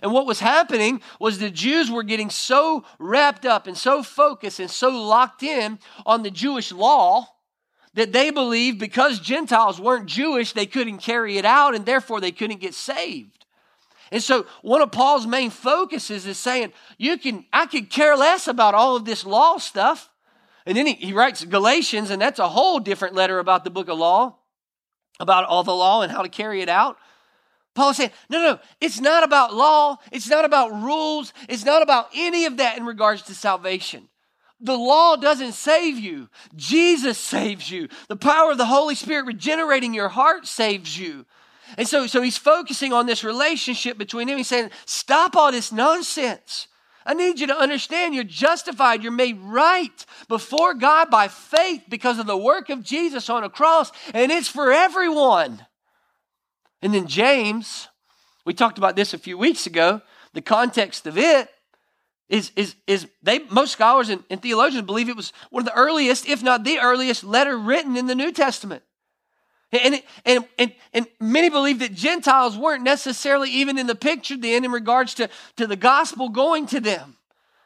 And 0.02 0.12
what 0.12 0.26
was 0.26 0.40
happening 0.40 1.00
was 1.18 1.38
the 1.38 1.50
Jews 1.50 1.90
were 1.90 2.02
getting 2.02 2.30
so 2.30 2.84
wrapped 2.98 3.46
up 3.46 3.66
and 3.66 3.76
so 3.76 4.02
focused 4.02 4.60
and 4.60 4.70
so 4.70 4.88
locked 4.90 5.42
in 5.42 5.78
on 6.04 6.22
the 6.22 6.30
Jewish 6.30 6.72
law 6.72 7.28
that 7.94 8.12
they 8.12 8.30
believed 8.30 8.78
because 8.78 9.18
Gentiles 9.20 9.80
weren't 9.80 10.06
Jewish, 10.06 10.52
they 10.52 10.66
couldn't 10.66 10.98
carry 10.98 11.38
it 11.38 11.44
out 11.44 11.74
and 11.74 11.84
therefore 11.84 12.20
they 12.20 12.32
couldn't 12.32 12.60
get 12.60 12.74
saved. 12.74 13.44
And 14.10 14.22
so 14.22 14.46
one 14.62 14.80
of 14.80 14.90
Paul's 14.90 15.26
main 15.26 15.50
focuses 15.50 16.26
is 16.26 16.38
saying, 16.38 16.72
you 16.96 17.18
can, 17.18 17.44
I 17.52 17.66
could 17.66 17.90
care 17.90 18.16
less 18.16 18.48
about 18.48 18.74
all 18.74 18.96
of 18.96 19.04
this 19.04 19.26
law 19.26 19.58
stuff. 19.58 20.10
And 20.64 20.76
then 20.76 20.86
he, 20.86 20.94
he 20.94 21.12
writes 21.12 21.44
Galatians, 21.44 22.10
and 22.10 22.20
that's 22.20 22.38
a 22.38 22.48
whole 22.48 22.78
different 22.78 23.14
letter 23.14 23.38
about 23.38 23.64
the 23.64 23.70
book 23.70 23.88
of 23.88 23.98
law, 23.98 24.36
about 25.20 25.44
all 25.44 25.62
the 25.64 25.74
law 25.74 26.02
and 26.02 26.12
how 26.12 26.22
to 26.22 26.28
carry 26.28 26.62
it 26.62 26.68
out. 26.68 26.96
Paul 27.74 27.90
is 27.90 27.96
saying, 27.98 28.10
no, 28.28 28.40
no, 28.42 28.58
it's 28.80 29.00
not 29.00 29.22
about 29.22 29.54
law. 29.54 29.98
It's 30.10 30.28
not 30.28 30.44
about 30.44 30.72
rules. 30.82 31.32
It's 31.48 31.64
not 31.64 31.82
about 31.82 32.08
any 32.14 32.44
of 32.44 32.56
that 32.56 32.76
in 32.76 32.84
regards 32.84 33.22
to 33.22 33.34
salvation. 33.34 34.08
The 34.60 34.76
law 34.76 35.16
doesn't 35.16 35.52
save 35.52 35.98
you. 35.98 36.28
Jesus 36.56 37.18
saves 37.18 37.70
you. 37.70 37.88
The 38.08 38.16
power 38.16 38.50
of 38.50 38.58
the 38.58 38.66
Holy 38.66 38.94
Spirit 38.94 39.26
regenerating 39.26 39.94
your 39.94 40.08
heart 40.08 40.46
saves 40.46 40.98
you. 40.98 41.26
And 41.76 41.86
so, 41.86 42.06
so 42.06 42.22
he's 42.22 42.38
focusing 42.38 42.92
on 42.92 43.06
this 43.06 43.22
relationship 43.22 43.98
between 43.98 44.28
him. 44.28 44.38
He's 44.38 44.48
saying, 44.48 44.70
stop 44.86 45.36
all 45.36 45.52
this 45.52 45.70
nonsense. 45.70 46.66
I 47.06 47.14
need 47.14 47.40
you 47.40 47.46
to 47.46 47.56
understand 47.56 48.14
you're 48.14 48.24
justified, 48.24 49.02
you're 49.02 49.12
made 49.12 49.38
right 49.40 50.04
before 50.28 50.74
God 50.74 51.10
by 51.10 51.28
faith 51.28 51.84
because 51.88 52.18
of 52.18 52.26
the 52.26 52.36
work 52.36 52.68
of 52.68 52.82
Jesus 52.82 53.30
on 53.30 53.44
a 53.44 53.48
cross, 53.48 53.90
and 54.12 54.30
it's 54.30 54.48
for 54.48 54.70
everyone. 54.70 55.64
And 56.82 56.92
then 56.92 57.06
James, 57.06 57.88
we 58.44 58.52
talked 58.52 58.76
about 58.76 58.94
this 58.94 59.14
a 59.14 59.18
few 59.18 59.38
weeks 59.38 59.66
ago. 59.66 60.02
The 60.34 60.42
context 60.42 61.06
of 61.06 61.16
it 61.16 61.48
is, 62.28 62.52
is, 62.56 62.74
is 62.86 63.06
they 63.22 63.38
most 63.38 63.72
scholars 63.72 64.08
and, 64.10 64.22
and 64.28 64.42
theologians 64.42 64.84
believe 64.84 65.08
it 65.08 65.16
was 65.16 65.32
one 65.50 65.62
of 65.62 65.66
the 65.66 65.78
earliest, 65.78 66.28
if 66.28 66.42
not 66.42 66.64
the 66.64 66.78
earliest, 66.78 67.24
letter 67.24 67.56
written 67.56 67.96
in 67.96 68.06
the 68.06 68.14
New 68.14 68.32
Testament. 68.32 68.82
And, 69.70 70.02
and, 70.24 70.44
and, 70.58 70.72
and 70.94 71.06
many 71.20 71.50
believe 71.50 71.80
that 71.80 71.94
Gentiles 71.94 72.56
weren't 72.56 72.82
necessarily 72.82 73.50
even 73.50 73.76
in 73.78 73.86
the 73.86 73.94
picture 73.94 74.36
then 74.36 74.64
in 74.64 74.70
regards 74.70 75.14
to, 75.14 75.28
to 75.56 75.66
the 75.66 75.76
gospel 75.76 76.30
going 76.30 76.66
to 76.68 76.80
them. 76.80 77.18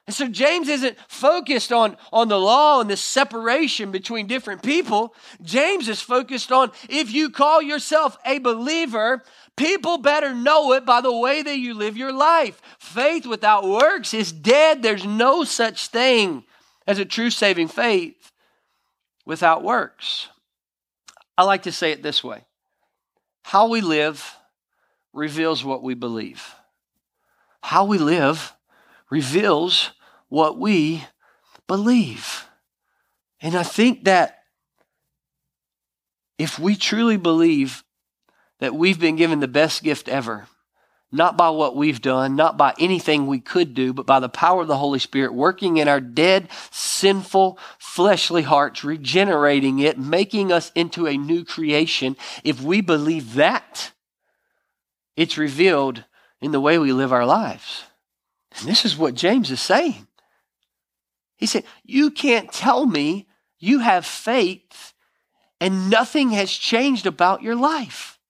And 0.06 0.14
so 0.14 0.26
James 0.26 0.68
isn't 0.68 0.98
focused 1.06 1.72
on, 1.72 1.96
on 2.12 2.26
the 2.26 2.38
law 2.38 2.80
and 2.80 2.90
the 2.90 2.96
separation 2.96 3.92
between 3.92 4.26
different 4.26 4.62
people. 4.62 5.14
James 5.42 5.88
is 5.88 6.00
focused 6.00 6.50
on 6.50 6.72
if 6.88 7.12
you 7.12 7.30
call 7.30 7.62
yourself 7.62 8.18
a 8.26 8.40
believer, 8.40 9.22
people 9.56 9.98
better 9.98 10.34
know 10.34 10.72
it 10.72 10.84
by 10.84 11.00
the 11.00 11.16
way 11.16 11.42
that 11.42 11.58
you 11.58 11.74
live 11.74 11.96
your 11.96 12.12
life. 12.12 12.60
Faith 12.78 13.26
without 13.26 13.64
works 13.64 14.14
is 14.14 14.32
dead. 14.32 14.82
There's 14.82 15.04
no 15.04 15.44
such 15.44 15.88
thing 15.88 16.44
as 16.86 16.98
a 16.98 17.04
true 17.04 17.30
saving 17.30 17.68
faith 17.68 18.30
without 19.24 19.62
works. 19.62 20.28
I 21.36 21.44
like 21.44 21.62
to 21.62 21.72
say 21.72 21.92
it 21.92 22.02
this 22.02 22.22
way 22.22 22.44
how 23.42 23.68
we 23.68 23.80
live 23.80 24.36
reveals 25.12 25.64
what 25.64 25.82
we 25.82 25.94
believe. 25.94 26.54
How 27.62 27.84
we 27.84 27.98
live 27.98 28.54
reveals 29.10 29.90
what 30.28 30.58
we 30.58 31.04
believe. 31.68 32.46
And 33.40 33.54
I 33.54 33.62
think 33.62 34.04
that 34.04 34.38
if 36.38 36.58
we 36.58 36.76
truly 36.76 37.16
believe 37.16 37.84
that 38.62 38.76
we've 38.76 39.00
been 39.00 39.16
given 39.16 39.40
the 39.40 39.48
best 39.48 39.82
gift 39.82 40.08
ever, 40.08 40.46
not 41.10 41.36
by 41.36 41.50
what 41.50 41.74
we've 41.74 42.00
done, 42.00 42.36
not 42.36 42.56
by 42.56 42.72
anything 42.78 43.26
we 43.26 43.40
could 43.40 43.74
do, 43.74 43.92
but 43.92 44.06
by 44.06 44.20
the 44.20 44.28
power 44.28 44.62
of 44.62 44.68
the 44.68 44.76
Holy 44.76 45.00
Spirit 45.00 45.34
working 45.34 45.78
in 45.78 45.88
our 45.88 46.00
dead, 46.00 46.48
sinful, 46.70 47.58
fleshly 47.80 48.42
hearts, 48.42 48.84
regenerating 48.84 49.80
it, 49.80 49.98
making 49.98 50.52
us 50.52 50.70
into 50.76 51.08
a 51.08 51.16
new 51.16 51.44
creation. 51.44 52.16
If 52.44 52.62
we 52.62 52.80
believe 52.80 53.34
that, 53.34 53.90
it's 55.16 55.36
revealed 55.36 56.04
in 56.40 56.52
the 56.52 56.60
way 56.60 56.78
we 56.78 56.92
live 56.92 57.12
our 57.12 57.26
lives. 57.26 57.82
And 58.60 58.68
this 58.68 58.84
is 58.84 58.96
what 58.96 59.16
James 59.16 59.50
is 59.50 59.60
saying. 59.60 60.06
He 61.34 61.46
said, 61.46 61.64
You 61.82 62.12
can't 62.12 62.52
tell 62.52 62.86
me 62.86 63.26
you 63.58 63.80
have 63.80 64.06
faith 64.06 64.94
and 65.60 65.90
nothing 65.90 66.30
has 66.30 66.52
changed 66.52 67.06
about 67.06 67.42
your 67.42 67.56
life. 67.56 68.20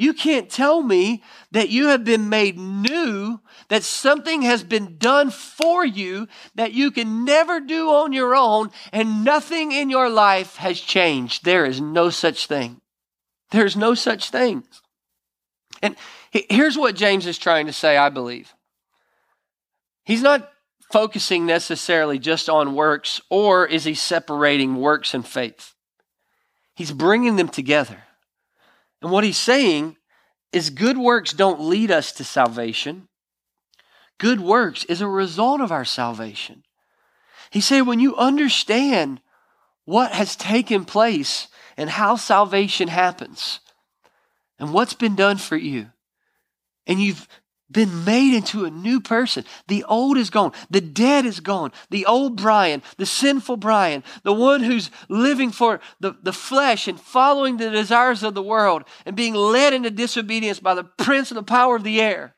You 0.00 0.14
can't 0.14 0.48
tell 0.48 0.80
me 0.80 1.24
that 1.50 1.70
you 1.70 1.88
have 1.88 2.04
been 2.04 2.28
made 2.28 2.56
new, 2.56 3.40
that 3.68 3.82
something 3.82 4.42
has 4.42 4.62
been 4.62 4.96
done 4.96 5.30
for 5.30 5.84
you 5.84 6.28
that 6.54 6.72
you 6.72 6.92
can 6.92 7.24
never 7.24 7.58
do 7.58 7.90
on 7.90 8.12
your 8.12 8.36
own, 8.36 8.70
and 8.92 9.24
nothing 9.24 9.72
in 9.72 9.90
your 9.90 10.08
life 10.08 10.54
has 10.56 10.80
changed. 10.80 11.44
There 11.44 11.66
is 11.66 11.80
no 11.80 12.10
such 12.10 12.46
thing. 12.46 12.80
There's 13.50 13.76
no 13.76 13.94
such 13.94 14.30
thing. 14.30 14.62
And 15.82 15.96
here's 16.30 16.78
what 16.78 16.94
James 16.94 17.26
is 17.26 17.36
trying 17.36 17.66
to 17.66 17.72
say, 17.72 17.96
I 17.96 18.08
believe. 18.08 18.54
He's 20.04 20.22
not 20.22 20.48
focusing 20.92 21.44
necessarily 21.44 22.20
just 22.20 22.48
on 22.48 22.76
works, 22.76 23.20
or 23.30 23.66
is 23.66 23.82
he 23.82 23.94
separating 23.94 24.76
works 24.76 25.12
and 25.12 25.26
faith? 25.26 25.74
He's 26.76 26.92
bringing 26.92 27.34
them 27.34 27.48
together. 27.48 28.04
And 29.02 29.10
what 29.10 29.24
he's 29.24 29.38
saying 29.38 29.96
is 30.52 30.70
good 30.70 30.98
works 30.98 31.32
don't 31.32 31.60
lead 31.60 31.90
us 31.90 32.12
to 32.12 32.24
salvation. 32.24 33.08
Good 34.18 34.40
works 34.40 34.84
is 34.84 35.00
a 35.00 35.06
result 35.06 35.60
of 35.60 35.70
our 35.70 35.84
salvation. 35.84 36.64
He 37.50 37.60
said, 37.60 37.82
when 37.82 38.00
you 38.00 38.16
understand 38.16 39.20
what 39.84 40.12
has 40.12 40.36
taken 40.36 40.84
place 40.84 41.48
and 41.76 41.88
how 41.88 42.16
salvation 42.16 42.88
happens 42.88 43.60
and 44.58 44.72
what's 44.72 44.94
been 44.94 45.14
done 45.14 45.38
for 45.38 45.56
you. 45.56 45.90
And 46.86 47.00
you've 47.00 47.26
been 47.70 48.04
made 48.04 48.34
into 48.34 48.64
a 48.64 48.70
new 48.70 49.00
person. 49.00 49.44
The 49.66 49.84
old 49.84 50.16
is 50.16 50.30
gone. 50.30 50.52
The 50.70 50.80
dead 50.80 51.26
is 51.26 51.40
gone. 51.40 51.72
The 51.90 52.06
old 52.06 52.36
Brian, 52.36 52.82
the 52.96 53.06
sinful 53.06 53.58
Brian, 53.58 54.02
the 54.22 54.32
one 54.32 54.62
who's 54.62 54.90
living 55.08 55.50
for 55.50 55.80
the, 56.00 56.14
the 56.22 56.32
flesh 56.32 56.88
and 56.88 56.98
following 56.98 57.56
the 57.56 57.70
desires 57.70 58.22
of 58.22 58.34
the 58.34 58.42
world 58.42 58.84
and 59.04 59.16
being 59.16 59.34
led 59.34 59.74
into 59.74 59.90
disobedience 59.90 60.60
by 60.60 60.74
the 60.74 60.84
prince 60.84 61.30
of 61.30 61.34
the 61.34 61.42
power 61.42 61.76
of 61.76 61.84
the 61.84 62.00
air. 62.00 62.34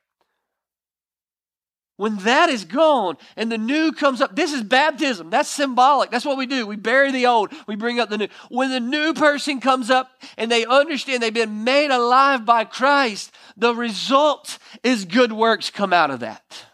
When 2.01 2.17
that 2.21 2.49
is 2.49 2.65
gone 2.65 3.19
and 3.37 3.53
the 3.53 3.59
new 3.59 3.93
comes 3.93 4.23
up, 4.23 4.35
this 4.35 4.55
is 4.55 4.63
baptism. 4.63 5.29
That's 5.29 5.51
symbolic. 5.51 6.11
That's 6.11 6.25
what 6.25 6.39
we 6.39 6.47
do. 6.47 6.67
We 6.67 6.77
bury 6.77 7.13
the 7.13 7.27
old, 7.27 7.53
we 7.67 7.77
bring 7.77 8.01
up 8.01 8.09
the 8.09 8.17
new. 8.17 8.29
When 8.49 8.71
the 8.71 8.81
new 8.81 9.13
person 9.13 9.61
comes 9.61 9.91
up 9.91 10.11
and 10.39 10.51
they 10.51 10.65
understand 10.65 11.23
they've 11.23 11.35
been 11.35 11.63
made 11.63 11.91
alive 11.91 12.47
by 12.47 12.65
Christ, 12.65 13.35
the 13.55 13.75
result 13.75 14.57
is 14.83 15.05
good 15.05 15.31
works 15.31 15.69
come 15.69 15.93
out 15.93 16.11
of 16.11 16.21
that. 16.21 16.65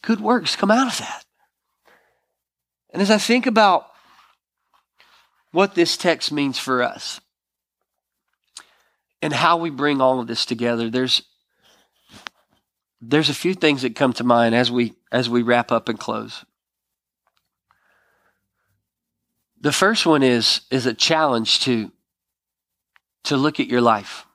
Good 0.00 0.20
works 0.20 0.54
come 0.54 0.70
out 0.70 0.86
of 0.86 0.98
that. 0.98 1.24
And 2.90 3.02
as 3.02 3.10
I 3.10 3.18
think 3.18 3.46
about 3.46 3.88
what 5.50 5.74
this 5.74 5.96
text 5.96 6.30
means 6.30 6.56
for 6.56 6.84
us 6.84 7.20
and 9.20 9.32
how 9.32 9.56
we 9.56 9.70
bring 9.70 10.00
all 10.00 10.20
of 10.20 10.28
this 10.28 10.46
together, 10.46 10.88
there's 10.88 11.22
there's 13.08 13.28
a 13.28 13.34
few 13.34 13.54
things 13.54 13.82
that 13.82 13.94
come 13.94 14.12
to 14.14 14.24
mind 14.24 14.54
as 14.54 14.70
we 14.70 14.94
as 15.12 15.30
we 15.30 15.42
wrap 15.42 15.70
up 15.70 15.88
and 15.88 15.98
close. 15.98 16.44
The 19.60 19.72
first 19.72 20.06
one 20.06 20.22
is 20.22 20.62
is 20.70 20.86
a 20.86 20.94
challenge 20.94 21.60
to 21.60 21.92
to 23.24 23.36
look 23.36 23.60
at 23.60 23.68
your 23.68 23.80
life. 23.80 24.26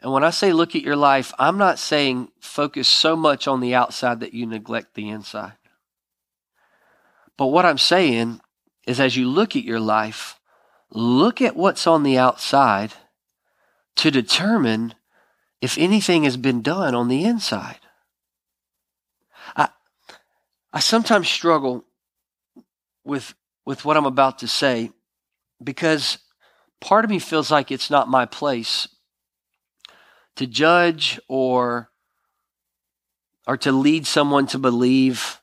And 0.00 0.12
when 0.12 0.22
I 0.22 0.30
say 0.30 0.52
look 0.52 0.76
at 0.76 0.82
your 0.82 0.96
life, 0.96 1.32
I'm 1.38 1.58
not 1.58 1.78
saying 1.78 2.28
focus 2.40 2.86
so 2.86 3.16
much 3.16 3.48
on 3.48 3.60
the 3.60 3.74
outside 3.74 4.20
that 4.20 4.32
you 4.32 4.46
neglect 4.46 4.94
the 4.94 5.08
inside. 5.08 5.54
But 7.36 7.48
what 7.48 7.66
I'm 7.66 7.78
saying 7.78 8.40
is 8.86 9.00
as 9.00 9.16
you 9.16 9.28
look 9.28 9.56
at 9.56 9.64
your 9.64 9.80
life, 9.80 10.38
look 10.90 11.42
at 11.42 11.56
what's 11.56 11.86
on 11.86 12.04
the 12.04 12.16
outside 12.16 12.92
to 13.96 14.12
determine 14.12 14.94
if 15.60 15.76
anything 15.78 16.24
has 16.24 16.36
been 16.36 16.62
done 16.62 16.94
on 16.94 17.08
the 17.08 17.24
inside. 17.24 17.80
I, 19.56 19.68
I 20.72 20.80
sometimes 20.80 21.28
struggle 21.28 21.84
with, 23.04 23.34
with 23.64 23.84
what 23.84 23.96
I'm 23.96 24.06
about 24.06 24.38
to 24.40 24.48
say 24.48 24.90
because 25.62 26.18
part 26.80 27.04
of 27.04 27.10
me 27.10 27.18
feels 27.18 27.50
like 27.50 27.70
it's 27.70 27.90
not 27.90 28.08
my 28.08 28.26
place 28.26 28.88
to 30.36 30.46
judge 30.46 31.18
or 31.28 31.90
or 33.46 33.56
to 33.56 33.72
lead 33.72 34.06
someone 34.06 34.46
to 34.46 34.58
believe 34.58 35.40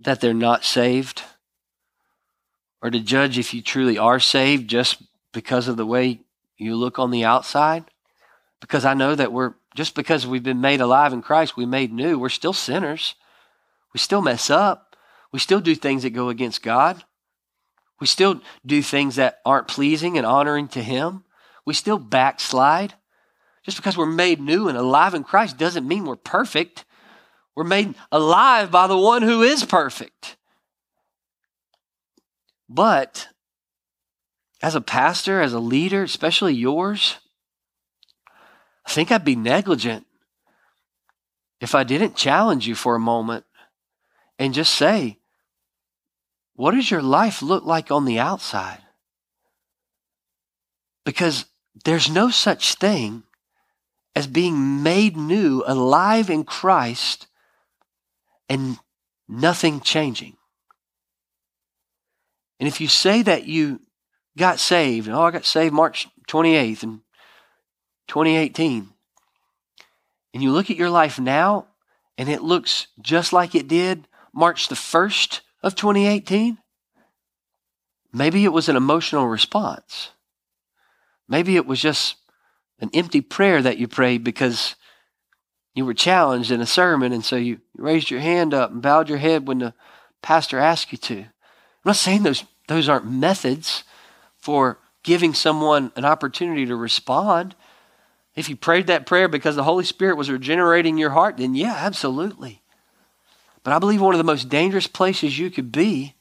that 0.00 0.20
they're 0.20 0.34
not 0.34 0.64
saved 0.64 1.22
or 2.82 2.90
to 2.90 2.98
judge 2.98 3.38
if 3.38 3.54
you 3.54 3.62
truly 3.62 3.96
are 3.96 4.18
saved 4.18 4.68
just 4.68 5.00
because 5.32 5.68
of 5.68 5.76
the 5.76 5.86
way 5.86 6.20
you 6.58 6.74
look 6.74 6.98
on 6.98 7.12
the 7.12 7.24
outside 7.24 7.84
because 8.62 8.84
I 8.86 8.94
know 8.94 9.14
that 9.14 9.32
we're 9.32 9.54
just 9.74 9.94
because 9.94 10.26
we've 10.26 10.42
been 10.42 10.60
made 10.60 10.80
alive 10.80 11.12
in 11.12 11.20
Christ, 11.20 11.56
we 11.56 11.66
made 11.66 11.92
new, 11.92 12.18
we're 12.18 12.28
still 12.28 12.52
sinners. 12.52 13.16
We 13.92 13.98
still 13.98 14.22
mess 14.22 14.48
up. 14.48 14.96
We 15.32 15.38
still 15.38 15.60
do 15.60 15.74
things 15.74 16.04
that 16.04 16.10
go 16.10 16.28
against 16.28 16.62
God. 16.62 17.04
We 18.00 18.06
still 18.06 18.40
do 18.64 18.80
things 18.80 19.16
that 19.16 19.40
aren't 19.44 19.68
pleasing 19.68 20.16
and 20.16 20.26
honoring 20.26 20.68
to 20.68 20.82
Him. 20.82 21.24
We 21.66 21.74
still 21.74 21.98
backslide. 21.98 22.94
Just 23.64 23.76
because 23.76 23.96
we're 23.96 24.06
made 24.06 24.40
new 24.40 24.68
and 24.68 24.78
alive 24.78 25.14
in 25.14 25.24
Christ 25.24 25.58
doesn't 25.58 25.86
mean 25.86 26.04
we're 26.04 26.16
perfect. 26.16 26.84
We're 27.54 27.64
made 27.64 27.94
alive 28.10 28.70
by 28.70 28.86
the 28.86 28.96
one 28.96 29.22
who 29.22 29.42
is 29.42 29.64
perfect. 29.64 30.36
But 32.68 33.28
as 34.62 34.74
a 34.74 34.80
pastor, 34.80 35.40
as 35.40 35.52
a 35.52 35.60
leader, 35.60 36.02
especially 36.04 36.54
yours, 36.54 37.18
I 38.84 38.90
think 38.90 39.10
I'd 39.12 39.24
be 39.24 39.36
negligent 39.36 40.06
if 41.60 41.74
I 41.74 41.84
didn't 41.84 42.16
challenge 42.16 42.66
you 42.66 42.74
for 42.74 42.94
a 42.94 43.00
moment 43.00 43.44
and 44.38 44.52
just 44.52 44.74
say, 44.74 45.18
what 46.54 46.72
does 46.72 46.90
your 46.90 47.02
life 47.02 47.42
look 47.42 47.64
like 47.64 47.90
on 47.90 48.04
the 48.04 48.18
outside? 48.18 48.80
Because 51.04 51.46
there's 51.84 52.10
no 52.10 52.30
such 52.30 52.74
thing 52.74 53.22
as 54.14 54.26
being 54.26 54.82
made 54.82 55.16
new, 55.16 55.62
alive 55.66 56.28
in 56.28 56.44
Christ, 56.44 57.28
and 58.48 58.78
nothing 59.28 59.80
changing. 59.80 60.36
And 62.58 62.68
if 62.68 62.80
you 62.80 62.88
say 62.88 63.22
that 63.22 63.46
you 63.46 63.80
got 64.36 64.58
saved, 64.58 65.08
oh, 65.08 65.22
I 65.22 65.30
got 65.30 65.44
saved 65.44 65.72
March 65.72 66.08
28th, 66.28 66.82
and 66.82 67.00
2018, 68.08 68.88
and 70.34 70.42
you 70.42 70.50
look 70.52 70.70
at 70.70 70.76
your 70.76 70.90
life 70.90 71.18
now 71.18 71.66
and 72.18 72.28
it 72.28 72.42
looks 72.42 72.88
just 73.00 73.32
like 73.32 73.54
it 73.54 73.68
did 73.68 74.06
March 74.32 74.68
the 74.68 74.74
1st 74.74 75.40
of 75.62 75.74
2018, 75.74 76.58
maybe 78.12 78.44
it 78.44 78.52
was 78.52 78.68
an 78.68 78.76
emotional 78.76 79.26
response. 79.26 80.10
Maybe 81.28 81.56
it 81.56 81.66
was 81.66 81.80
just 81.80 82.16
an 82.80 82.90
empty 82.92 83.20
prayer 83.20 83.62
that 83.62 83.78
you 83.78 83.88
prayed 83.88 84.24
because 84.24 84.74
you 85.74 85.86
were 85.86 85.94
challenged 85.94 86.50
in 86.50 86.60
a 86.60 86.66
sermon, 86.66 87.12
and 87.12 87.24
so 87.24 87.36
you 87.36 87.60
raised 87.76 88.10
your 88.10 88.20
hand 88.20 88.52
up 88.52 88.70
and 88.70 88.82
bowed 88.82 89.08
your 89.08 89.18
head 89.18 89.46
when 89.46 89.58
the 89.58 89.74
pastor 90.20 90.58
asked 90.58 90.92
you 90.92 90.98
to. 90.98 91.18
I'm 91.18 91.28
not 91.84 91.96
saying 91.96 92.22
those, 92.24 92.44
those 92.68 92.88
aren't 92.88 93.10
methods 93.10 93.84
for 94.36 94.78
giving 95.02 95.34
someone 95.34 95.92
an 95.96 96.04
opportunity 96.04 96.66
to 96.66 96.76
respond. 96.76 97.54
If 98.34 98.48
you 98.48 98.56
prayed 98.56 98.86
that 98.86 99.06
prayer 99.06 99.28
because 99.28 99.56
the 99.56 99.64
Holy 99.64 99.84
Spirit 99.84 100.16
was 100.16 100.30
regenerating 100.30 100.96
your 100.96 101.10
heart, 101.10 101.36
then 101.36 101.54
yeah, 101.54 101.74
absolutely. 101.76 102.62
But 103.62 103.74
I 103.74 103.78
believe 103.78 104.00
one 104.00 104.14
of 104.14 104.18
the 104.18 104.24
most 104.24 104.48
dangerous 104.48 104.86
places 104.86 105.38
you 105.38 105.50
could 105.50 105.70
be 105.70 106.14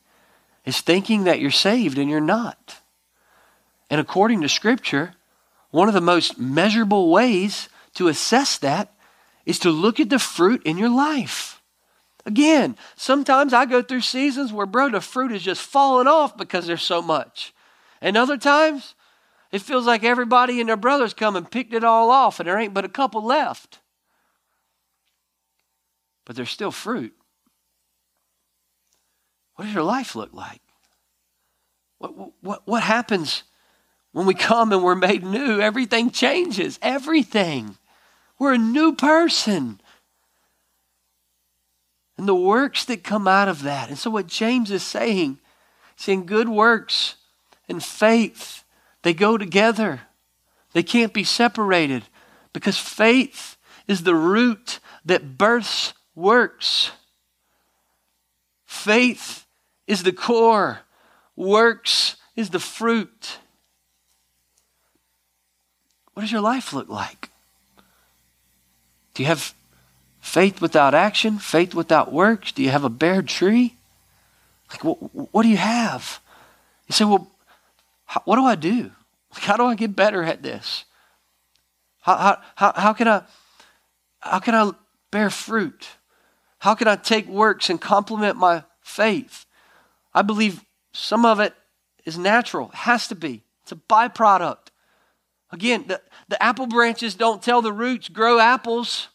is 0.66 0.82
thinking 0.82 1.24
that 1.24 1.40
you're 1.40 1.52
saved 1.52 1.98
and 1.98 2.10
you're 2.10 2.20
not. 2.20 2.78
And 3.90 4.00
according 4.00 4.42
to 4.42 4.50
Scripture, 4.50 5.16
one 5.72 5.88
of 5.88 5.94
the 5.94 6.02
most 6.02 6.38
measurable 6.38 7.10
ways 7.10 7.70
to 7.96 8.08
assess 8.08 8.58
that 8.60 8.94
is 9.46 9.60
to 9.60 9.72
look 9.72 10.00
at 10.00 10.10
the 10.10 10.20
fruit 10.20 10.62
in 10.64 10.78
your 10.78 10.90
life. 10.90 11.62
Again, 12.26 12.78
sometimes 12.96 13.54
I 13.54 13.66
go 13.66 13.82
through 13.82 14.02
seasons 14.02 14.54
where, 14.54 14.68
bro, 14.68 14.90
the 14.90 15.02
fruit 15.02 15.32
is 15.32 15.42
just 15.42 15.62
falling 15.62 16.08
off 16.08 16.38
because 16.38 16.68
there's 16.68 16.84
so 16.84 17.02
much. 17.02 17.54
And 18.00 18.16
other 18.16 18.38
times, 18.38 18.94
it 19.52 19.62
feels 19.62 19.86
like 19.86 20.04
everybody 20.04 20.60
and 20.60 20.70
their 20.70 20.78
brothers 20.78 21.14
come 21.14 21.36
and 21.36 21.50
picked 21.50 21.74
it 21.74 21.84
all 21.84 22.10
off, 22.10 22.40
and 22.40 22.48
there 22.48 22.58
ain't 22.58 22.74
but 22.74 22.86
a 22.86 22.90
couple 22.90 23.24
left. 23.24 23.80
But 26.26 26.36
there's 26.36 26.50
still 26.50 26.72
fruit. 26.72 27.14
What 29.56 29.66
does 29.66 29.74
your 29.74 29.84
life 29.84 30.16
look 30.16 30.34
like? 30.34 30.62
What, 31.98 32.34
what, 32.42 32.62
what 32.66 32.84
happens 32.84 33.44
when 34.12 34.26
we 34.26 34.34
come 34.34 34.72
and 34.72 34.84
we're 34.84 34.96
made 34.96 35.24
new? 35.24 35.60
Everything 35.60 36.10
changes. 36.10 36.80
Everything. 36.82 37.78
We're 38.40 38.54
a 38.54 38.58
new 38.58 38.96
person. 38.96 39.82
And 42.18 42.28
the 42.28 42.36
works 42.36 42.86
that 42.86 43.04
come 43.04 43.28
out 43.28 43.50
of 43.50 43.64
that. 43.64 43.90
And 43.90 43.98
so, 43.98 44.10
what 44.10 44.28
James 44.28 44.72
is 44.72 44.84
saying, 44.84 45.40
saying 45.96 46.26
good 46.26 46.50
works 46.50 47.16
and 47.68 47.84
faith 47.84 48.64
they 49.04 49.14
go 49.14 49.38
together. 49.38 50.02
They 50.74 50.84
can't 50.84 51.14
be 51.14 51.24
separated 51.24 52.04
because 52.54 52.78
faith 52.78 53.58
is 53.88 54.04
the 54.04 54.16
root 54.16 54.80
that 55.06 55.38
births 55.38 55.94
works. 56.16 56.92
Faith 58.66 59.46
is 59.88 60.04
the 60.04 60.14
core, 60.14 60.80
works 61.36 62.16
is 62.36 62.52
the 62.52 62.60
fruit. 62.60 63.40
What 66.14 66.22
does 66.22 66.32
your 66.32 66.42
life 66.42 66.74
look 66.74 66.90
like? 66.90 67.30
Do 69.14 69.24
you 69.24 69.28
have 69.28 69.54
faith 70.20 70.62
without 70.62 70.94
action, 70.94 71.40
faith 71.40 71.74
without 71.74 72.14
works? 72.14 72.52
Do 72.52 72.64
you 72.64 72.70
have 72.70 72.84
a 72.84 72.90
bare 72.90 73.22
tree? 73.22 73.76
Like, 74.70 74.84
what, 74.84 74.96
what 75.34 75.44
do 75.44 75.50
you 75.50 75.58
have? 75.58 76.22
You 76.88 76.94
say, 76.94 77.06
well, 77.06 77.28
how, 78.12 78.22
what 78.26 78.36
do 78.36 78.44
I 78.44 78.56
do? 78.56 78.92
How 79.32 79.56
do 79.56 79.64
I 79.64 79.76
get 79.76 79.96
better 79.96 80.22
at 80.22 80.44
this? 80.44 80.84
How, 82.02 82.18
how, 82.18 82.42
how, 82.56 82.74
how, 82.76 82.94
can 82.94 83.08
I, 83.08 83.24
how 84.20 84.40
can 84.40 84.54
I 84.54 84.72
bear 85.12 85.30
fruit? 85.30 85.88
How 86.60 86.76
can 86.76 86.90
I 86.90 86.98
take 86.98 87.30
works 87.30 87.70
and 87.70 87.80
complement 87.80 88.36
my 88.36 88.66
faith? 88.82 89.46
I 90.14 90.24
believe 90.24 90.66
some 90.92 91.26
of 91.26 91.40
it 91.40 91.54
is 92.04 92.18
natural, 92.18 92.68
it 92.68 92.76
has 92.76 93.08
to 93.08 93.16
be. 93.16 93.44
It's 93.64 93.72
a 93.72 93.78
byproduct. 93.78 94.72
Again, 95.50 95.86
the, 95.88 96.02
the 96.28 96.44
apple 96.44 96.68
branches 96.68 97.16
don't 97.16 97.42
tell 97.42 97.62
the 97.62 97.72
roots, 97.72 98.10
grow 98.10 98.40
apples. 98.40 99.08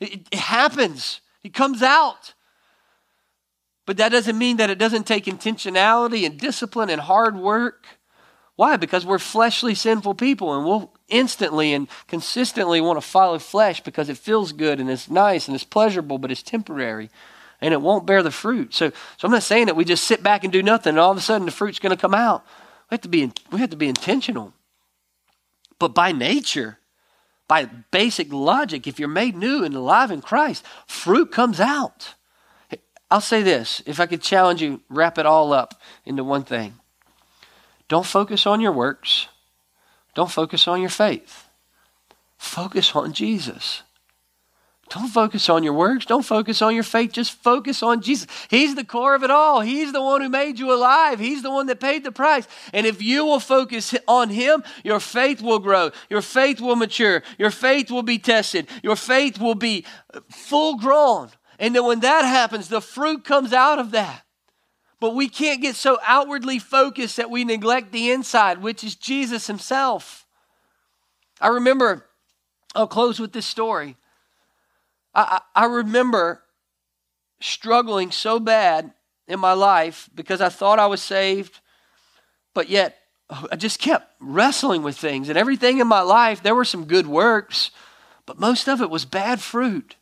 It, 0.00 0.28
it 0.30 0.38
happens, 0.38 1.22
it 1.42 1.54
comes 1.54 1.82
out. 1.82 2.34
But 3.86 3.96
that 3.96 4.10
doesn't 4.10 4.36
mean 4.36 4.58
that 4.58 4.68
it 4.68 4.76
doesn't 4.76 5.06
take 5.06 5.24
intentionality 5.24 6.26
and 6.26 6.38
discipline 6.38 6.90
and 6.90 7.00
hard 7.00 7.38
work. 7.38 7.86
Why? 8.58 8.76
Because 8.76 9.06
we're 9.06 9.20
fleshly, 9.20 9.76
sinful 9.76 10.16
people, 10.16 10.52
and 10.52 10.66
we'll 10.66 10.90
instantly 11.06 11.72
and 11.72 11.86
consistently 12.08 12.80
want 12.80 12.96
to 12.96 13.06
follow 13.06 13.38
flesh 13.38 13.80
because 13.80 14.08
it 14.08 14.18
feels 14.18 14.50
good 14.50 14.80
and 14.80 14.90
it's 14.90 15.08
nice 15.08 15.46
and 15.46 15.54
it's 15.54 15.62
pleasurable, 15.62 16.18
but 16.18 16.32
it's 16.32 16.42
temporary 16.42 17.08
and 17.60 17.72
it 17.72 17.80
won't 17.80 18.04
bear 18.04 18.20
the 18.20 18.32
fruit. 18.32 18.74
So, 18.74 18.90
so 18.90 19.28
I'm 19.28 19.30
not 19.30 19.44
saying 19.44 19.66
that 19.66 19.76
we 19.76 19.84
just 19.84 20.02
sit 20.02 20.24
back 20.24 20.42
and 20.42 20.52
do 20.52 20.60
nothing 20.60 20.90
and 20.90 20.98
all 20.98 21.12
of 21.12 21.16
a 21.16 21.20
sudden 21.20 21.46
the 21.46 21.52
fruit's 21.52 21.78
going 21.78 21.96
to 21.96 22.00
come 22.00 22.16
out. 22.16 22.44
We 22.90 22.96
have 22.96 23.02
to 23.02 23.08
be, 23.08 23.30
we 23.52 23.60
have 23.60 23.70
to 23.70 23.76
be 23.76 23.86
intentional. 23.86 24.52
But 25.78 25.94
by 25.94 26.10
nature, 26.10 26.80
by 27.46 27.66
basic 27.92 28.32
logic, 28.32 28.88
if 28.88 28.98
you're 28.98 29.06
made 29.06 29.36
new 29.36 29.62
and 29.62 29.72
alive 29.72 30.10
in 30.10 30.20
Christ, 30.20 30.64
fruit 30.88 31.30
comes 31.30 31.60
out. 31.60 32.16
I'll 33.08 33.20
say 33.20 33.40
this 33.40 33.84
if 33.86 34.00
I 34.00 34.06
could 34.06 34.20
challenge 34.20 34.60
you, 34.60 34.80
wrap 34.88 35.16
it 35.16 35.26
all 35.26 35.52
up 35.52 35.80
into 36.04 36.24
one 36.24 36.42
thing. 36.42 36.74
Don't 37.88 38.06
focus 38.06 38.46
on 38.46 38.60
your 38.60 38.72
works, 38.72 39.28
don't 40.14 40.30
focus 40.30 40.68
on 40.68 40.80
your 40.80 40.90
faith. 40.90 41.48
Focus 42.38 42.94
on 42.94 43.12
Jesus. 43.12 43.82
Don't 44.90 45.08
focus 45.08 45.50
on 45.50 45.64
your 45.64 45.74
works. 45.74 46.06
Don't 46.06 46.24
focus 46.24 46.62
on 46.62 46.74
your 46.74 46.84
faith. 46.84 47.12
Just 47.12 47.32
focus 47.32 47.82
on 47.82 48.00
Jesus. 48.00 48.26
He's 48.48 48.74
the 48.74 48.84
core 48.84 49.14
of 49.14 49.22
it 49.22 49.30
all. 49.30 49.60
He's 49.60 49.92
the 49.92 50.00
one 50.02 50.22
who 50.22 50.30
made 50.30 50.58
you 50.58 50.72
alive. 50.72 51.18
He's 51.18 51.42
the 51.42 51.50
one 51.50 51.66
that 51.66 51.78
paid 51.78 52.04
the 52.04 52.12
price. 52.12 52.48
And 52.72 52.86
if 52.86 53.02
you 53.02 53.24
will 53.24 53.40
focus 53.40 53.94
on 54.06 54.30
Him, 54.30 54.64
your 54.84 55.00
faith 55.00 55.42
will 55.42 55.58
grow. 55.58 55.90
Your 56.08 56.22
faith 56.22 56.60
will 56.60 56.76
mature. 56.76 57.22
Your 57.38 57.50
faith 57.50 57.90
will 57.90 58.02
be 58.02 58.18
tested. 58.18 58.66
Your 58.82 58.96
faith 58.96 59.38
will 59.38 59.54
be 59.54 59.84
full 60.30 60.78
grown. 60.78 61.30
And 61.58 61.74
then 61.74 61.84
when 61.84 62.00
that 62.00 62.24
happens, 62.24 62.68
the 62.68 62.80
fruit 62.80 63.24
comes 63.24 63.52
out 63.52 63.78
of 63.78 63.90
that. 63.90 64.22
But 65.00 65.14
we 65.14 65.28
can't 65.28 65.62
get 65.62 65.76
so 65.76 65.98
outwardly 66.06 66.58
focused 66.58 67.16
that 67.16 67.30
we 67.30 67.44
neglect 67.44 67.92
the 67.92 68.10
inside, 68.10 68.62
which 68.62 68.82
is 68.82 68.96
Jesus 68.96 69.46
Himself. 69.46 70.26
I 71.40 71.48
remember, 71.48 72.06
I'll 72.74 72.88
close 72.88 73.20
with 73.20 73.32
this 73.32 73.46
story. 73.46 73.96
I, 75.14 75.40
I 75.54 75.66
remember 75.66 76.42
struggling 77.40 78.10
so 78.10 78.40
bad 78.40 78.92
in 79.28 79.38
my 79.38 79.52
life 79.52 80.08
because 80.14 80.40
I 80.40 80.48
thought 80.48 80.78
I 80.78 80.86
was 80.86 81.02
saved, 81.02 81.60
but 82.54 82.68
yet 82.68 82.98
I 83.30 83.56
just 83.56 83.78
kept 83.78 84.14
wrestling 84.20 84.82
with 84.82 84.96
things. 84.96 85.28
And 85.28 85.38
everything 85.38 85.78
in 85.78 85.86
my 85.86 86.00
life, 86.00 86.42
there 86.42 86.54
were 86.54 86.64
some 86.64 86.86
good 86.86 87.06
works, 87.06 87.70
but 88.26 88.40
most 88.40 88.68
of 88.68 88.80
it 88.80 88.90
was 88.90 89.04
bad 89.04 89.40
fruit. 89.40 89.96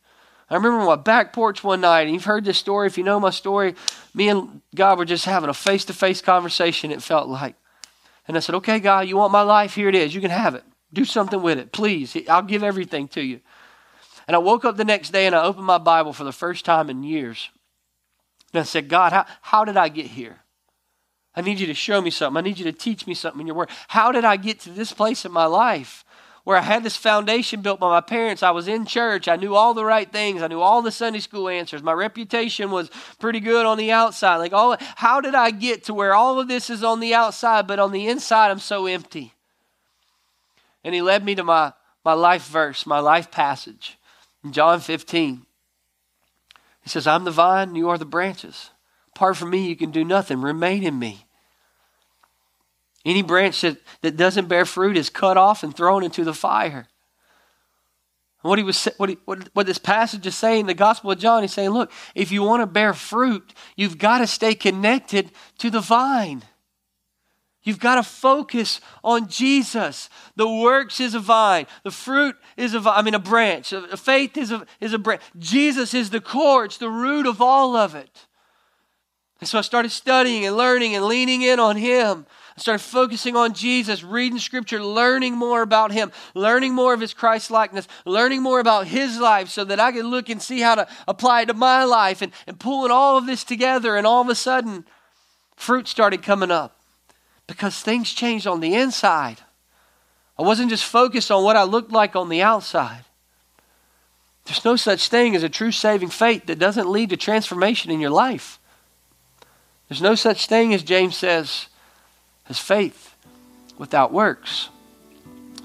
I 0.49 0.55
remember 0.55 0.85
my 0.85 0.95
back 0.95 1.33
porch 1.33 1.63
one 1.63 1.81
night, 1.81 2.03
and 2.03 2.13
you've 2.13 2.23
heard 2.23 2.45
this 2.45 2.57
story. 2.57 2.87
If 2.87 2.97
you 2.97 3.03
know 3.03 3.19
my 3.19 3.31
story, 3.31 3.75
me 4.13 4.29
and 4.29 4.61
God 4.73 4.97
were 4.97 5.05
just 5.05 5.25
having 5.25 5.49
a 5.49 5.53
face 5.53 5.83
to 5.85 5.93
face 5.93 6.21
conversation, 6.21 6.91
it 6.91 7.03
felt 7.03 7.27
like. 7.27 7.55
And 8.27 8.37
I 8.37 8.39
said, 8.39 8.55
Okay, 8.55 8.79
God, 8.79 9.07
you 9.07 9.17
want 9.17 9.31
my 9.33 9.41
life? 9.41 9.75
Here 9.75 9.89
it 9.89 9.95
is. 9.95 10.15
You 10.15 10.21
can 10.21 10.31
have 10.31 10.55
it. 10.55 10.63
Do 10.93 11.03
something 11.03 11.41
with 11.41 11.57
it, 11.57 11.71
please. 11.73 12.15
I'll 12.29 12.41
give 12.41 12.63
everything 12.63 13.07
to 13.09 13.21
you. 13.21 13.41
And 14.25 14.35
I 14.35 14.39
woke 14.39 14.65
up 14.65 14.77
the 14.77 14.85
next 14.85 15.11
day 15.11 15.25
and 15.25 15.35
I 15.35 15.43
opened 15.43 15.65
my 15.65 15.77
Bible 15.77 16.13
for 16.13 16.23
the 16.23 16.31
first 16.31 16.65
time 16.65 16.89
in 16.89 17.03
years. 17.03 17.49
And 18.53 18.61
I 18.61 18.63
said, 18.63 18.87
God, 18.89 19.11
how, 19.13 19.25
how 19.41 19.65
did 19.65 19.77
I 19.77 19.89
get 19.89 20.07
here? 20.07 20.37
I 21.35 21.41
need 21.41 21.59
you 21.59 21.67
to 21.67 21.73
show 21.73 22.01
me 22.01 22.09
something. 22.09 22.37
I 22.37 22.41
need 22.41 22.57
you 22.57 22.65
to 22.65 22.71
teach 22.71 23.05
me 23.05 23.13
something 23.13 23.41
in 23.41 23.47
your 23.47 23.55
word. 23.55 23.69
How 23.89 24.11
did 24.11 24.25
I 24.25 24.37
get 24.37 24.59
to 24.61 24.69
this 24.69 24.91
place 24.91 25.23
in 25.23 25.31
my 25.31 25.45
life 25.45 26.03
where 26.47 26.55
I 26.55 26.61
had 26.61 26.81
this 26.81 26.95
foundation 26.95 27.61
built 27.61 27.81
by 27.81 27.89
my 27.89 27.99
parents? 27.99 28.41
I 28.41 28.51
was 28.51 28.69
in 28.69 28.85
church. 28.85 29.27
I 29.27 29.35
knew 29.35 29.53
all 29.53 29.73
the 29.73 29.83
right 29.83 30.09
things. 30.09 30.41
I 30.41 30.47
knew 30.47 30.61
all 30.61 30.81
the 30.81 30.93
Sunday 30.93 31.19
school 31.19 31.49
answers. 31.49 31.83
My 31.83 31.91
reputation 31.91 32.71
was 32.71 32.89
pretty 33.19 33.41
good 33.41 33.65
on 33.65 33.77
the 33.77 33.91
outside. 33.91 34.37
Like 34.37 34.53
all 34.53 34.77
how 34.95 35.19
did 35.19 35.35
I 35.35 35.51
get 35.51 35.83
to 35.83 35.93
where 35.93 36.15
all 36.15 36.39
of 36.39 36.47
this 36.47 36.69
is 36.69 36.85
on 36.85 37.01
the 37.01 37.13
outside, 37.13 37.67
but 37.67 37.79
on 37.79 37.91
the 37.91 38.07
inside 38.07 38.49
I'm 38.49 38.59
so 38.59 38.85
empty? 38.85 39.33
And 40.85 40.95
he 40.95 41.01
led 41.01 41.25
me 41.25 41.35
to 41.35 41.43
my, 41.43 41.73
my 42.05 42.13
life 42.13 42.47
verse, 42.47 42.85
my 42.85 42.99
life 42.99 43.29
passage. 43.29 43.97
In 44.41 44.53
John 44.53 44.79
15, 44.79 45.45
he 46.79 46.89
says, 46.89 47.05
I'm 47.05 47.25
the 47.25 47.31
vine, 47.31 47.75
you 47.75 47.89
are 47.89 47.97
the 47.97 48.05
branches. 48.05 48.69
Apart 49.13 49.35
from 49.35 49.49
me, 49.49 49.67
you 49.67 49.75
can 49.75 49.91
do 49.91 50.05
nothing. 50.05 50.39
Remain 50.39 50.85
in 50.85 50.97
me. 50.97 51.26
Any 53.07 53.21
branch 53.21 53.61
that, 53.61 53.77
that 54.01 54.17
doesn't 54.17 54.49
bear 54.49 54.65
fruit 54.65 54.97
is 54.97 55.09
cut 55.09 55.37
off 55.37 55.63
and 55.63 55.73
thrown 55.73 56.03
into 56.03 56.25
the 56.25 56.33
fire. 56.33 56.89
What, 58.41 58.59
he 58.59 58.65
was, 58.65 58.83
what, 58.97 59.07
he, 59.07 59.17
what, 59.23 59.49
what 59.53 59.65
this 59.65 59.77
passage 59.77 60.27
is 60.27 60.35
saying, 60.35 60.65
the 60.65 60.73
Gospel 60.73 61.11
of 61.11 61.17
John, 61.17 61.41
he's 61.41 61.53
saying, 61.53 61.69
look, 61.69 61.89
if 62.15 62.33
you 62.33 62.43
want 62.43 62.61
to 62.61 62.67
bear 62.67 62.93
fruit, 62.93 63.53
you've 63.77 63.97
got 63.97 64.17
to 64.17 64.27
stay 64.27 64.53
connected 64.53 65.31
to 65.59 65.69
the 65.69 65.79
vine. 65.79 66.43
You've 67.63 67.79
got 67.79 67.95
to 67.95 68.03
focus 68.03 68.81
on 69.05 69.29
Jesus. 69.29 70.09
The 70.35 70.47
works 70.47 70.99
is 70.99 71.15
a 71.15 71.19
vine. 71.19 71.65
The 71.85 71.91
fruit 71.91 72.35
is 72.57 72.73
a 72.73 72.81
vine. 72.81 72.93
I 72.97 73.01
mean, 73.03 73.15
a 73.15 73.19
branch. 73.19 73.73
Faith 73.95 74.35
is 74.35 74.51
a, 74.51 74.65
is 74.81 74.91
a 74.91 74.99
branch. 74.99 75.21
Jesus 75.37 75.93
is 75.93 76.09
the 76.09 76.21
core. 76.21 76.65
It's 76.65 76.77
the 76.77 76.89
root 76.89 77.25
of 77.25 77.41
all 77.41 77.77
of 77.77 77.95
it. 77.95 78.25
And 79.39 79.47
so 79.47 79.57
I 79.57 79.61
started 79.61 79.91
studying 79.91 80.45
and 80.45 80.57
learning 80.57 80.93
and 80.93 81.05
leaning 81.05 81.41
in 81.41 81.57
on 81.59 81.77
Him. 81.77 82.25
Started 82.57 82.83
focusing 82.83 83.35
on 83.35 83.53
Jesus, 83.53 84.03
reading 84.03 84.39
Scripture, 84.39 84.83
learning 84.83 85.35
more 85.37 85.61
about 85.61 85.91
Him, 85.91 86.11
learning 86.33 86.73
more 86.73 86.93
of 86.93 86.99
His 86.99 87.13
Christ 87.13 87.51
likeness, 87.51 87.87
learning 88.03 88.41
more 88.41 88.59
about 88.59 88.87
His 88.87 89.19
life 89.19 89.49
so 89.49 89.63
that 89.63 89.79
I 89.79 89.91
could 89.91 90.05
look 90.05 90.27
and 90.27 90.41
see 90.41 90.59
how 90.59 90.73
to 90.73 90.87
apply 91.07 91.41
it 91.41 91.45
to 91.45 91.53
my 91.53 91.83
life 91.83 92.23
and, 92.23 92.31
and 92.47 92.59
pulling 92.59 92.91
all 92.91 93.17
of 93.17 93.27
this 93.27 93.43
together. 93.43 93.95
And 93.95 94.07
all 94.07 94.21
of 94.21 94.29
a 94.29 94.35
sudden, 94.35 94.85
fruit 95.55 95.87
started 95.87 96.23
coming 96.23 96.49
up 96.49 96.79
because 97.45 97.79
things 97.79 98.11
changed 98.11 98.47
on 98.47 98.59
the 98.59 98.73
inside. 98.73 99.37
I 100.37 100.41
wasn't 100.41 100.71
just 100.71 100.85
focused 100.85 101.29
on 101.29 101.43
what 101.43 101.55
I 101.55 101.63
looked 101.63 101.91
like 101.91 102.15
on 102.15 102.29
the 102.29 102.41
outside. 102.41 103.05
There's 104.45 104.65
no 104.65 104.75
such 104.77 105.09
thing 105.09 105.35
as 105.35 105.43
a 105.43 105.49
true 105.49 105.71
saving 105.71 106.09
faith 106.09 106.47
that 106.47 106.57
doesn't 106.57 106.89
lead 106.89 107.09
to 107.11 107.17
transformation 107.17 107.91
in 107.91 107.99
your 107.99 108.09
life. 108.09 108.59
There's 109.89 110.01
no 110.01 110.15
such 110.15 110.47
thing 110.47 110.73
as 110.73 110.81
James 110.83 111.15
says 111.15 111.67
as 112.49 112.59
faith 112.59 113.15
without 113.77 114.11
works. 114.11 114.69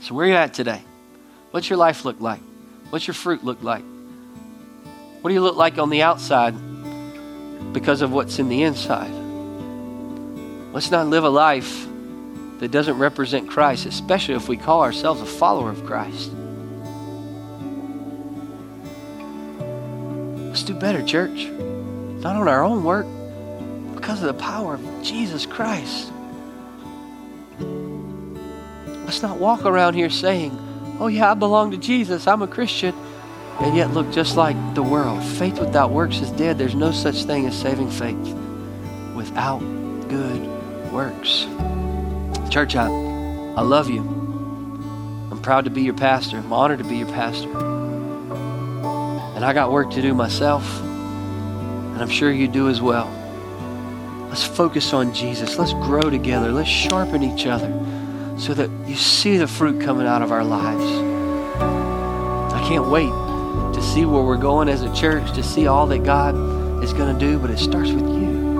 So 0.01 0.15
where 0.15 0.27
are 0.27 0.29
you 0.29 0.35
at 0.35 0.55
today? 0.55 0.83
What's 1.51 1.71
your 1.71 1.77
life 1.77 2.05
look 2.05 2.21
like? 2.21 2.41
What's 2.91 3.07
your 3.07 3.15
fruit 3.15 3.45
look 3.45 3.63
like? 3.63 3.85
What 5.21 5.29
do 5.29 5.35
you 5.35 5.41
look 5.41 5.57
like 5.57 5.79
on 5.79 5.91
the 5.91 6.03
outside 6.03 6.55
because 7.73 8.03
of 8.03 8.13
what's 8.13 8.39
in 8.39 8.49
the 8.49 8.63
inside? 8.65 9.13
Let's 10.73 10.91
not 10.91 11.07
live 11.07 11.25
a 11.25 11.29
life 11.29 11.87
that 12.59 12.71
doesn't 12.71 12.99
represent 12.99 13.49
Christ, 13.49 13.87
especially 13.87 14.35
if 14.35 14.49
we 14.49 14.57
call 14.57 14.83
ourselves 14.83 15.21
a 15.21 15.27
follower 15.27 15.71
of 15.71 15.85
Christ. 15.85 16.33
Let's 20.49 20.63
do 20.63 20.75
better, 20.75 21.03
church. 21.05 21.47
Not 21.47 22.37
on 22.37 22.49
our 22.49 22.63
own 22.63 22.85
work, 22.85 23.07
because 23.95 24.21
of 24.23 24.27
the 24.27 24.43
power 24.43 24.75
of 24.75 25.03
Jesus 25.03 25.47
Christ. 25.47 26.13
Let's 29.13 29.21
not 29.21 29.37
walk 29.37 29.67
around 29.67 29.93
here 29.93 30.09
saying, 30.09 30.59
Oh, 30.99 31.07
yeah, 31.07 31.33
I 31.33 31.35
belong 31.35 31.73
to 31.73 31.77
Jesus, 31.77 32.27
I'm 32.27 32.41
a 32.41 32.47
Christian, 32.47 32.95
and 33.61 33.77
yet 33.77 33.91
look 33.91 34.11
just 34.11 34.39
like 34.39 34.57
the 34.75 34.83
world. 34.83 35.23
Faith 35.23 35.61
without 35.61 35.91
works 35.91 36.21
is 36.21 36.31
dead. 36.31 36.57
There's 36.57 36.75
no 36.75 36.93
such 36.93 37.25
thing 37.25 37.45
as 37.45 37.55
saving 37.55 37.91
faith 37.91 38.17
without 39.15 39.59
good 40.09 40.41
works. 40.91 41.47
Church, 42.49 42.75
I, 42.75 42.87
I 42.87 43.61
love 43.61 43.91
you. 43.91 44.01
I'm 45.31 45.43
proud 45.43 45.67
to 45.67 45.71
be 45.71 45.83
your 45.83 45.93
pastor. 45.93 46.39
I'm 46.39 46.51
honored 46.51 46.79
to 46.79 46.85
be 46.85 46.97
your 46.97 47.09
pastor. 47.09 47.51
And 49.37 49.45
I 49.45 49.53
got 49.53 49.71
work 49.71 49.91
to 49.91 50.01
do 50.01 50.15
myself, 50.15 50.65
and 50.81 52.01
I'm 52.01 52.09
sure 52.09 52.33
you 52.33 52.49
do 52.49 52.71
as 52.71 52.81
well. 52.81 53.11
Let's 54.31 54.47
focus 54.47 54.95
on 54.95 55.13
Jesus. 55.13 55.59
Let's 55.59 55.75
grow 55.75 56.09
together. 56.09 56.51
Let's 56.51 56.71
sharpen 56.71 57.23
each 57.23 57.45
other 57.45 57.69
so 58.43 58.53
that 58.55 58.69
you 58.89 58.97
see 58.97 59.37
the 59.37 59.47
fruit 59.47 59.81
coming 59.81 60.05
out 60.05 60.21
of 60.21 60.33
our 60.33 60.43
lives. 60.43 60.83
I 62.53 62.61
can't 62.67 62.89
wait 62.89 63.13
to 63.73 63.81
see 63.81 64.05
where 64.05 64.25
we're 64.25 64.37
going 64.37 64.69
as 64.69 64.83
a 64.83 64.93
church, 64.93 65.31
to 65.35 65.45
see 65.45 65.69
all 65.69 65.87
that 65.87 66.03
God 66.03 66.35
is 66.83 66.93
going 66.93 67.17
to 67.17 67.21
do, 67.25 67.39
but 67.39 67.51
it 67.51 67.59
starts 67.59 67.93
with 67.93 68.03
you. 68.03 68.59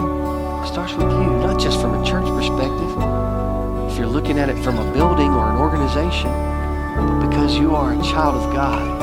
It 0.63 0.69
starts 0.69 0.93
with 0.93 1.11
you, 1.11 1.31
not 1.43 1.59
just 1.59 1.81
from 1.81 2.01
a 2.01 2.07
church 2.07 2.27
perspective, 2.27 2.91
if 3.91 3.99
you're 3.99 4.07
looking 4.07 4.39
at 4.39 4.49
it 4.49 4.57
from 4.63 4.79
a 4.79 4.93
building 4.93 5.31
or 5.31 5.51
an 5.51 5.57
organization, 5.57 6.31
but 6.31 7.29
because 7.29 7.57
you 7.57 7.75
are 7.75 7.93
a 7.93 8.03
child 8.05 8.37
of 8.37 8.55
God. 8.55 9.03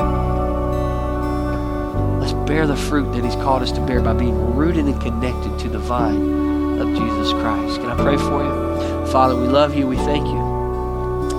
Let's 2.22 2.32
bear 2.48 2.66
the 2.66 2.76
fruit 2.76 3.12
that 3.12 3.22
He's 3.22 3.34
called 3.34 3.60
us 3.62 3.72
to 3.72 3.82
bear 3.82 4.00
by 4.00 4.14
being 4.14 4.56
rooted 4.56 4.86
and 4.86 4.98
connected 4.98 5.58
to 5.58 5.68
the 5.68 5.78
vine 5.78 6.78
of 6.80 6.88
Jesus 6.88 7.32
Christ. 7.34 7.80
Can 7.80 7.90
I 7.90 7.96
pray 8.02 8.16
for 8.16 8.42
you? 8.42 9.06
Father, 9.12 9.36
we 9.36 9.46
love 9.46 9.76
you. 9.76 9.86
We 9.86 9.96
thank 9.96 10.26
you 10.26 10.39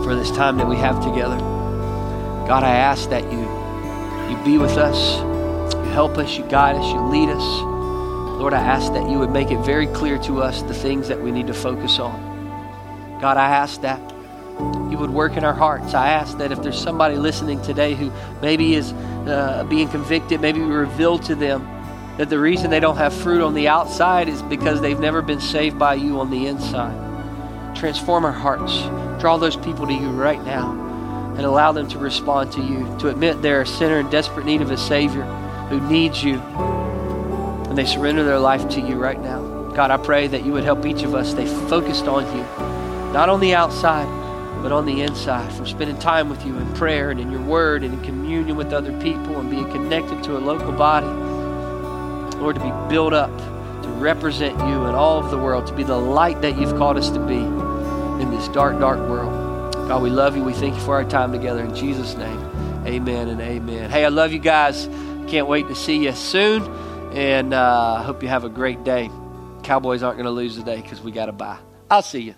for 0.04 0.16
this 0.16 0.32
time 0.32 0.58
that 0.58 0.68
we 0.68 0.76
have 0.78 1.04
together. 1.04 1.38
God, 2.48 2.64
I 2.64 2.76
ask 2.76 3.10
that 3.10 3.24
you 3.32 3.62
you 4.30 4.44
be 4.46 4.58
with 4.58 4.78
us, 4.78 5.20
you 5.74 5.92
help 5.92 6.18
us, 6.18 6.38
you 6.38 6.44
guide 6.46 6.76
us, 6.76 6.94
you 6.94 7.02
lead 7.02 7.30
us. 7.30 7.44
Lord, 8.40 8.54
I 8.54 8.62
ask 8.62 8.94
that 8.94 9.10
you 9.10 9.20
would 9.20 9.32
make 9.32 9.52
it 9.52 9.60
very 9.60 9.88
clear 9.88 10.18
to 10.20 10.42
us 10.42 10.62
the 10.64 10.74
things 10.74 11.08
that 11.10 11.22
we 11.22 11.32
need 11.32 11.48
to 11.48 11.54
focus 11.54 12.00
on. 12.00 13.20
God, 13.20 13.38
I 13.38 13.50
ask 13.50 13.82
that 13.82 14.00
you 14.92 14.98
would 14.98 15.12
work 15.12 15.38
in 15.38 15.44
our 15.44 15.54
hearts. 15.54 15.94
I 15.94 16.10
ask 16.10 16.38
that 16.38 16.52
if 16.52 16.62
there's 16.62 16.82
somebody 16.82 17.16
listening 17.16 17.62
today 17.62 17.94
who 17.94 18.12
maybe 18.42 18.74
is 18.74 18.94
uh, 18.94 19.66
being 19.70 19.90
convicted, 19.90 20.42
maybe 20.42 20.60
reveal 20.62 21.20
to 21.20 21.36
them 21.36 21.68
that 22.18 22.30
the 22.30 22.40
reason 22.40 22.70
they 22.70 22.80
don't 22.80 22.98
have 22.98 23.14
fruit 23.14 23.42
on 23.42 23.54
the 23.54 23.68
outside 23.68 24.28
is 24.30 24.42
because 24.44 24.82
they've 24.82 25.00
never 25.00 25.22
been 25.22 25.42
saved 25.42 25.78
by 25.78 25.94
you 25.96 26.20
on 26.20 26.30
the 26.30 26.48
inside. 26.48 27.76
Transform 27.76 28.26
our 28.26 28.32
hearts. 28.32 28.82
Draw 29.22 29.38
those 29.38 29.56
people 29.56 29.86
to 29.86 29.94
you 29.94 30.10
right 30.10 30.44
now 30.44 30.72
and 31.38 31.46
allow 31.46 31.72
them 31.72 31.88
to 31.90 32.00
respond 32.00 32.52
to 32.54 32.60
you, 32.60 32.98
to 32.98 33.10
admit 33.10 33.44
they're 33.44 33.62
a 33.62 33.68
sinner 33.68 34.00
in 34.00 34.10
desperate 34.10 34.48
need 34.48 34.64
of 34.64 34.72
a 34.72 34.78
Savior 34.78 35.24
who 35.70 35.80
needs 35.80 36.24
you. 36.24 36.40
And 36.40 37.78
they 37.78 37.86
surrender 37.86 38.24
their 38.24 38.40
life 38.40 38.68
to 38.70 38.82
you 38.82 38.96
right 38.96 39.22
now. 39.22 39.70
God, 39.76 39.92
I 39.92 39.98
pray 39.98 40.26
that 40.26 40.44
you 40.44 40.52
would 40.54 40.64
help 40.64 40.88
each 40.88 41.04
of 41.04 41.14
us 41.14 41.30
stay 41.30 41.46
focused 41.46 42.08
on 42.08 42.26
you, 42.36 42.42
not 43.14 43.30
on 43.30 43.40
the 43.40 43.54
outside, 43.54 44.08
but 44.64 44.72
on 44.72 44.88
the 44.88 45.02
inside, 45.02 45.54
from 45.54 45.68
spending 45.68 46.00
time 46.00 46.28
with 46.28 46.44
you 46.44 46.58
in 46.58 46.74
prayer 46.74 47.12
and 47.12 47.20
in 47.20 47.32
your 47.32 47.44
word 47.44 47.84
and 47.84 47.94
in 47.94 48.02
communion 48.02 48.58
with 48.58 48.74
other 48.74 48.92
people 49.02 49.40
and 49.40 49.52
being 49.52 49.70
connected 49.72 50.24
to 50.24 50.36
a 50.36 50.40
local 50.40 50.72
body. 50.72 51.06
Lord, 52.38 52.56
to 52.56 52.62
be 52.64 52.90
built 52.90 53.14
up, 53.14 53.38
to 53.84 53.88
represent 54.00 54.58
you 54.58 54.86
in 54.88 54.96
all 54.96 55.24
of 55.24 55.30
the 55.30 55.38
world, 55.38 55.68
to 55.68 55.74
be 55.74 55.84
the 55.84 55.96
light 55.96 56.42
that 56.42 56.58
you've 56.58 56.76
called 56.76 56.98
us 56.98 57.12
to 57.12 57.20
be 57.20 57.61
in 58.22 58.30
this 58.30 58.48
dark, 58.50 58.80
dark 58.80 59.00
world. 59.10 59.74
God, 59.88 60.02
we 60.04 60.10
love 60.10 60.38
you. 60.38 60.44
We 60.44 60.54
thank 60.54 60.76
you 60.76 60.82
for 60.82 60.94
our 60.96 61.04
time 61.04 61.32
together. 61.32 61.64
In 61.64 61.76
Jesus' 61.76 62.16
name, 62.16 62.40
amen 62.86 63.28
and 63.28 63.42
amen. 63.42 63.90
Hey, 63.90 64.06
I 64.06 64.10
love 64.10 64.32
you 64.32 64.40
guys. 64.40 64.88
Can't 65.28 65.48
wait 65.48 65.68
to 65.68 65.76
see 65.76 66.06
you 66.06 66.14
soon. 66.14 66.64
And 67.14 67.54
I 67.54 67.98
uh, 67.98 68.04
hope 68.04 68.24
you 68.24 68.30
have 68.30 68.44
a 68.44 68.50
great 68.50 68.84
day. 68.84 69.10
Cowboys 69.64 70.04
aren't 70.04 70.18
going 70.18 70.26
to 70.26 70.32
lose 70.32 70.56
today 70.56 70.82
because 70.82 71.02
we 71.02 71.12
got 71.12 71.26
to 71.26 71.34
bye. 71.34 71.58
I'll 71.90 72.02
see 72.02 72.22
you. 72.22 72.36